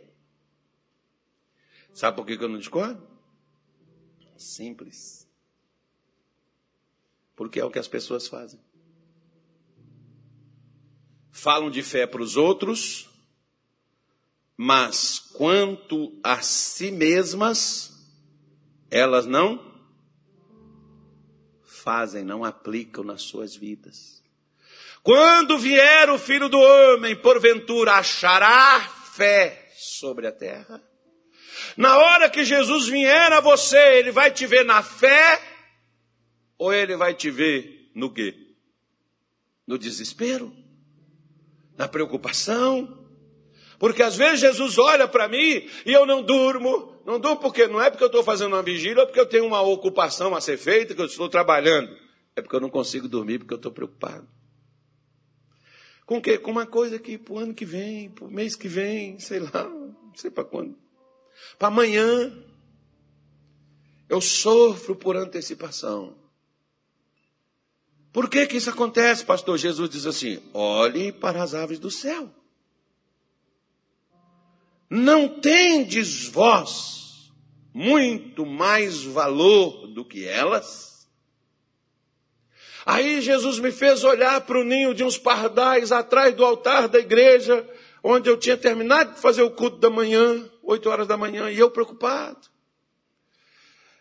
Sabe 1.92 2.16
por 2.16 2.26
que 2.26 2.42
eu 2.42 2.48
não 2.48 2.58
discordo? 2.58 3.06
Simples. 4.38 5.28
Porque 7.36 7.60
é 7.60 7.64
o 7.64 7.70
que 7.70 7.78
as 7.78 7.86
pessoas 7.86 8.26
fazem. 8.26 8.58
Falam 11.30 11.70
de 11.70 11.82
fé 11.82 12.06
para 12.06 12.22
os 12.22 12.36
outros, 12.36 13.08
mas 14.56 15.18
quanto 15.18 16.18
a 16.24 16.40
si 16.40 16.90
mesmas, 16.90 17.92
elas 18.90 19.26
não 19.26 19.68
fazem, 21.62 22.24
não 22.24 22.44
aplicam 22.44 23.04
nas 23.04 23.22
suas 23.22 23.54
vidas. 23.54 24.22
Quando 25.02 25.58
vier 25.58 26.10
o 26.10 26.18
filho 26.18 26.48
do 26.48 26.58
homem, 26.58 27.14
porventura 27.14 27.92
achará 27.92 28.97
fé 29.18 29.68
sobre 29.74 30.28
a 30.28 30.32
terra. 30.32 30.80
Na 31.76 31.98
hora 31.98 32.30
que 32.30 32.44
Jesus 32.44 32.86
vier 32.86 33.32
a 33.32 33.40
você, 33.40 33.98
ele 33.98 34.12
vai 34.12 34.30
te 34.30 34.46
ver 34.46 34.64
na 34.64 34.80
fé 34.80 35.42
ou 36.56 36.72
ele 36.72 36.96
vai 36.96 37.14
te 37.14 37.28
ver 37.28 37.90
no 37.96 38.12
quê? 38.12 38.32
No 39.66 39.76
desespero? 39.76 40.54
Na 41.76 41.88
preocupação? 41.88 43.06
Porque 43.78 44.02
às 44.02 44.16
vezes 44.16 44.40
Jesus 44.40 44.78
olha 44.78 45.08
para 45.08 45.28
mim 45.28 45.68
e 45.84 45.92
eu 45.92 46.06
não 46.06 46.22
durmo. 46.22 46.96
Não 47.04 47.18
durmo 47.18 47.40
porque 47.40 47.66
não 47.66 47.82
é 47.82 47.90
porque 47.90 48.04
eu 48.04 48.08
estou 48.08 48.22
fazendo 48.22 48.54
uma 48.54 48.62
vigília 48.62 49.00
ou 49.00 49.06
porque 49.06 49.20
eu 49.20 49.26
tenho 49.26 49.46
uma 49.46 49.60
ocupação 49.60 50.34
a 50.34 50.40
ser 50.40 50.58
feita, 50.58 50.94
que 50.94 51.00
eu 51.00 51.06
estou 51.06 51.28
trabalhando. 51.28 51.90
É 52.36 52.40
porque 52.40 52.54
eu 52.54 52.60
não 52.60 52.70
consigo 52.70 53.08
dormir 53.08 53.38
porque 53.38 53.54
eu 53.54 53.58
estou 53.58 53.72
preocupado. 53.72 54.28
Com 56.08 56.22
quê? 56.22 56.38
Com 56.38 56.50
uma 56.50 56.64
coisa 56.64 56.98
que 56.98 57.18
para 57.18 57.34
o 57.34 57.38
ano 57.38 57.52
que 57.52 57.66
vem, 57.66 58.08
para 58.08 58.24
o 58.24 58.30
mês 58.30 58.56
que 58.56 58.66
vem, 58.66 59.18
sei 59.18 59.40
lá, 59.40 59.64
não 59.64 60.14
sei 60.14 60.30
para 60.30 60.42
quando. 60.42 60.74
Para 61.58 61.68
amanhã. 61.68 62.32
Eu 64.08 64.18
sofro 64.22 64.96
por 64.96 65.18
antecipação. 65.18 66.16
Por 68.10 68.30
que 68.30 68.46
que 68.46 68.56
isso 68.56 68.70
acontece, 68.70 69.22
pastor? 69.22 69.58
Jesus 69.58 69.90
diz 69.90 70.06
assim: 70.06 70.40
olhe 70.54 71.12
para 71.12 71.42
as 71.42 71.52
aves 71.52 71.78
do 71.78 71.90
céu. 71.90 72.30
Não 74.88 75.28
tendes 75.28 76.26
vós 76.26 77.30
muito 77.74 78.46
mais 78.46 79.02
valor 79.02 79.88
do 79.88 80.06
que 80.06 80.26
elas? 80.26 80.87
Aí 82.90 83.20
Jesus 83.20 83.58
me 83.58 83.70
fez 83.70 84.02
olhar 84.02 84.40
para 84.40 84.58
o 84.58 84.64
ninho 84.64 84.94
de 84.94 85.04
uns 85.04 85.18
pardais 85.18 85.92
atrás 85.92 86.34
do 86.34 86.42
altar 86.42 86.88
da 86.88 86.98
igreja, 86.98 87.68
onde 88.02 88.30
eu 88.30 88.38
tinha 88.38 88.56
terminado 88.56 89.12
de 89.12 89.20
fazer 89.20 89.42
o 89.42 89.50
culto 89.50 89.76
da 89.76 89.90
manhã, 89.90 90.50
oito 90.62 90.88
horas 90.88 91.06
da 91.06 91.14
manhã, 91.14 91.50
e 91.50 91.58
eu 91.58 91.70
preocupado. 91.70 92.48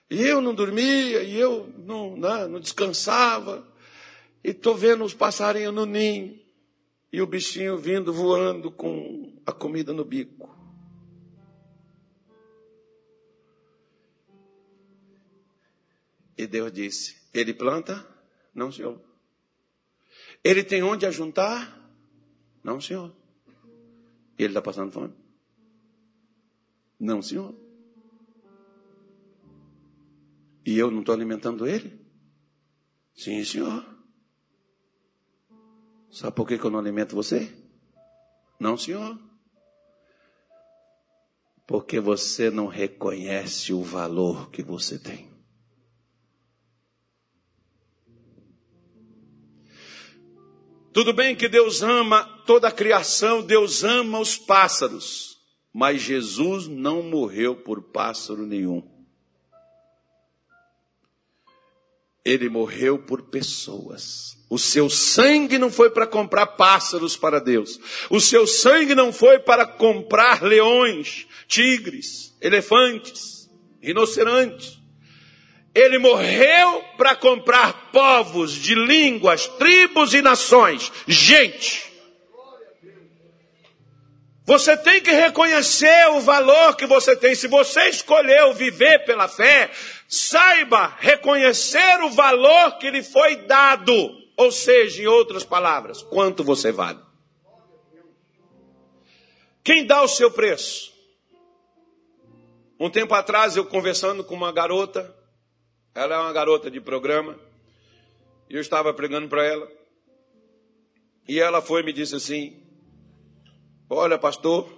E 0.10 0.22
eu 0.24 0.40
não 0.40 0.56
dormia, 0.56 1.22
e 1.22 1.38
eu 1.38 1.70
não, 1.80 2.16
não, 2.16 2.38
né, 2.38 2.48
não 2.48 2.62
descansava, 2.62 3.68
e 4.42 4.52
estou 4.52 4.74
vendo 4.74 5.04
os 5.04 5.14
passarinhos 5.14 5.74
no 5.74 5.86
ninho, 5.86 6.40
e 7.12 7.22
o 7.22 7.28
bichinho 7.28 7.78
vindo 7.78 8.14
voando 8.14 8.72
com 8.72 9.38
a 9.46 9.52
comida 9.52 9.92
no 9.92 10.06
bico. 10.06 10.50
E 16.38 16.48
Deus 16.48 16.72
disse: 16.72 17.18
Ele 17.34 17.54
planta, 17.54 18.16
não, 18.58 18.72
senhor. 18.72 19.00
Ele 20.44 20.64
tem 20.64 20.82
onde 20.82 21.06
ajuntar? 21.06 21.80
Não, 22.64 22.82
senhor. 22.82 23.16
Ele 24.36 24.48
está 24.50 24.62
passando 24.64 24.92
fome? 24.92 25.14
Não, 27.00 27.22
senhor. 27.22 27.56
E 30.66 30.76
eu 30.76 30.90
não 30.90 31.02
estou 31.02 31.14
alimentando 31.14 31.68
ele? 31.68 32.04
Sim, 33.14 33.44
senhor. 33.44 33.86
Sabe 36.10 36.36
por 36.36 36.48
que, 36.48 36.56
eu 36.56 36.72
não 36.72 36.80
alimento 36.80 37.16
você? 37.16 37.56
Não, 38.60 38.76
senhor. 38.76 39.20
Porque 41.68 42.00
você 42.00 42.50
não 42.50 42.66
reconhece 42.66 43.72
o 43.72 43.84
valor 43.84 44.50
que 44.50 44.64
você 44.64 44.98
tem. 44.98 45.27
Tudo 50.98 51.14
bem 51.14 51.36
que 51.36 51.48
Deus 51.48 51.84
ama 51.84 52.24
toda 52.48 52.70
a 52.70 52.72
criação, 52.72 53.44
Deus 53.44 53.84
ama 53.84 54.20
os 54.20 54.36
pássaros, 54.36 55.38
mas 55.72 56.02
Jesus 56.02 56.68
não 56.68 57.04
morreu 57.04 57.56
por 57.56 57.84
pássaro 57.84 58.48
nenhum. 58.48 58.82
Ele 62.26 62.50
morreu 62.50 62.98
por 62.98 63.30
pessoas. 63.30 64.44
O 64.50 64.58
seu 64.58 64.90
sangue 64.90 65.60
não 65.60 65.70
foi 65.70 65.92
para 65.92 66.08
comprar 66.08 66.48
pássaros 66.48 67.16
para 67.16 67.40
Deus. 67.40 67.80
O 68.10 68.20
seu 68.20 68.48
sangue 68.48 68.96
não 68.96 69.14
foi 69.14 69.38
para 69.38 69.68
comprar 69.68 70.42
leões, 70.42 71.28
tigres, 71.48 72.36
elefantes, 72.42 73.48
rinocerontes. 73.80 74.77
Ele 75.78 76.00
morreu 76.00 76.84
para 76.98 77.16
comprar 77.16 77.92
povos 77.92 78.52
de 78.54 78.74
línguas, 78.74 79.46
tribos 79.46 80.12
e 80.16 80.24
nações. 80.24 80.92
Gente, 81.06 81.86
você 84.44 84.76
tem 84.76 85.00
que 85.00 85.12
reconhecer 85.12 86.10
o 86.14 86.22
valor 86.22 86.76
que 86.76 86.88
você 86.88 87.16
tem. 87.16 87.36
Se 87.36 87.48
você 87.48 87.90
escolheu 87.90 88.56
viver 88.56 89.06
pela 89.06 89.28
fé, 89.28 89.70
saiba 90.08 90.96
reconhecer 90.98 92.02
o 92.02 92.10
valor 92.10 92.80
que 92.80 92.90
lhe 92.90 93.04
foi 93.04 93.36
dado. 93.46 93.94
Ou 94.36 94.52
seja, 94.52 95.04
em 95.04 95.06
outras 95.06 95.44
palavras, 95.44 96.02
quanto 96.02 96.44
você 96.44 96.72
vale. 96.72 97.00
Quem 99.64 99.86
dá 99.86 100.02
o 100.02 100.08
seu 100.08 100.32
preço? 100.32 100.92
Um 102.80 102.90
tempo 102.90 103.14
atrás, 103.14 103.56
eu 103.56 103.66
conversando 103.66 104.24
com 104.24 104.34
uma 104.34 104.52
garota, 104.52 105.17
ela 105.98 106.14
é 106.14 106.20
uma 106.20 106.32
garota 106.32 106.70
de 106.70 106.80
programa. 106.80 107.40
E 108.48 108.54
eu 108.54 108.62
estava 108.62 108.94
pregando 108.94 109.28
para 109.28 109.44
ela. 109.44 109.68
E 111.28 111.40
ela 111.40 111.60
foi 111.60 111.82
e 111.82 111.86
me 111.86 111.92
disse 111.92 112.16
assim: 112.16 112.64
Olha, 113.90 114.20
pastor, 114.20 114.72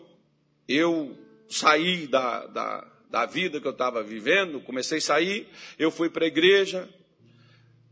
eu 0.65 1.17
saí 1.49 2.07
da, 2.07 2.45
da, 2.47 2.91
da 3.09 3.25
vida 3.25 3.59
que 3.59 3.67
eu 3.67 3.73
estava 3.73 4.01
vivendo, 4.01 4.61
comecei 4.61 4.99
a 4.99 5.01
sair, 5.01 5.49
eu 5.77 5.91
fui 5.91 6.09
para 6.09 6.23
a 6.23 6.27
igreja, 6.27 6.87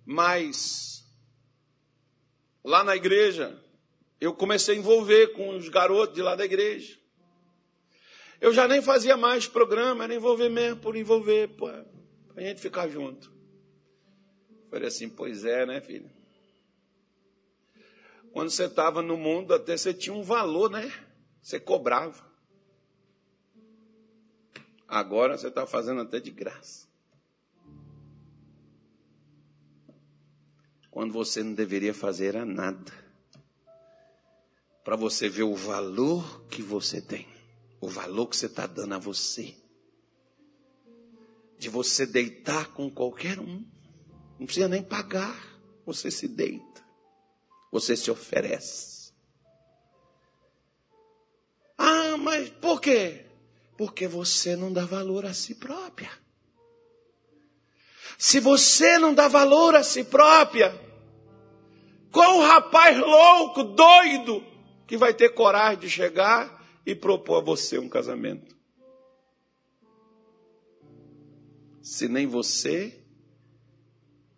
mas 0.06 1.06
lá 2.64 2.82
na 2.82 2.96
igreja 2.96 3.62
eu 4.22 4.34
comecei 4.34 4.76
a 4.76 4.78
envolver 4.78 5.34
com 5.34 5.50
os 5.50 5.68
garotos 5.68 6.16
de 6.16 6.22
lá 6.22 6.34
da 6.34 6.46
igreja. 6.46 6.98
Eu 8.40 8.54
já 8.54 8.70
nem 8.70 8.82
fazia 8.82 9.18
mais 9.18 9.48
programa, 9.48 10.06
era 10.06 10.16
envolver 10.16 10.48
mesmo 10.48 10.80
por 10.80 10.96
envolver. 10.96 11.50
Pô 11.50 11.68
a 12.38 12.42
gente 12.42 12.62
ficar 12.62 12.88
junto. 12.88 13.34
Falei 14.70 14.88
assim, 14.88 15.10
pois 15.10 15.44
é, 15.44 15.66
né, 15.66 15.82
filho? 15.82 16.10
Quando 18.32 18.52
você 18.52 18.66
estava 18.66 19.02
no 19.02 19.18
mundo, 19.18 19.54
até 19.54 19.76
você 19.76 19.94
tinha 19.94 20.14
um 20.14 20.22
valor, 20.22 20.70
né? 20.70 20.92
Você 21.42 21.60
cobrava. 21.60 22.28
Agora 24.88 25.38
você 25.38 25.48
está 25.48 25.66
fazendo 25.66 26.02
até 26.02 26.20
de 26.20 26.30
graça. 26.30 26.88
Quando 30.92 31.14
você 31.14 31.42
não 31.42 31.54
deveria 31.54 31.94
fazer 31.94 32.38
a 32.38 32.46
nada. 32.46 32.94
Para 34.84 34.96
você 34.96 35.28
ver 35.28 35.44
o 35.44 35.56
valor 35.56 36.46
que 36.48 36.62
você 36.62 37.02
tem. 37.02 37.28
O 37.82 37.88
valor 37.88 38.28
que 38.28 38.38
você 38.38 38.46
está 38.46 38.68
dando 38.68 38.94
a 38.94 39.00
você 39.00 39.56
de 41.58 41.70
você 41.70 42.06
deitar 42.06 42.68
com 42.74 42.90
qualquer 42.90 43.40
um. 43.40 43.66
Não 44.40 44.46
precisa 44.46 44.68
nem 44.68 44.84
pagar. 44.84 45.58
Você 45.86 46.12
se 46.12 46.28
deita. 46.28 46.84
Você 47.72 47.96
se 47.96 48.12
oferece. 48.12 48.98
mas 52.18 52.50
por 52.50 52.82
quê? 52.82 53.26
Porque 53.78 54.06
você 54.06 54.54
não 54.56 54.74
dá 54.74 54.86
valor 54.86 55.26
a 55.26 55.34
si 55.34 55.56
própria. 55.56 56.12
Se 58.18 58.42
você 58.42 58.98
não 58.98 59.14
dá 59.14 59.30
valor 59.30 59.76
a 59.76 59.84
si 59.84 60.04
própria, 60.04 60.78
qual 62.12 62.42
rapaz 62.42 62.98
louco, 62.98 63.64
doido, 63.64 64.44
que 64.86 64.98
vai 64.98 65.14
ter 65.14 65.30
coragem 65.30 65.80
de 65.80 65.90
chegar 65.90 66.68
e 66.86 66.94
propor 66.94 67.38
a 67.38 67.46
você 67.46 67.78
um 67.78 67.88
casamento? 67.88 68.57
Se 71.90 72.10
nem 72.10 72.28
você 72.28 72.94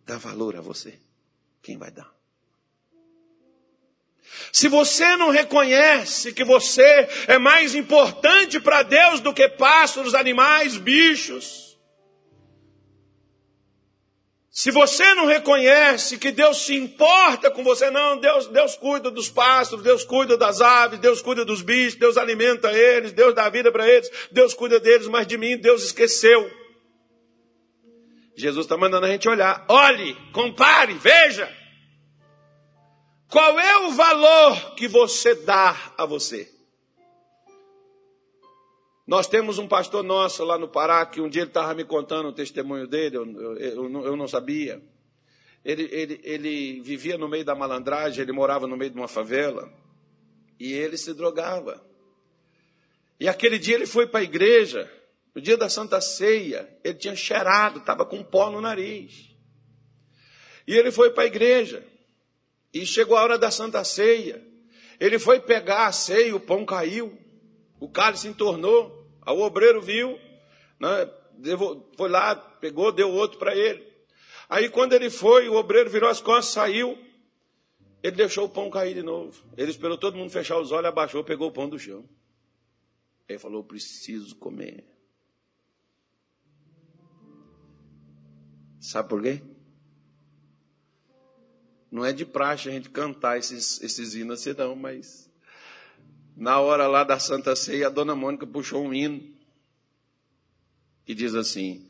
dá 0.06 0.20
valor 0.20 0.56
a 0.56 0.62
você, 0.62 1.00
quem 1.64 1.80
vai 1.80 1.90
dar? 1.90 2.14
Se 4.54 4.68
você 4.68 5.18
não 5.18 5.32
reconhece 5.32 6.32
que 6.32 6.44
você 6.44 7.10
é 7.28 7.40
mais 7.40 7.74
importante 7.74 8.60
para 8.60 8.84
Deus 8.84 9.20
do 9.20 9.34
que 9.34 9.50
pássaros, 9.50 10.14
animais, 10.14 10.78
bichos, 10.78 11.76
se 14.52 14.70
você 14.70 15.16
não 15.16 15.26
reconhece 15.26 16.20
que 16.20 16.32
Deus 16.32 16.64
se 16.68 16.76
importa 16.76 17.50
com 17.50 17.64
você, 17.64 17.90
não, 17.90 18.20
Deus, 18.20 18.46
Deus 18.46 18.76
cuida 18.76 19.10
dos 19.10 19.28
pássaros, 19.28 19.84
Deus 19.84 20.04
cuida 20.04 20.38
das 20.38 20.62
aves, 20.62 21.00
Deus 21.00 21.20
cuida 21.20 21.44
dos 21.44 21.64
bichos, 21.64 21.96
Deus 21.96 22.16
alimenta 22.16 22.72
eles, 22.72 23.12
Deus 23.12 23.34
dá 23.34 23.50
vida 23.50 23.72
para 23.72 23.90
eles, 23.90 24.08
Deus 24.32 24.54
cuida 24.54 24.80
deles, 24.80 25.08
mas 25.08 25.26
de 25.26 25.36
mim 25.36 25.58
Deus 25.58 25.84
esqueceu. 25.84 26.59
Jesus 28.40 28.66
está 28.66 28.78
mandando 28.78 29.06
a 29.06 29.10
gente 29.10 29.28
olhar. 29.28 29.66
Olhe, 29.68 30.16
compare, 30.32 30.94
veja. 30.94 31.54
Qual 33.30 33.60
é 33.60 33.78
o 33.86 33.92
valor 33.92 34.76
que 34.76 34.88
você 34.88 35.36
dá 35.36 35.94
a 35.98 36.06
você? 36.06 36.50
Nós 39.06 39.28
temos 39.28 39.58
um 39.58 39.68
pastor 39.68 40.04
nosso 40.04 40.44
lá 40.46 40.58
no 40.58 40.68
Pará, 40.68 41.06
que 41.06 41.20
um 41.20 41.28
dia 41.28 41.42
ele 41.42 41.50
estava 41.50 41.74
me 41.74 41.84
contando 41.84 42.30
o 42.30 42.34
testemunho 42.34 42.88
dele, 42.88 43.18
eu, 43.18 43.26
eu, 43.58 44.04
eu, 44.06 44.16
não 44.16 44.28
sabia. 44.28 44.82
Ele, 45.66 45.90
ele, 45.92 46.22
ele 46.24 46.82
vivia 46.82 47.18
no 47.18 47.28
meio 47.28 47.44
da 47.44 47.54
malandragem, 47.54 48.22
ele 48.22 48.32
morava 48.32 48.68
no 48.68 48.78
meio 48.78 48.92
de 48.92 48.98
uma 48.98 49.08
favela, 49.08 49.72
e 50.60 50.72
ele 50.72 50.96
se 50.96 51.14
drogava. 51.14 51.84
E 53.20 53.28
aquele 53.28 53.60
dia 53.60 53.76
ele 53.76 53.88
foi 53.88 54.08
para 54.08 54.22
a 54.22 54.24
igreja, 54.24 54.90
no 55.34 55.42
dia 55.42 55.58
da 55.58 55.70
Santa 55.70 56.02
Ceia, 56.02 56.70
ele 56.84 56.96
tinha 56.96 57.16
cheirado, 57.16 57.80
estava 57.80 58.06
com 58.06 58.24
pó 58.24 58.50
no 58.50 58.62
nariz. 58.62 59.36
E 60.68 60.76
ele 60.76 60.92
foi 60.92 61.12
para 61.12 61.24
a 61.24 61.28
igreja, 61.28 61.86
e 62.74 62.86
chegou 62.86 63.18
a 63.18 63.24
hora 63.24 63.38
da 63.38 63.50
Santa 63.50 63.84
Ceia. 63.84 64.46
Ele 65.00 65.18
foi 65.18 65.40
pegar 65.40 65.88
a 65.88 65.92
ceia, 65.92 66.36
o 66.36 66.40
pão 66.40 66.66
caiu, 66.66 67.18
o 67.80 67.90
cálice 67.90 68.28
entornou. 68.28 68.98
O 69.26 69.42
obreiro 69.42 69.82
viu, 69.82 70.20
né, 70.80 71.10
foi 71.96 72.10
lá, 72.10 72.36
pegou, 72.36 72.92
deu 72.92 73.10
outro 73.10 73.38
para 73.38 73.56
ele. 73.56 73.88
Aí 74.50 74.70
quando 74.70 74.94
ele 74.94 75.10
foi, 75.10 75.48
o 75.48 75.56
obreiro 75.56 75.90
virou 75.90 76.10
as 76.10 76.20
costas, 76.20 76.54
saiu, 76.54 76.98
ele 78.02 78.16
deixou 78.16 78.46
o 78.46 78.50
pão 78.50 78.70
cair 78.70 78.96
de 78.96 79.04
novo. 79.04 79.44
Ele 79.56 79.70
esperou 79.70 79.98
todo 79.98 80.18
mundo 80.18 80.32
fechar 80.32 80.60
os 80.60 80.72
olhos, 80.72 80.88
abaixou, 80.88 81.24
pegou 81.24 81.50
o 81.50 81.52
pão 81.52 81.70
do 81.70 81.78
chão. 81.78 82.08
Ele 83.28 83.38
falou: 83.38 83.64
preciso 83.64 84.36
comer. 84.36 84.89
Sabe 88.80 89.10
por 89.10 89.22
quê? 89.22 89.42
Não 91.92 92.06
é 92.06 92.14
de 92.14 92.26
praxe 92.26 92.70
a 92.70 92.72
gente 92.72 92.90
cantar 92.90 93.38
esses, 93.38 93.82
esses 93.82 94.14
hinos 94.14 94.40
assim, 94.40 94.54
não, 94.58 94.76
mas 94.76 95.30
na 96.38 96.60
hora 96.60 96.88
lá 96.88 97.04
da 97.04 97.20
Santa 97.20 97.56
Ceia, 97.56 97.88
a 97.88 97.90
dona 97.90 98.16
Mônica 98.16 98.48
puxou 98.48 98.86
um 98.86 98.94
hino 98.94 99.22
e 101.08 101.14
diz 101.14 101.36
assim: 101.36 101.86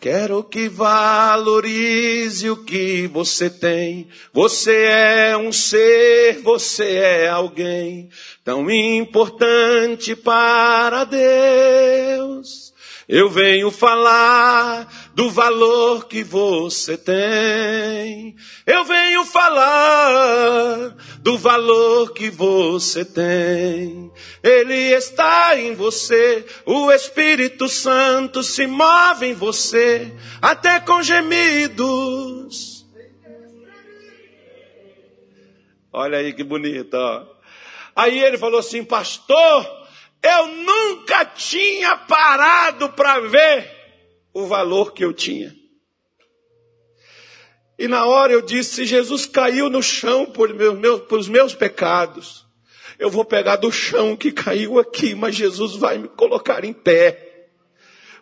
Quero 0.00 0.42
que 0.42 0.68
valorize 0.68 2.50
o 2.50 2.64
que 2.64 3.06
você 3.06 3.48
tem. 3.48 4.08
Você 4.32 4.74
é 4.74 5.36
um 5.36 5.52
ser, 5.52 6.40
você 6.40 6.94
é 6.94 7.28
alguém 7.28 8.08
tão 8.42 8.68
importante 8.68 10.16
para 10.16 11.04
Deus. 11.04 12.71
Eu 13.08 13.28
venho 13.28 13.70
falar 13.70 15.10
do 15.14 15.28
valor 15.30 16.06
que 16.06 16.22
você 16.22 16.96
tem. 16.96 18.36
Eu 18.64 18.84
venho 18.84 19.24
falar 19.24 20.96
do 21.18 21.36
valor 21.36 22.12
que 22.12 22.30
você 22.30 23.04
tem. 23.04 24.10
Ele 24.42 24.74
está 24.74 25.58
em 25.58 25.74
você, 25.74 26.46
o 26.64 26.92
Espírito 26.92 27.68
Santo 27.68 28.42
se 28.42 28.66
move 28.66 29.26
em 29.26 29.34
você, 29.34 30.12
até 30.40 30.80
com 30.80 31.02
gemidos. 31.02 32.86
Olha 35.92 36.18
aí 36.18 36.32
que 36.32 36.42
bonito, 36.42 36.94
ó. 36.94 37.26
Aí 37.94 38.18
ele 38.18 38.38
falou 38.38 38.60
assim, 38.60 38.82
pastor, 38.82 39.81
eu 40.22 40.46
nunca 40.48 41.24
tinha 41.24 41.96
parado 41.96 42.90
para 42.90 43.20
ver 43.20 43.70
o 44.32 44.46
valor 44.46 44.92
que 44.92 45.04
eu 45.04 45.12
tinha. 45.12 45.54
E 47.78 47.88
na 47.88 48.06
hora 48.06 48.32
eu 48.32 48.40
disse: 48.40 48.76
se 48.76 48.84
Jesus 48.84 49.26
caiu 49.26 49.68
no 49.68 49.82
chão 49.82 50.26
por, 50.26 50.54
meu, 50.54 50.76
meu, 50.76 51.00
por 51.00 51.18
os 51.18 51.28
meus 51.28 51.54
pecados, 51.54 52.46
eu 52.98 53.10
vou 53.10 53.24
pegar 53.24 53.56
do 53.56 53.72
chão 53.72 54.16
que 54.16 54.30
caiu 54.30 54.78
aqui, 54.78 55.14
mas 55.14 55.34
Jesus 55.34 55.74
vai 55.74 55.98
me 55.98 56.08
colocar 56.08 56.64
em 56.64 56.72
pé. 56.72 57.48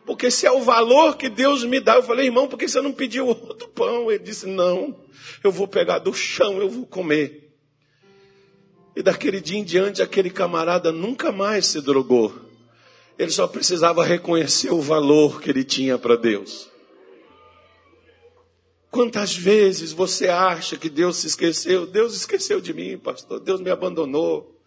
Porque 0.06 0.30
se 0.30 0.46
é 0.46 0.50
o 0.50 0.62
valor 0.62 1.16
que 1.16 1.28
Deus 1.28 1.62
me 1.64 1.78
dá, 1.78 1.96
eu 1.96 2.02
falei, 2.02 2.26
irmão, 2.26 2.48
por 2.48 2.58
que 2.58 2.66
você 2.66 2.80
não 2.80 2.92
pediu 2.92 3.26
outro 3.26 3.68
pão? 3.68 4.10
Ele 4.10 4.24
disse: 4.24 4.46
não, 4.46 5.04
eu 5.44 5.52
vou 5.52 5.68
pegar 5.68 5.98
do 5.98 6.14
chão, 6.14 6.58
eu 6.58 6.70
vou 6.70 6.86
comer. 6.86 7.49
E 9.00 9.02
daquele 9.02 9.40
dia 9.40 9.58
em 9.58 9.64
diante, 9.64 10.02
aquele 10.02 10.28
camarada 10.28 10.92
nunca 10.92 11.32
mais 11.32 11.64
se 11.64 11.80
drogou. 11.80 12.34
Ele 13.18 13.30
só 13.30 13.46
precisava 13.46 14.04
reconhecer 14.04 14.70
o 14.70 14.82
valor 14.82 15.40
que 15.40 15.48
ele 15.48 15.64
tinha 15.64 15.96
para 15.96 16.16
Deus. 16.16 16.68
Quantas 18.90 19.34
vezes 19.34 19.92
você 19.92 20.28
acha 20.28 20.76
que 20.76 20.90
Deus 20.90 21.16
se 21.16 21.28
esqueceu? 21.28 21.86
Deus 21.86 22.14
esqueceu 22.14 22.60
de 22.60 22.74
mim, 22.74 22.98
pastor. 22.98 23.40
Deus 23.40 23.62
me 23.62 23.70
abandonou. 23.70 24.60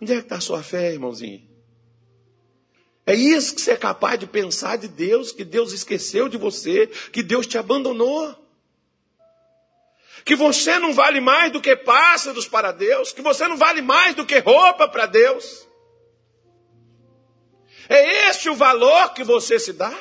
Onde 0.00 0.12
é 0.12 0.16
que 0.16 0.22
está 0.22 0.36
a 0.36 0.40
sua 0.40 0.62
fé, 0.62 0.94
irmãozinho? 0.94 1.42
É 3.04 3.14
isso 3.14 3.54
que 3.54 3.60
você 3.60 3.72
é 3.72 3.76
capaz 3.76 4.18
de 4.18 4.26
pensar 4.26 4.78
de 4.78 4.88
Deus, 4.88 5.30
que 5.30 5.44
Deus 5.44 5.74
esqueceu 5.74 6.26
de 6.26 6.38
você, 6.38 6.86
que 7.12 7.22
Deus 7.22 7.46
te 7.46 7.58
abandonou 7.58 8.34
que 10.24 10.34
você 10.34 10.78
não 10.78 10.94
vale 10.94 11.20
mais 11.20 11.52
do 11.52 11.60
que 11.60 11.76
pássaros 11.76 12.48
para 12.48 12.72
Deus, 12.72 13.12
que 13.12 13.20
você 13.20 13.46
não 13.46 13.56
vale 13.56 13.82
mais 13.82 14.14
do 14.14 14.24
que 14.24 14.38
roupa 14.38 14.88
para 14.88 15.06
Deus. 15.06 15.68
É 17.88 18.28
esse 18.28 18.48
o 18.48 18.54
valor 18.54 19.12
que 19.12 19.22
você 19.22 19.58
se 19.58 19.72
dá? 19.72 19.94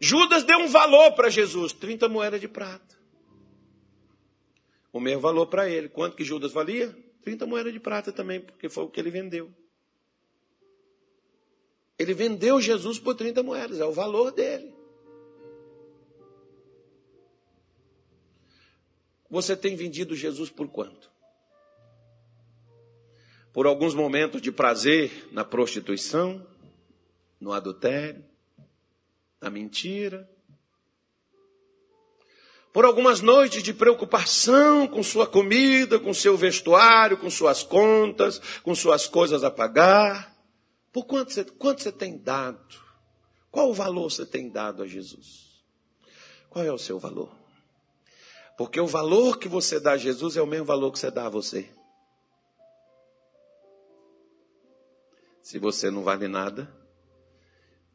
Judas 0.00 0.44
deu 0.44 0.58
um 0.58 0.68
valor 0.68 1.12
para 1.12 1.28
Jesus, 1.28 1.72
30 1.72 2.08
moedas 2.08 2.40
de 2.40 2.48
prata. 2.48 2.96
O 4.90 5.00
mesmo 5.00 5.20
valor 5.20 5.46
para 5.46 5.68
ele. 5.68 5.88
Quanto 5.88 6.16
que 6.16 6.24
Judas 6.24 6.52
valia? 6.52 6.96
30 7.22 7.44
moedas 7.46 7.72
de 7.72 7.80
prata 7.80 8.10
também, 8.10 8.40
porque 8.40 8.70
foi 8.70 8.84
o 8.84 8.88
que 8.88 8.98
ele 8.98 9.10
vendeu. 9.10 9.52
Ele 11.98 12.14
vendeu 12.14 12.60
Jesus 12.60 12.98
por 12.98 13.14
30 13.14 13.42
moedas, 13.42 13.80
é 13.80 13.84
o 13.84 13.92
valor 13.92 14.30
dele. 14.30 14.77
Você 19.30 19.56
tem 19.56 19.76
vendido 19.76 20.16
Jesus 20.16 20.50
por 20.50 20.68
quanto? 20.68 21.10
Por 23.52 23.66
alguns 23.66 23.94
momentos 23.94 24.40
de 24.40 24.50
prazer 24.50 25.28
na 25.32 25.44
prostituição, 25.44 26.46
no 27.40 27.52
adultério, 27.52 28.24
na 29.40 29.50
mentira. 29.50 30.28
Por 32.72 32.84
algumas 32.84 33.20
noites 33.20 33.62
de 33.62 33.72
preocupação 33.72 34.86
com 34.86 35.02
sua 35.02 35.26
comida, 35.26 35.98
com 35.98 36.12
seu 36.14 36.36
vestuário, 36.36 37.16
com 37.16 37.30
suas 37.30 37.62
contas, 37.62 38.38
com 38.62 38.74
suas 38.74 39.06
coisas 39.06 39.42
a 39.42 39.50
pagar. 39.50 40.36
Por 40.92 41.04
quanto 41.04 41.32
você, 41.32 41.44
quanto 41.44 41.82
você 41.82 41.92
tem 41.92 42.16
dado? 42.16 42.76
Qual 43.50 43.70
o 43.70 43.74
valor 43.74 44.10
você 44.10 44.26
tem 44.26 44.48
dado 44.48 44.82
a 44.82 44.86
Jesus? 44.86 45.64
Qual 46.48 46.64
é 46.64 46.72
o 46.72 46.78
seu 46.78 46.98
valor? 46.98 47.37
Porque 48.58 48.78
o 48.80 48.86
valor 48.86 49.38
que 49.38 49.48
você 49.48 49.80
dá 49.80 49.92
a 49.92 49.96
Jesus 49.96 50.36
é 50.36 50.42
o 50.42 50.46
mesmo 50.46 50.66
valor 50.66 50.92
que 50.92 50.98
você 50.98 51.10
dá 51.10 51.26
a 51.26 51.30
você. 51.30 51.70
Se 55.40 55.58
você 55.58 55.90
não 55.90 56.02
vale 56.02 56.28
nada, 56.28 56.70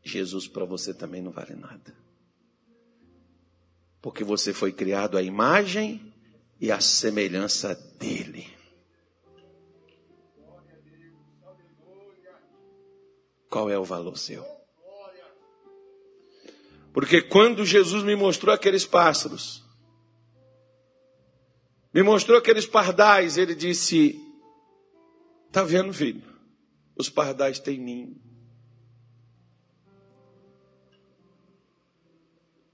Jesus 0.02 0.48
para 0.48 0.66
você 0.66 0.94
também 0.94 1.22
não 1.22 1.32
vale 1.32 1.54
nada. 1.54 1.96
Porque 4.02 4.24
você 4.24 4.52
foi 4.54 4.72
criado 4.72 5.18
à 5.18 5.22
imagem 5.22 6.12
e 6.60 6.72
à 6.72 6.80
semelhança 6.80 7.76
dele. 8.00 8.64
qual 13.54 13.70
é 13.70 13.78
o 13.78 13.84
valor 13.84 14.18
seu. 14.18 14.44
Porque 16.92 17.22
quando 17.22 17.64
Jesus 17.64 18.04
me 18.04 18.16
mostrou 18.16 18.52
aqueles 18.52 18.84
pássaros, 18.84 19.63
me 21.94 22.02
mostrou 22.02 22.38
aqueles 22.38 22.66
pardais, 22.66 23.38
ele 23.38 23.54
disse: 23.54 24.20
Está 25.48 25.64
vendo, 25.64 25.94
filho? 25.94 26.24
Os 26.96 27.10
pardais 27.10 27.60
têm 27.60 27.78
ninho. 27.78 28.16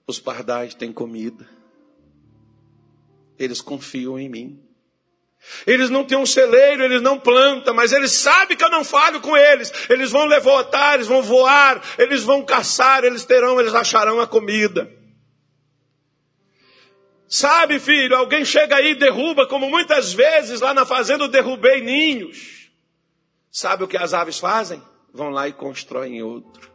Os 0.07 0.19
pardais 0.19 0.73
têm 0.73 0.93
comida. 0.93 1.47
Eles 3.37 3.61
confiam 3.61 4.17
em 4.17 4.29
mim. 4.29 4.63
Eles 5.65 5.89
não 5.89 6.03
têm 6.03 6.17
um 6.17 6.25
celeiro, 6.25 6.83
eles 6.83 7.01
não 7.01 7.17
plantam, 7.17 7.73
mas 7.73 7.93
eles 7.93 8.11
sabem 8.11 8.57
que 8.57 8.63
eu 8.63 8.69
não 8.69 8.83
falho 8.83 9.21
com 9.21 9.37
eles. 9.37 9.71
Eles 9.89 10.11
vão 10.11 10.25
levantar, 10.25 10.95
eles 10.95 11.07
vão 11.07 11.21
voar, 11.21 11.81
eles 11.97 12.23
vão 12.23 12.43
caçar, 12.43 13.03
eles 13.03 13.23
terão, 13.23 13.59
eles 13.59 13.73
acharão 13.73 14.19
a 14.19 14.27
comida. 14.27 14.98
Sabe, 17.29 17.79
filho, 17.79 18.15
alguém 18.15 18.43
chega 18.43 18.77
aí 18.77 18.91
e 18.91 18.95
derruba, 18.95 19.45
como 19.45 19.69
muitas 19.69 20.11
vezes 20.11 20.61
lá 20.61 20.73
na 20.73 20.83
fazenda 20.83 21.25
eu 21.25 21.27
derrubei 21.27 21.79
ninhos. 21.79 22.69
Sabe 23.51 23.83
o 23.83 23.87
que 23.87 23.97
as 23.97 24.15
aves 24.15 24.39
fazem? 24.39 24.81
Vão 25.13 25.29
lá 25.29 25.47
e 25.47 25.53
constroem 25.53 26.23
outro. 26.23 26.69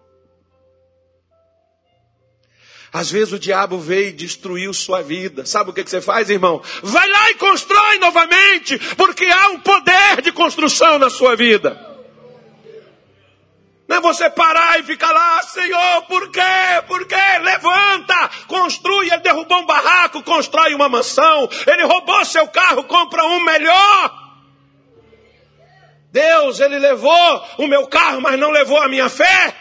Às 2.93 3.11
vezes 3.11 3.33
o 3.33 3.39
diabo 3.41 3.81
veio 3.81 4.11
e 4.11 4.13
destruiu 4.13 4.73
sua 4.73 5.03
vida. 5.03 5.45
Sabe 5.45 5.71
o 5.71 5.73
que, 5.73 5.83
você 5.83 6.01
faz, 6.01 6.31
irmão? 6.31 6.63
Vai 6.81 7.09
lá 7.09 7.31
e 7.33 7.35
constrói 7.35 7.99
novamente, 7.99 8.79
porque 8.97 9.25
há 9.25 9.49
um 9.49 9.59
poder 9.59 10.23
de 10.23 10.31
construção 10.31 11.01
na 11.01 11.11
sua 11.11 11.35
vida. 11.35 11.94
Não 13.95 13.99
é 13.99 14.01
você 14.01 14.29
parar 14.29 14.81
e 14.81 14.83
ficar 14.83 15.13
lá, 15.13 15.41
Senhor, 15.45 16.03
por 16.09 16.29
quê? 16.29 16.41
Por 16.89 17.07
quê? 17.07 17.39
Levanta, 17.41 18.29
construi. 18.49 19.09
Ele 19.09 19.23
derrubou 19.23 19.59
um 19.59 19.67
barraco, 19.67 20.21
constrói 20.21 20.75
uma 20.75 20.89
mansão. 20.89 21.49
Ele 21.65 21.85
roubou 21.85 22.25
seu 22.25 22.49
carro, 22.49 22.83
compra 22.85 23.25
um 23.25 23.45
melhor. 23.45 24.25
Deus, 26.11 26.59
ele 26.59 26.81
levou 26.81 27.47
o 27.59 27.69
meu 27.69 27.87
carro, 27.87 28.21
mas 28.21 28.37
não 28.37 28.51
levou 28.51 28.83
a 28.83 28.89
minha 28.89 29.09
fé 29.09 29.55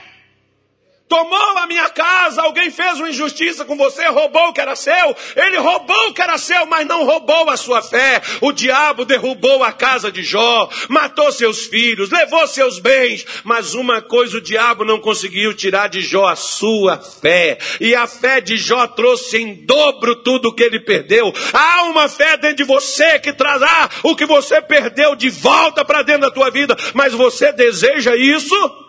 tomou 1.14 1.59
a 1.59 1.68
minha 1.68 1.88
casa, 1.91 2.41
alguém 2.41 2.72
fez 2.72 2.97
uma 2.97 3.07
injustiça 3.07 3.64
com 3.64 3.78
você, 3.78 4.07
roubou 4.07 4.47
o 4.47 4.53
que 4.53 4.59
era 4.59 4.76
seu, 4.76 5.16
ele 5.36 5.57
roubou 5.57 6.07
o 6.07 6.14
que 6.14 6.24
era 6.24 6.39
seu, 6.39 6.66
mas 6.66 6.88
não 6.88 7.05
roubou 7.05 7.51
a 7.51 7.55
sua 7.55 7.84
fé. 7.84 8.20
O 8.41 8.51
diabo 8.51 9.05
derrubou 9.05 9.64
a 9.64 9.72
casa 9.72 10.11
de 10.11 10.24
Jó, 10.24 10.68
matou 10.89 11.32
seus 11.32 11.68
filhos, 11.68 12.09
levou 12.09 12.47
seus 12.47 12.80
bens, 12.80 13.28
mas 13.43 13.76
uma 13.76 14.01
coisa 14.01 14.38
o 14.38 14.41
diabo 14.41 14.84
não 14.84 14.99
conseguiu 14.99 15.53
tirar 15.53 15.88
de 15.88 16.01
Jó, 16.01 16.26
a 16.26 16.36
sua 16.36 16.97
fé. 16.97 17.59
E 17.80 17.93
a 17.93 18.07
fé 18.07 18.41
de 18.41 18.57
Jó 18.57 18.88
trouxe 18.88 19.38
em 19.38 19.53
dobro 19.66 20.16
tudo 20.16 20.49
o 20.49 20.53
que 20.55 20.64
ele 20.64 20.80
perdeu. 20.80 21.32
Há 21.53 21.84
uma 21.84 22.09
fé 22.09 22.38
dentro 22.38 22.57
de 22.57 22.64
você 22.64 23.20
que 23.20 23.34
trará 23.34 23.88
o 24.01 24.16
que 24.16 24.26
você 24.26 24.59
perdeu 24.64 25.16
de 25.16 25.30
volta 25.30 25.86
para 25.86 26.01
dentro 26.01 26.22
da 26.22 26.32
tua 26.32 26.49
vida, 26.49 26.76
mas 26.95 27.14
você 27.14 27.51
deseja 27.51 28.16
isso? 28.16 28.82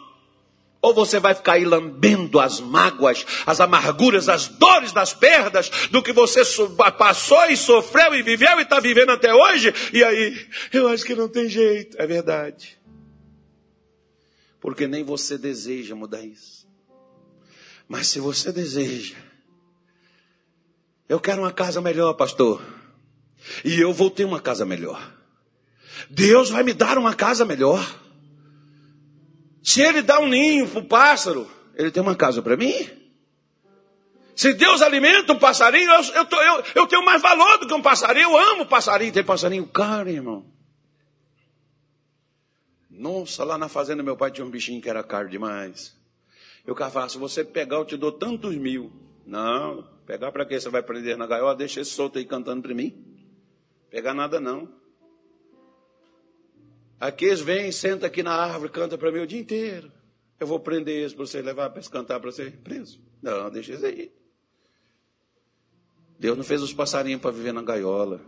Ou 0.85 0.93
você 0.93 1.19
vai 1.19 1.35
ficar 1.35 1.55
aí 1.55 1.65
lambendo 1.65 2.39
as 2.39 2.61
mágoas, 2.61 3.25
as 3.47 3.59
amarguras, 3.59 4.29
as 4.29 4.49
dores 4.49 4.93
das 4.93 5.15
perdas 5.15 5.71
do 5.91 6.03
que 6.03 6.13
você 6.13 6.43
passou 6.99 7.43
e 7.47 7.57
sofreu 7.57 8.15
e 8.15 8.23
viveu 8.23 8.59
e 8.59 8.65
está 8.65 8.81
vivendo 8.81 9.09
até 9.09 9.35
hoje? 9.35 9.73
E 9.95 10.05
aí, 10.05 10.47
eu 10.75 10.87
acho 10.89 11.03
que 11.07 11.15
não 11.15 11.27
tem 11.27 11.49
jeito. 11.49 11.97
É 11.99 12.07
verdade. 12.07 12.79
Porque 14.61 14.87
nem 14.87 15.03
você 15.03 15.39
deseja 15.39 15.95
mudar 15.95 16.21
isso. 16.21 16.69
Mas 17.89 18.09
se 18.09 18.21
você 18.21 18.53
deseja, 18.53 19.17
eu 21.09 21.19
quero 21.19 21.41
uma 21.41 21.53
casa 21.53 21.81
melhor, 21.81 22.13
pastor. 22.13 22.63
E 23.65 23.81
eu 23.81 23.91
vou 23.91 24.11
ter 24.11 24.27
uma 24.27 24.39
casa 24.39 24.67
melhor. 24.67 25.01
Deus 26.11 26.51
vai 26.51 26.63
me 26.63 26.75
dar 26.75 26.99
uma 26.99 27.15
casa 27.15 27.47
melhor. 27.47 28.04
Se 29.65 29.81
ele 29.81 30.03
dá 30.03 30.21
um 30.21 30.29
ninho 30.29 30.69
para 30.69 30.81
o 30.81 30.85
pássaro, 30.85 31.51
ele 31.75 31.91
tem 31.91 32.03
uma 32.03 32.15
casa 32.15 32.43
para 32.43 32.55
mim? 32.55 32.87
Se 34.37 34.53
Deus 34.53 34.83
alimenta 34.83 35.33
um 35.33 35.39
passarinho, 35.39 35.91
eu, 35.91 36.03
eu, 36.17 36.27
tô, 36.27 36.37
eu, 36.37 36.65
eu, 36.75 36.87
tenho 36.87 37.03
mais 37.03 37.23
valor 37.23 37.59
do 37.59 37.67
que 37.67 37.73
um 37.73 37.81
passarinho. 37.81 38.29
Eu 38.29 38.37
amo 38.37 38.67
passarinho. 38.67 39.11
Tem 39.11 39.25
passarinho 39.25 39.67
caro, 39.67 40.11
irmão. 40.11 40.45
Nossa, 42.91 43.43
lá 43.43 43.57
na 43.57 43.69
fazenda 43.69 44.03
meu 44.03 44.19
pai 44.19 44.31
tinha 44.31 44.45
um 44.47 44.51
bichinho 44.51 44.83
que 44.83 44.91
era 44.91 45.03
caro 45.03 45.31
demais. 45.31 45.97
Eu 46.67 46.75
cara 46.75 47.09
se 47.09 47.17
você 47.17 47.43
pegar, 47.43 47.77
eu 47.77 47.87
te 47.87 47.97
dou 47.97 48.13
tantos 48.13 48.55
mil. 48.57 48.93
Não, 49.27 49.83
pegar 50.07 50.31
para 50.31 50.45
quê? 50.45 50.61
Você 50.61 50.69
vai 50.69 50.83
prender 50.83 51.17
na 51.17 51.27
gaiola? 51.27 51.57
Deixa 51.57 51.81
esse 51.81 51.91
solto 51.91 52.19
aí 52.19 52.27
cantando 52.27 52.61
para 52.61 52.75
mim. 52.75 53.03
Pegar 53.91 54.13
nada 54.13 54.39
não. 54.39 54.69
Aqueles 57.05 57.43
vêm, 57.43 57.71
senta 57.71 58.07
aqui 58.07 58.23
na 58.23 58.33
árvore, 58.33 58.73
canta 58.73 58.97
para 58.97 59.13
mim 59.13 59.19
o 59.19 59.27
dia 59.27 59.39
inteiro. 59.39 59.93
Eu 60.41 60.47
vou 60.47 60.59
prender 60.59 61.01
eles 61.01 61.13
para 61.13 61.27
você 61.27 61.43
levar 61.43 61.69
para 61.69 61.83
cantar 61.83 62.19
para 62.19 62.33
você 62.33 62.51
preso. 62.51 62.99
Não, 63.21 63.51
deixa 63.51 63.73
eles 63.73 63.85
aí. 63.85 64.11
Deus 66.19 66.35
não 66.35 66.43
fez 66.43 66.63
os 66.63 66.73
passarinhos 66.73 67.21
para 67.21 67.31
viver 67.31 67.53
na 67.53 67.61
gaiola. 67.61 68.23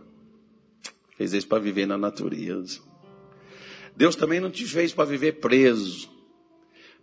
Fez 1.15 1.33
eles 1.33 1.43
para 1.43 1.57
viver 1.57 1.87
na 1.87 1.97
natureza. 1.97 2.79
Deus 3.95 4.15
também 4.15 4.39
não 4.39 4.51
te 4.51 4.63
fez 4.63 4.93
para 4.93 5.05
viver 5.05 5.39
preso. 5.39 6.11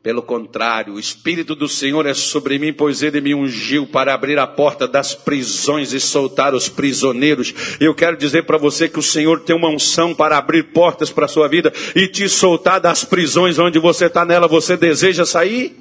Pelo 0.05 0.21
contrário, 0.21 0.93
o 0.93 1.01
Espírito 1.01 1.55
do 1.55 1.67
Senhor 1.67 2.05
é 2.05 2.13
sobre 2.13 2.59
mim, 2.59 2.75
pois 2.75 3.03
ele 3.03 3.23
me 3.23 3.35
ungiu 3.35 3.87
para 3.87 4.13
abrir 4.13 4.39
a 4.39 4.47
porta 4.47 4.87
das 4.87 5.15
prisões 5.15 5.95
e 5.95 5.99
soltar 5.99 6.55
os 6.55 6.69
prisioneiros. 6.69 7.55
Eu 7.81 7.95
quero 7.95 8.15
dizer 8.15 8.45
para 8.45 8.59
você 8.59 8.87
que 8.87 8.99
o 8.99 9.03
Senhor 9.03 9.41
tem 9.41 9.57
uma 9.57 9.71
unção 9.71 10.15
para 10.15 10.37
abrir 10.37 10.65
portas 10.75 11.11
para 11.11 11.25
a 11.25 11.29
sua 11.29 11.49
vida 11.49 11.73
e 11.97 12.07
te 12.07 12.29
soltar 12.29 12.83
das 12.83 13.03
prisões 13.03 13.59
onde 13.59 13.79
você 13.79 14.05
está 14.05 14.27
nela. 14.27 14.47
Você 14.47 14.77
deseja 14.77 15.25
sair? 15.25 15.75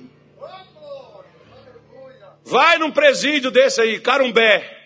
Vai 2.45 2.77
num 2.77 2.91
presídio 2.91 3.51
desse 3.51 3.81
aí, 3.81 3.99
Carumbé. 3.99 4.85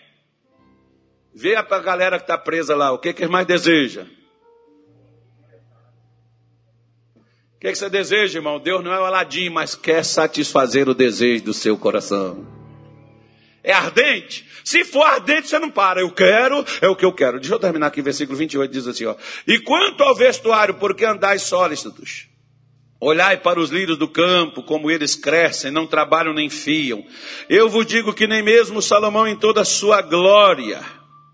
Vê 1.32 1.54
a 1.54 1.62
galera 1.62 2.18
que 2.18 2.24
está 2.24 2.36
presa 2.36 2.74
lá. 2.74 2.90
O 2.90 2.98
que, 2.98 3.12
que 3.12 3.28
mais 3.28 3.46
desejam? 3.46 4.17
O 7.58 7.60
que, 7.60 7.66
é 7.66 7.72
que 7.72 7.78
você 7.78 7.90
deseja, 7.90 8.38
irmão? 8.38 8.60
Deus 8.60 8.84
não 8.84 8.92
é 8.92 9.00
o 9.00 9.04
Aladim, 9.04 9.48
mas 9.48 9.74
quer 9.74 10.04
satisfazer 10.04 10.88
o 10.88 10.94
desejo 10.94 11.42
do 11.42 11.52
seu 11.52 11.76
coração. 11.76 12.46
É 13.64 13.72
ardente? 13.72 14.46
Se 14.62 14.84
for 14.84 15.02
ardente, 15.02 15.48
você 15.48 15.58
não 15.58 15.68
para. 15.68 16.00
Eu 16.00 16.08
quero, 16.12 16.64
é 16.80 16.86
o 16.86 16.94
que 16.94 17.04
eu 17.04 17.12
quero. 17.12 17.40
Deixa 17.40 17.52
eu 17.52 17.58
terminar 17.58 17.88
aqui, 17.88 18.00
versículo 18.00 18.38
28 18.38 18.70
diz 18.70 18.86
assim: 18.86 19.06
ó. 19.06 19.16
E 19.44 19.58
quanto 19.58 20.04
ao 20.04 20.14
vestuário, 20.14 20.74
porque 20.74 21.04
andais 21.04 21.42
sólidos? 21.42 22.28
Olhai 23.00 23.36
para 23.36 23.58
os 23.58 23.70
lírios 23.70 23.98
do 23.98 24.06
campo, 24.06 24.62
como 24.62 24.88
eles 24.88 25.16
crescem, 25.16 25.72
não 25.72 25.84
trabalham 25.84 26.32
nem 26.32 26.48
fiam. 26.48 27.04
Eu 27.48 27.68
vos 27.68 27.84
digo 27.84 28.14
que 28.14 28.28
nem 28.28 28.40
mesmo 28.40 28.80
Salomão, 28.80 29.26
em 29.26 29.34
toda 29.34 29.62
a 29.62 29.64
sua 29.64 30.00
glória, 30.00 30.80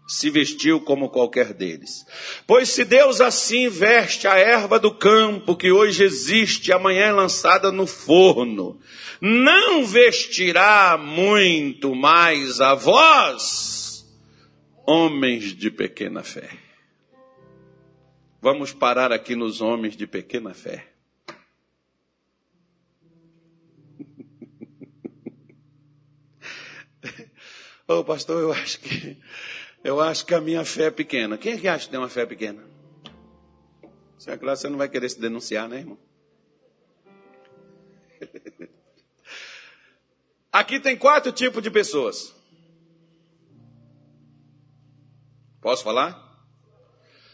se 0.07 0.29
vestiu 0.29 0.81
como 0.81 1.09
qualquer 1.09 1.53
deles. 1.55 2.05
Pois 2.47 2.69
se 2.69 2.85
Deus 2.85 3.21
assim 3.21 3.69
veste 3.69 4.29
a 4.29 4.37
erva 4.37 4.79
do 4.79 4.95
campo, 4.95 5.57
que 5.57 5.73
hoje 5.73 6.05
existe, 6.05 6.73
amanhã 6.73 7.07
é 7.07 7.13
lançada 7.13 7.73
no 7.73 7.87
forno, 7.87 8.79
não 9.21 9.87
vestirá 9.87 10.99
muito 10.99 11.95
mais 11.95 12.61
a 12.61 12.75
vós, 12.75 14.05
homens 14.87 15.57
de 15.57 15.71
pequena 15.71 16.23
fé. 16.23 16.51
Vamos 18.41 18.73
parar 18.75 19.11
aqui 19.11 19.35
nos 19.35 19.63
homens 19.63 19.97
de 19.97 20.07
pequena 20.07 20.53
fé. 20.53 20.87
Ô 27.89 27.95
oh, 28.01 28.05
pastor, 28.05 28.43
eu 28.43 28.53
acho 28.53 28.81
que 28.81 29.17
eu 29.85 30.01
acho 30.01 30.25
que 30.25 30.35
a 30.35 30.41
minha 30.41 30.65
fé 30.65 30.85
é 30.85 30.91
pequena. 30.91 31.37
Quem 31.37 31.53
é 31.53 31.59
que 31.59 31.69
acha 31.69 31.85
que 31.85 31.91
tem 31.91 32.01
uma 32.01 32.09
fé 32.09 32.25
pequena? 32.25 32.65
Se 34.19 34.31
é 34.31 34.39
claro, 34.39 34.57
você 34.57 34.71
não 34.71 34.79
vai 34.79 34.89
querer 34.89 35.11
se 35.11 35.21
denunciar, 35.21 35.69
né, 35.69 35.81
irmão? 35.81 35.99
Aqui 40.51 40.81
tem 40.81 40.97
quatro 40.97 41.31
tipos 41.31 41.63
de 41.63 41.71
pessoas. 41.71 42.35
Posso 45.61 45.85
falar? 45.85 46.25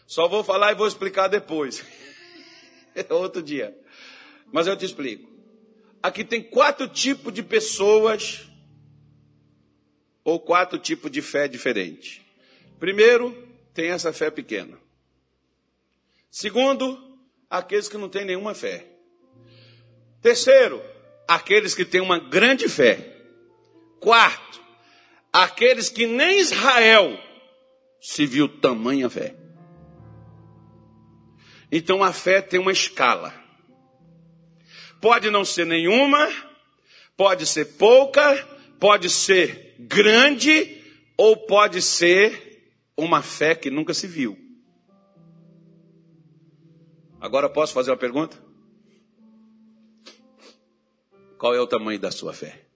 Só 0.04 0.26
vou 0.26 0.42
falar 0.42 0.72
e 0.72 0.74
vou 0.74 0.88
explicar 0.88 1.28
depois. 1.28 1.84
Outro 3.10 3.40
dia. 3.40 3.78
Mas 4.50 4.66
eu 4.66 4.76
te 4.76 4.84
explico. 4.84 5.30
Aqui 6.02 6.24
tem 6.24 6.42
quatro 6.42 6.88
tipos 6.88 7.32
de 7.32 7.44
pessoas 7.44 8.48
ou 10.24 10.40
quatro 10.40 10.78
tipos 10.78 11.10
de 11.10 11.22
fé 11.22 11.46
diferentes. 11.46 12.20
Primeiro, 12.80 13.46
tem 13.74 13.90
essa 13.90 14.10
fé 14.10 14.30
pequena. 14.30 14.78
Segundo, 16.30 16.98
aqueles 17.48 17.88
que 17.88 17.98
não 17.98 18.08
têm 18.08 18.24
nenhuma 18.24 18.54
fé. 18.54 18.86
Terceiro, 20.22 20.82
aqueles 21.28 21.74
que 21.74 21.84
têm 21.84 22.00
uma 22.00 22.18
grande 22.18 22.68
fé. 22.68 23.16
Quarto, 24.00 24.62
aqueles 25.30 25.90
que 25.90 26.06
nem 26.06 26.40
Israel 26.40 27.18
se 28.00 28.24
viu 28.24 28.48
tamanha 28.48 29.10
fé. 29.10 29.36
Então 31.70 32.02
a 32.02 32.14
fé 32.14 32.40
tem 32.40 32.58
uma 32.58 32.72
escala. 32.72 33.34
Pode 35.02 35.30
não 35.30 35.44
ser 35.44 35.66
nenhuma, 35.66 36.28
pode 37.14 37.46
ser 37.46 37.76
pouca, 37.76 38.36
pode 38.78 39.10
ser 39.10 39.74
grande, 39.78 40.82
ou 41.16 41.36
pode 41.36 41.82
ser 41.82 42.49
uma 43.00 43.22
fé 43.22 43.54
que 43.54 43.70
nunca 43.70 43.94
se 43.94 44.06
viu. 44.06 44.38
Agora 47.20 47.48
posso 47.48 47.72
fazer 47.72 47.90
uma 47.90 47.96
pergunta? 47.96 48.36
Qual 51.38 51.54
é 51.54 51.60
o 51.60 51.66
tamanho 51.66 51.98
da 51.98 52.10
sua 52.10 52.32
fé? 52.32 52.66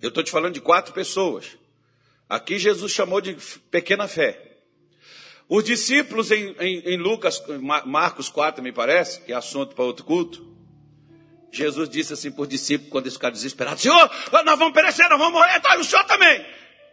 Eu 0.00 0.08
estou 0.08 0.22
te 0.22 0.30
falando 0.30 0.54
de 0.54 0.60
quatro 0.60 0.92
pessoas. 0.92 1.58
Aqui 2.28 2.58
Jesus 2.58 2.92
chamou 2.92 3.20
de 3.20 3.34
pequena 3.70 4.08
fé. 4.08 4.58
Os 5.48 5.64
discípulos 5.64 6.30
em, 6.30 6.54
em, 6.58 6.80
em 6.80 6.96
Lucas, 6.98 7.42
Marcos 7.84 8.28
4, 8.28 8.62
me 8.62 8.72
parece, 8.72 9.20
que 9.22 9.32
é 9.32 9.36
assunto 9.36 9.74
para 9.74 9.84
outro 9.84 10.04
culto. 10.04 10.44
Jesus 11.52 11.88
disse 11.88 12.12
assim 12.12 12.30
por 12.30 12.46
discípulo, 12.46 12.90
quando 12.90 13.04
eles 13.04 13.14
ficaram 13.14 13.32
desesperados: 13.32 13.82
Senhor, 13.82 14.10
nós 14.44 14.58
vamos 14.58 14.74
perecer, 14.74 15.08
nós 15.08 15.18
vamos 15.18 15.34
morrer, 15.34 15.60
tá, 15.60 15.76
e 15.76 15.80
o 15.80 15.84
senhor 15.84 16.04
também. 16.04 16.44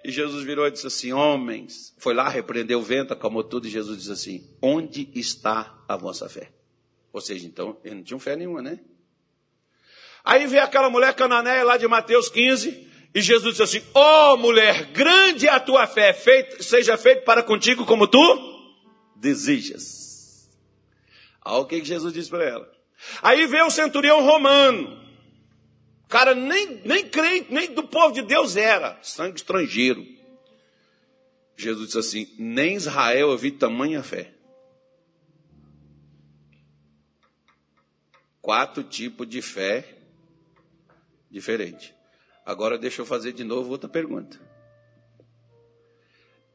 E 0.04 0.12
Jesus 0.12 0.44
virou 0.44 0.68
e 0.68 0.72
disse 0.72 0.88
assim: 0.88 1.14
Homens, 1.14 1.94
foi 1.98 2.14
lá, 2.14 2.28
repreendeu 2.28 2.80
o 2.80 2.84
vento, 2.84 3.14
acalmou 3.14 3.44
tudo, 3.44 3.68
e 3.68 3.70
Jesus 3.70 4.00
disse 4.00 4.12
assim: 4.12 4.50
Onde 4.62 5.10
está 5.16 5.84
a 5.88 5.96
vossa 5.96 6.28
fé? 6.28 6.52
Ou 7.12 7.22
seja, 7.22 7.46
então, 7.46 7.78
eles 7.84 7.98
não 7.98 8.04
tinham 8.04 8.20
fé 8.20 8.36
nenhuma, 8.36 8.62
né? 8.62 8.80
Aí 10.24 10.48
veio 10.48 10.64
aquela 10.64 10.90
mulher 10.90 11.14
cananeia 11.14 11.64
lá 11.64 11.78
de 11.78 11.88
Mateus 11.88 12.28
15, 12.30 12.88
e 13.16 13.22
Jesus 13.22 13.58
disse 13.58 13.78
assim: 13.78 13.88
Ó 13.94 14.34
oh, 14.34 14.38
mulher, 14.38 14.86
grande 14.92 15.48
é 15.48 15.52
a 15.52 15.60
tua 15.60 15.88
fé, 15.88 16.12
feito, 16.14 16.62
seja 16.64 16.98
feito 16.98 17.24
para 17.24 17.44
contigo 17.44 17.86
como 17.86 18.08
tu 18.08 18.20
desejas. 19.16 20.50
Olha 21.46 21.62
o 21.62 21.66
que 21.66 21.84
Jesus 21.84 22.14
disse 22.14 22.30
para 22.30 22.44
ela. 22.44 22.70
Aí 23.22 23.46
veio 23.48 23.68
o 23.68 23.72
centurião 23.72 24.22
romano. 24.22 25.02
Cara 26.14 26.36
nem, 26.36 26.80
nem 26.86 27.10
crente, 27.10 27.52
nem 27.52 27.74
do 27.74 27.88
povo 27.88 28.14
de 28.14 28.22
Deus 28.22 28.56
era, 28.56 29.02
sangue 29.02 29.38
estrangeiro. 29.38 30.06
Jesus 31.58 31.88
disse 31.88 31.98
assim: 31.98 32.36
Nem 32.38 32.76
Israel 32.76 33.32
eu 33.32 33.38
vi 33.38 33.52
tamanha 33.52 34.04
fé. 34.04 34.32
Quatro 38.44 38.84
tipos 38.84 39.28
de 39.28 39.42
fé 39.42 39.98
diferente. 41.32 41.96
Agora 42.46 42.78
deixa 42.78 43.02
eu 43.02 43.08
fazer 43.08 43.34
de 43.34 43.44
novo 43.44 43.72
outra 43.72 43.90
pergunta. 43.90 44.40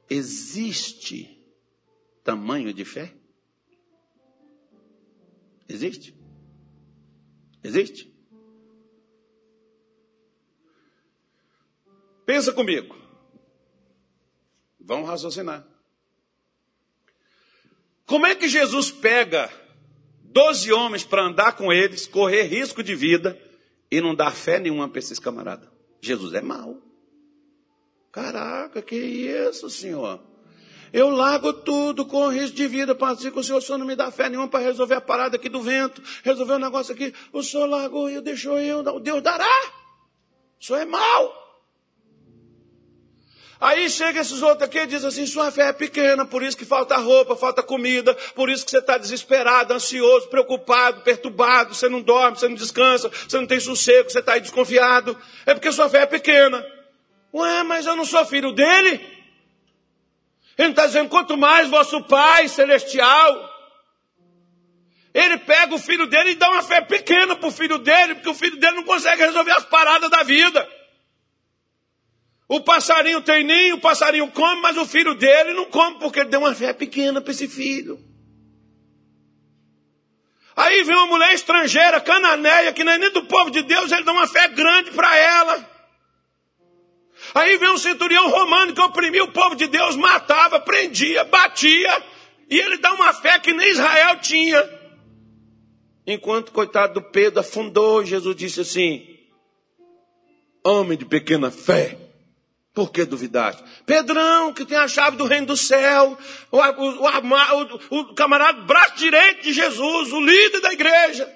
Existe 0.08 1.36
tamanho 2.22 2.72
de 2.72 2.84
fé? 2.84 3.12
Existe? 5.68 6.16
Existe? 7.64 8.07
Pensa 12.28 12.52
comigo. 12.52 12.94
Vamos 14.78 15.08
raciocinar. 15.08 15.66
Como 18.04 18.26
é 18.26 18.34
que 18.34 18.46
Jesus 18.46 18.90
pega 18.90 19.50
doze 20.24 20.70
homens 20.70 21.04
para 21.04 21.22
andar 21.22 21.52
com 21.52 21.72
eles, 21.72 22.06
correr 22.06 22.42
risco 22.42 22.82
de 22.82 22.94
vida 22.94 23.40
e 23.90 23.98
não 24.02 24.14
dar 24.14 24.32
fé 24.32 24.58
nenhuma 24.58 24.90
para 24.90 24.98
esses 24.98 25.18
camaradas? 25.18 25.70
Jesus 26.02 26.34
é 26.34 26.42
mau. 26.42 26.82
Caraca, 28.12 28.82
que 28.82 28.94
isso, 28.94 29.70
Senhor? 29.70 30.20
Eu 30.92 31.08
largo 31.08 31.50
tudo 31.54 32.04
com 32.04 32.28
risco 32.28 32.54
de 32.54 32.68
vida 32.68 32.94
para 32.94 33.14
dizer 33.14 33.32
que 33.32 33.38
o 33.38 33.42
Senhor, 33.42 33.56
o 33.56 33.62
Senhor 33.62 33.78
não 33.78 33.86
me 33.86 33.96
dá 33.96 34.10
fé 34.10 34.28
nenhuma 34.28 34.48
para 34.48 34.60
resolver 34.60 34.96
a 34.96 35.00
parada 35.00 35.36
aqui 35.36 35.48
do 35.48 35.62
vento, 35.62 36.02
resolver 36.22 36.52
o 36.52 36.56
um 36.56 36.60
negócio 36.60 36.92
aqui. 36.92 37.14
O 37.32 37.42
Senhor 37.42 37.64
largou 37.64 38.10
eu, 38.10 38.20
deixou 38.20 38.58
eu, 38.58 38.82
Deus 39.00 39.22
dará. 39.22 39.72
O 40.60 40.64
Senhor 40.66 40.80
é 40.80 40.84
mau. 40.84 41.47
Aí 43.60 43.90
chega 43.90 44.20
esses 44.20 44.40
outros 44.40 44.62
aqui 44.62 44.78
e 44.78 44.86
diz 44.86 45.04
assim: 45.04 45.26
sua 45.26 45.50
fé 45.50 45.68
é 45.68 45.72
pequena, 45.72 46.24
por 46.24 46.42
isso 46.42 46.56
que 46.56 46.64
falta 46.64 46.96
roupa, 46.96 47.34
falta 47.34 47.60
comida, 47.60 48.14
por 48.34 48.48
isso 48.48 48.64
que 48.64 48.70
você 48.70 48.78
está 48.78 48.96
desesperado, 48.96 49.74
ansioso, 49.74 50.28
preocupado, 50.28 51.00
perturbado, 51.00 51.74
você 51.74 51.88
não 51.88 52.00
dorme, 52.00 52.38
você 52.38 52.46
não 52.46 52.54
descansa, 52.54 53.08
você 53.08 53.36
não 53.36 53.46
tem 53.46 53.58
sossego, 53.58 54.10
você 54.10 54.20
está 54.20 54.34
aí 54.34 54.40
desconfiado. 54.40 55.18
É 55.44 55.54
porque 55.54 55.72
sua 55.72 55.88
fé 55.88 56.02
é 56.02 56.06
pequena. 56.06 56.64
Ué, 57.34 57.64
mas 57.64 57.84
eu 57.84 57.96
não 57.96 58.04
sou 58.04 58.24
filho 58.24 58.52
dele? 58.52 59.04
Ele 60.56 60.70
está 60.70 60.86
dizendo: 60.86 61.08
quanto 61.08 61.36
mais 61.36 61.68
vosso 61.68 62.00
Pai 62.04 62.48
celestial. 62.48 63.56
Ele 65.12 65.38
pega 65.38 65.74
o 65.74 65.78
filho 65.78 66.06
dele 66.06 66.30
e 66.30 66.34
dá 66.36 66.48
uma 66.48 66.62
fé 66.62 66.80
pequena 66.80 67.34
para 67.34 67.48
o 67.48 67.50
filho 67.50 67.78
dele, 67.78 68.14
porque 68.14 68.28
o 68.28 68.34
filho 68.34 68.56
dele 68.56 68.76
não 68.76 68.84
consegue 68.84 69.24
resolver 69.24 69.50
as 69.50 69.64
paradas 69.64 70.08
da 70.10 70.22
vida. 70.22 70.77
O 72.48 72.62
passarinho 72.62 73.20
tem 73.20 73.44
ninho, 73.44 73.76
o 73.76 73.80
passarinho 73.80 74.30
come, 74.30 74.62
mas 74.62 74.76
o 74.78 74.86
filho 74.86 75.14
dele 75.14 75.52
não 75.52 75.66
come, 75.66 75.98
porque 75.98 76.20
ele 76.20 76.30
deu 76.30 76.40
uma 76.40 76.54
fé 76.54 76.72
pequena 76.72 77.20
para 77.20 77.30
esse 77.30 77.46
filho. 77.46 78.02
Aí 80.56 80.82
vem 80.82 80.96
uma 80.96 81.06
mulher 81.06 81.34
estrangeira, 81.34 82.00
cananeia, 82.00 82.72
que 82.72 82.82
não 82.82 82.92
é 82.92 82.98
nem 82.98 83.12
do 83.12 83.22
povo 83.24 83.50
de 83.50 83.62
Deus, 83.62 83.92
ele 83.92 84.02
dá 84.02 84.12
uma 84.12 84.26
fé 84.26 84.48
grande 84.48 84.90
para 84.92 85.14
ela. 85.16 85.70
Aí 87.34 87.58
vem 87.58 87.70
um 87.70 87.78
centurião 87.78 88.30
romano 88.30 88.72
que 88.72 88.80
oprimia 88.80 89.22
o 89.24 89.32
povo 89.32 89.54
de 89.54 89.66
Deus, 89.66 89.94
matava, 89.94 90.58
prendia, 90.58 91.24
batia, 91.24 92.02
e 92.48 92.58
ele 92.58 92.78
dá 92.78 92.94
uma 92.94 93.12
fé 93.12 93.38
que 93.38 93.52
nem 93.52 93.70
Israel 93.70 94.18
tinha. 94.20 94.78
Enquanto, 96.06 96.50
coitado 96.50 96.94
do 96.94 97.02
Pedro, 97.02 97.40
afundou, 97.40 98.04
Jesus 98.04 98.34
disse 98.34 98.62
assim: 98.62 99.06
Homem 100.64 100.96
de 100.96 101.04
pequena 101.04 101.50
fé, 101.50 102.07
por 102.78 102.92
que 102.92 103.04
duvidaste? 103.04 103.60
Pedrão, 103.84 104.52
que 104.54 104.64
tem 104.64 104.78
a 104.78 104.86
chave 104.86 105.16
do 105.16 105.24
reino 105.24 105.48
do 105.48 105.56
céu, 105.56 106.16
o, 106.48 106.58
o, 106.58 107.90
o, 107.90 107.98
o 107.98 108.14
camarada 108.14 108.62
braço 108.62 108.96
direito 108.98 109.42
de 109.42 109.52
Jesus, 109.52 110.12
o 110.12 110.20
líder 110.20 110.60
da 110.60 110.72
igreja. 110.72 111.28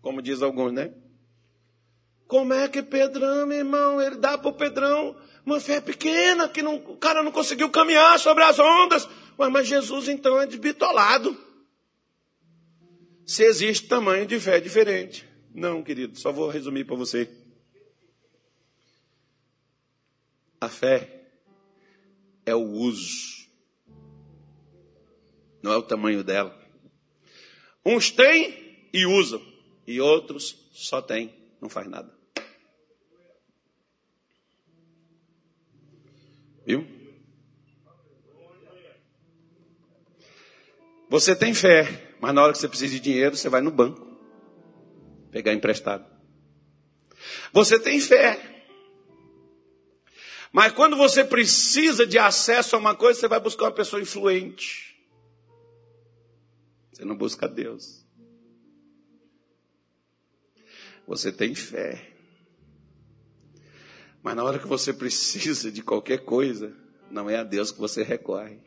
Como 0.00 0.22
diz 0.22 0.42
alguns, 0.42 0.72
né? 0.72 0.92
Como 2.28 2.54
é 2.54 2.68
que 2.68 2.84
Pedrão, 2.84 3.48
meu 3.48 3.58
irmão, 3.58 4.00
ele 4.00 4.14
dá 4.14 4.38
para 4.38 4.48
o 4.48 4.52
Pedrão 4.52 5.16
uma 5.44 5.58
fé 5.58 5.80
pequena, 5.80 6.48
que 6.48 6.62
não, 6.62 6.76
o 6.76 6.96
cara 6.98 7.20
não 7.24 7.32
conseguiu 7.32 7.68
caminhar 7.68 8.16
sobre 8.20 8.44
as 8.44 8.56
ondas. 8.56 9.08
Mas, 9.36 9.66
Jesus 9.66 10.08
então 10.08 10.40
é 10.40 10.46
desbitolado. 10.46 11.36
Se 13.26 13.42
existe 13.42 13.88
tamanho 13.88 14.24
de 14.24 14.38
fé 14.38 14.60
diferente. 14.60 15.28
Não, 15.52 15.82
querido, 15.82 16.16
só 16.16 16.30
vou 16.30 16.48
resumir 16.48 16.84
para 16.84 16.94
você. 16.94 17.28
A 20.64 20.68
fé 20.70 21.28
é 22.46 22.54
o 22.54 22.62
uso, 22.62 23.46
não 25.62 25.70
é 25.70 25.76
o 25.76 25.82
tamanho 25.82 26.24
dela. 26.24 26.58
Uns 27.84 28.10
têm 28.10 28.88
e 28.90 29.04
usam, 29.04 29.42
e 29.86 30.00
outros 30.00 30.56
só 30.72 31.02
têm, 31.02 31.34
não 31.60 31.68
faz 31.68 31.86
nada. 31.86 32.10
Viu? 36.64 36.86
Você 41.10 41.36
tem 41.36 41.52
fé, 41.52 42.16
mas 42.22 42.34
na 42.34 42.42
hora 42.42 42.52
que 42.54 42.58
você 42.58 42.68
precisa 42.70 42.94
de 42.94 43.00
dinheiro, 43.00 43.36
você 43.36 43.50
vai 43.50 43.60
no 43.60 43.70
banco 43.70 44.18
pegar 45.30 45.52
emprestado. 45.52 46.06
Você 47.52 47.78
tem 47.78 48.00
fé, 48.00 48.53
mas 50.54 50.72
quando 50.72 50.96
você 50.96 51.24
precisa 51.24 52.06
de 52.06 52.16
acesso 52.16 52.76
a 52.76 52.78
uma 52.78 52.94
coisa, 52.94 53.18
você 53.18 53.26
vai 53.26 53.40
buscar 53.40 53.64
uma 53.64 53.72
pessoa 53.72 54.00
influente. 54.00 54.96
Você 56.92 57.04
não 57.04 57.16
busca 57.16 57.48
Deus. 57.48 58.06
Você 61.08 61.32
tem 61.32 61.56
fé. 61.56 62.08
Mas 64.22 64.36
na 64.36 64.44
hora 64.44 64.60
que 64.60 64.68
você 64.68 64.92
precisa 64.92 65.72
de 65.72 65.82
qualquer 65.82 66.18
coisa, 66.18 66.72
não 67.10 67.28
é 67.28 67.38
a 67.38 67.42
Deus 67.42 67.72
que 67.72 67.80
você 67.80 68.04
recorre. 68.04 68.60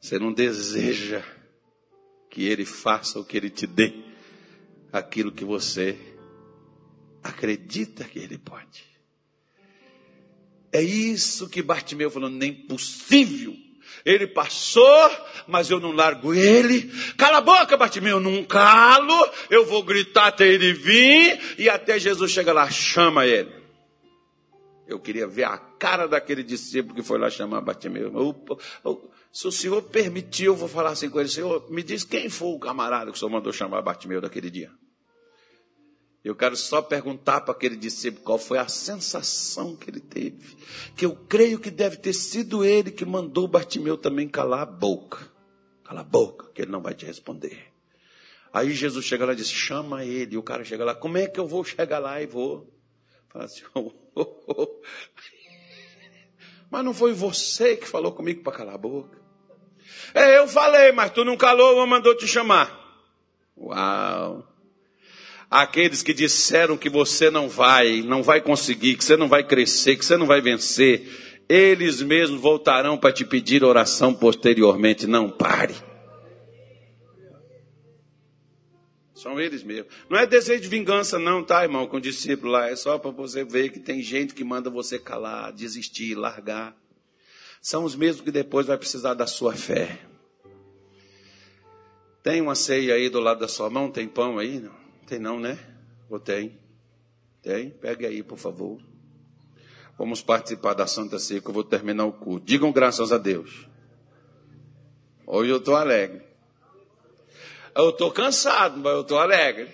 Você 0.00 0.18
não 0.18 0.32
deseja 0.32 1.22
que 2.28 2.48
Ele 2.48 2.66
faça 2.66 3.20
o 3.20 3.24
que 3.24 3.36
Ele 3.36 3.48
te 3.48 3.64
dê, 3.64 3.94
aquilo 4.92 5.30
que 5.30 5.44
você 5.44 6.15
acredita 7.26 8.04
que 8.04 8.18
Ele 8.18 8.38
pode. 8.38 8.84
É 10.72 10.82
isso 10.82 11.48
que 11.48 11.62
Bartimeu 11.62 12.10
falou, 12.10 12.28
nem 12.28 12.52
possível. 12.52 13.56
Ele 14.04 14.26
passou, 14.26 15.10
mas 15.46 15.70
eu 15.70 15.80
não 15.80 15.90
largo 15.90 16.34
ele. 16.34 16.92
Cala 17.16 17.38
a 17.38 17.40
boca, 17.40 17.76
Bartimeu, 17.76 18.18
eu 18.18 18.20
não 18.20 18.44
calo. 18.44 19.30
Eu 19.50 19.64
vou 19.64 19.82
gritar 19.82 20.26
até 20.26 20.46
ele 20.46 20.72
vir 20.72 21.56
e 21.58 21.68
até 21.68 21.98
Jesus 21.98 22.30
chegar 22.30 22.52
lá, 22.52 22.70
chama 22.70 23.26
ele. 23.26 23.50
Eu 24.86 25.00
queria 25.00 25.26
ver 25.26 25.44
a 25.44 25.58
cara 25.58 26.06
daquele 26.06 26.44
discípulo 26.44 26.94
que 26.94 27.02
foi 27.02 27.18
lá 27.18 27.28
chamar 27.28 27.60
Bartimeu. 27.62 28.12
Eu, 28.14 28.46
eu, 28.84 29.10
se 29.32 29.48
o 29.48 29.52
senhor 29.52 29.82
permitir, 29.82 30.44
eu 30.44 30.54
vou 30.54 30.68
falar 30.68 30.90
assim 30.90 31.10
com 31.10 31.18
ele: 31.18 31.28
Senhor, 31.28 31.68
me 31.70 31.82
diz 31.82 32.04
quem 32.04 32.28
foi 32.28 32.48
o 32.48 32.58
camarada 32.58 33.10
que 33.10 33.16
o 33.16 33.18
senhor 33.18 33.30
mandou 33.30 33.52
chamar 33.52 33.82
Bartimeu 33.82 34.20
daquele 34.20 34.50
dia. 34.50 34.70
Eu 36.26 36.34
quero 36.34 36.56
só 36.56 36.82
perguntar 36.82 37.42
para 37.42 37.54
aquele 37.54 37.76
discípulo 37.76 38.24
qual 38.24 38.36
foi 38.36 38.58
a 38.58 38.66
sensação 38.66 39.76
que 39.76 39.88
ele 39.88 40.00
teve. 40.00 40.56
Que 40.96 41.06
eu 41.06 41.14
creio 41.14 41.60
que 41.60 41.70
deve 41.70 41.98
ter 41.98 42.12
sido 42.12 42.64
ele 42.64 42.90
que 42.90 43.04
mandou 43.04 43.46
Bartimeu 43.46 43.96
também 43.96 44.26
calar 44.26 44.62
a 44.62 44.66
boca. 44.66 45.30
Cala 45.84 46.00
a 46.00 46.04
boca, 46.04 46.50
que 46.52 46.62
ele 46.62 46.72
não 46.72 46.82
vai 46.82 46.94
te 46.94 47.06
responder. 47.06 47.72
Aí 48.52 48.72
Jesus 48.72 49.04
chega 49.04 49.24
lá 49.24 49.34
e 49.34 49.36
diz: 49.36 49.48
chama 49.48 50.04
ele. 50.04 50.34
E 50.34 50.36
o 50.36 50.42
cara 50.42 50.64
chega 50.64 50.84
lá: 50.84 50.96
como 50.96 51.16
é 51.16 51.28
que 51.28 51.38
eu 51.38 51.46
vou 51.46 51.62
chegar 51.62 52.00
lá 52.00 52.20
e 52.20 52.26
vou? 52.26 52.74
Fala 53.28 53.44
assim: 53.44 53.62
oh, 53.72 53.92
oh, 54.16 54.44
oh. 54.48 54.82
mas 56.68 56.84
não 56.84 56.92
foi 56.92 57.12
você 57.12 57.76
que 57.76 57.86
falou 57.86 58.10
comigo 58.10 58.42
para 58.42 58.58
calar 58.58 58.74
a 58.74 58.78
boca? 58.78 59.16
É, 60.12 60.38
eu 60.38 60.48
falei, 60.48 60.90
mas 60.90 61.12
tu 61.12 61.24
não 61.24 61.36
calou 61.36 61.76
ou 61.76 61.86
mandou 61.86 62.16
te 62.16 62.26
chamar. 62.26 62.84
Uau! 63.56 64.55
Aqueles 65.50 66.02
que 66.02 66.12
disseram 66.12 66.76
que 66.76 66.88
você 66.88 67.30
não 67.30 67.48
vai, 67.48 68.02
não 68.02 68.22
vai 68.22 68.40
conseguir, 68.40 68.96
que 68.96 69.04
você 69.04 69.16
não 69.16 69.28
vai 69.28 69.44
crescer, 69.44 69.96
que 69.96 70.04
você 70.04 70.16
não 70.16 70.26
vai 70.26 70.40
vencer, 70.40 71.08
eles 71.48 72.02
mesmos 72.02 72.40
voltarão 72.40 72.98
para 72.98 73.12
te 73.12 73.24
pedir 73.24 73.62
oração 73.62 74.12
posteriormente. 74.12 75.06
Não 75.06 75.30
pare. 75.30 75.74
São 79.14 79.40
eles 79.40 79.62
mesmos. 79.62 79.92
Não 80.10 80.18
é 80.18 80.26
desejo 80.26 80.62
de 80.62 80.68
vingança, 80.68 81.18
não, 81.18 81.42
tá, 81.42 81.62
irmão, 81.62 81.86
com 81.86 81.96
o 81.96 82.00
discípulo 82.00 82.52
lá. 82.52 82.68
É 82.68 82.76
só 82.76 82.98
para 82.98 83.10
você 83.10 83.44
ver 83.44 83.70
que 83.70 83.80
tem 83.80 84.02
gente 84.02 84.34
que 84.34 84.44
manda 84.44 84.68
você 84.68 84.98
calar, 84.98 85.52
desistir, 85.52 86.14
largar. 86.14 86.76
São 87.62 87.84
os 87.84 87.96
mesmos 87.96 88.24
que 88.24 88.30
depois 88.30 88.66
vai 88.66 88.76
precisar 88.76 89.14
da 89.14 89.26
sua 89.26 89.54
fé. 89.54 89.98
Tem 92.22 92.40
uma 92.40 92.54
ceia 92.54 92.94
aí 92.94 93.08
do 93.08 93.20
lado 93.20 93.40
da 93.40 93.48
sua 93.48 93.70
mão? 93.70 93.90
Tem 93.90 94.06
pão 94.06 94.38
aí? 94.38 94.60
Não? 94.60 94.85
Tem 95.06 95.20
não, 95.20 95.38
né? 95.38 95.58
Ou 96.10 96.18
tem? 96.18 96.58
Tem? 97.40 97.70
Pegue 97.70 98.06
aí, 98.06 98.22
por 98.22 98.38
favor. 98.38 98.80
Vamos 99.96 100.20
participar 100.20 100.74
da 100.74 100.86
Santa 100.86 101.18
Ceia, 101.18 101.40
que 101.40 101.48
eu 101.48 101.54
vou 101.54 101.64
terminar 101.64 102.04
o 102.04 102.12
culto. 102.12 102.44
Digam 102.44 102.72
graças 102.72 103.12
a 103.12 103.18
Deus. 103.18 103.68
Hoje 105.26 105.50
eu 105.50 105.58
estou 105.58 105.76
alegre. 105.76 106.22
Eu 107.74 107.90
estou 107.90 108.10
cansado, 108.10 108.78
mas 108.78 108.92
eu 108.92 109.02
estou 109.02 109.18
alegre. 109.18 109.70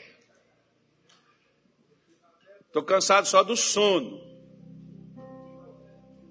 Estou 2.66 2.82
cansado 2.82 3.26
só 3.26 3.42
do 3.42 3.56
sono. 3.56 4.20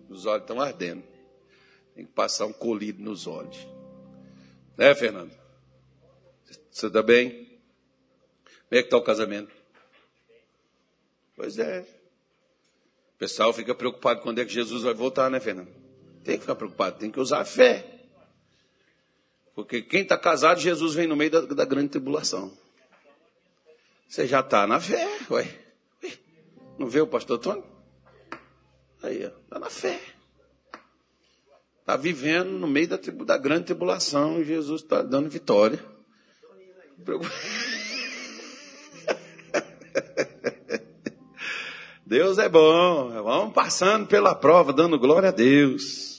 Os 0.09 0.25
olhos 0.25 0.43
estão 0.43 0.59
ardendo. 0.59 1.03
Tem 1.95 2.05
que 2.05 2.11
passar 2.11 2.45
um 2.45 2.53
colírio 2.53 3.03
nos 3.03 3.27
olhos. 3.27 3.67
Né, 4.77 4.93
Fernando? 4.95 5.31
Você 6.69 6.87
está 6.87 7.01
bem? 7.01 7.50
Como 8.71 8.79
é 8.79 8.83
que 8.83 8.87
está 8.87 8.95
o 8.95 9.01
casamento? 9.01 9.51
Pois 11.35 11.59
é. 11.59 11.81
O 13.15 13.17
pessoal 13.17 13.51
fica 13.51 13.75
preocupado 13.75 14.21
quando 14.21 14.39
é 14.39 14.45
que 14.45 14.53
Jesus 14.53 14.83
vai 14.83 14.93
voltar, 14.93 15.29
né, 15.29 15.41
Fernando? 15.41 15.67
Tem 16.23 16.35
que 16.35 16.43
ficar 16.43 16.55
preocupado, 16.55 16.97
tem 16.97 17.11
que 17.11 17.19
usar 17.19 17.41
a 17.41 17.45
fé. 17.45 18.07
Porque 19.53 19.81
quem 19.81 20.03
está 20.03 20.17
casado, 20.17 20.61
Jesus 20.61 20.93
vem 20.93 21.05
no 21.05 21.17
meio 21.17 21.29
da, 21.29 21.41
da 21.41 21.65
grande 21.65 21.89
tribulação. 21.89 22.57
Você 24.07 24.25
já 24.25 24.39
está 24.39 24.65
na 24.65 24.79
fé, 24.79 25.05
ué. 25.29 25.53
ué. 26.01 26.13
Não 26.79 26.87
vê 26.87 27.01
o 27.01 27.07
pastor 27.07 27.39
Tony? 27.39 27.63
Aí, 29.03 29.21
está 29.21 29.59
na 29.59 29.69
fé. 29.69 29.99
Está 31.81 31.97
vivendo 31.97 32.51
no 32.51 32.67
meio 32.67 32.87
da, 32.87 32.97
da 33.25 33.37
grande 33.37 33.65
tribulação 33.65 34.39
e 34.39 34.45
Jesus 34.45 34.81
está 34.81 35.01
dando 35.01 35.29
vitória. 35.29 35.83
Deus 42.11 42.37
é 42.37 42.49
bom. 42.49 43.09
Vamos 43.23 43.53
passando 43.53 44.05
pela 44.05 44.35
prova, 44.35 44.73
dando 44.73 44.99
glória 44.99 45.29
a 45.29 45.31
Deus. 45.31 46.10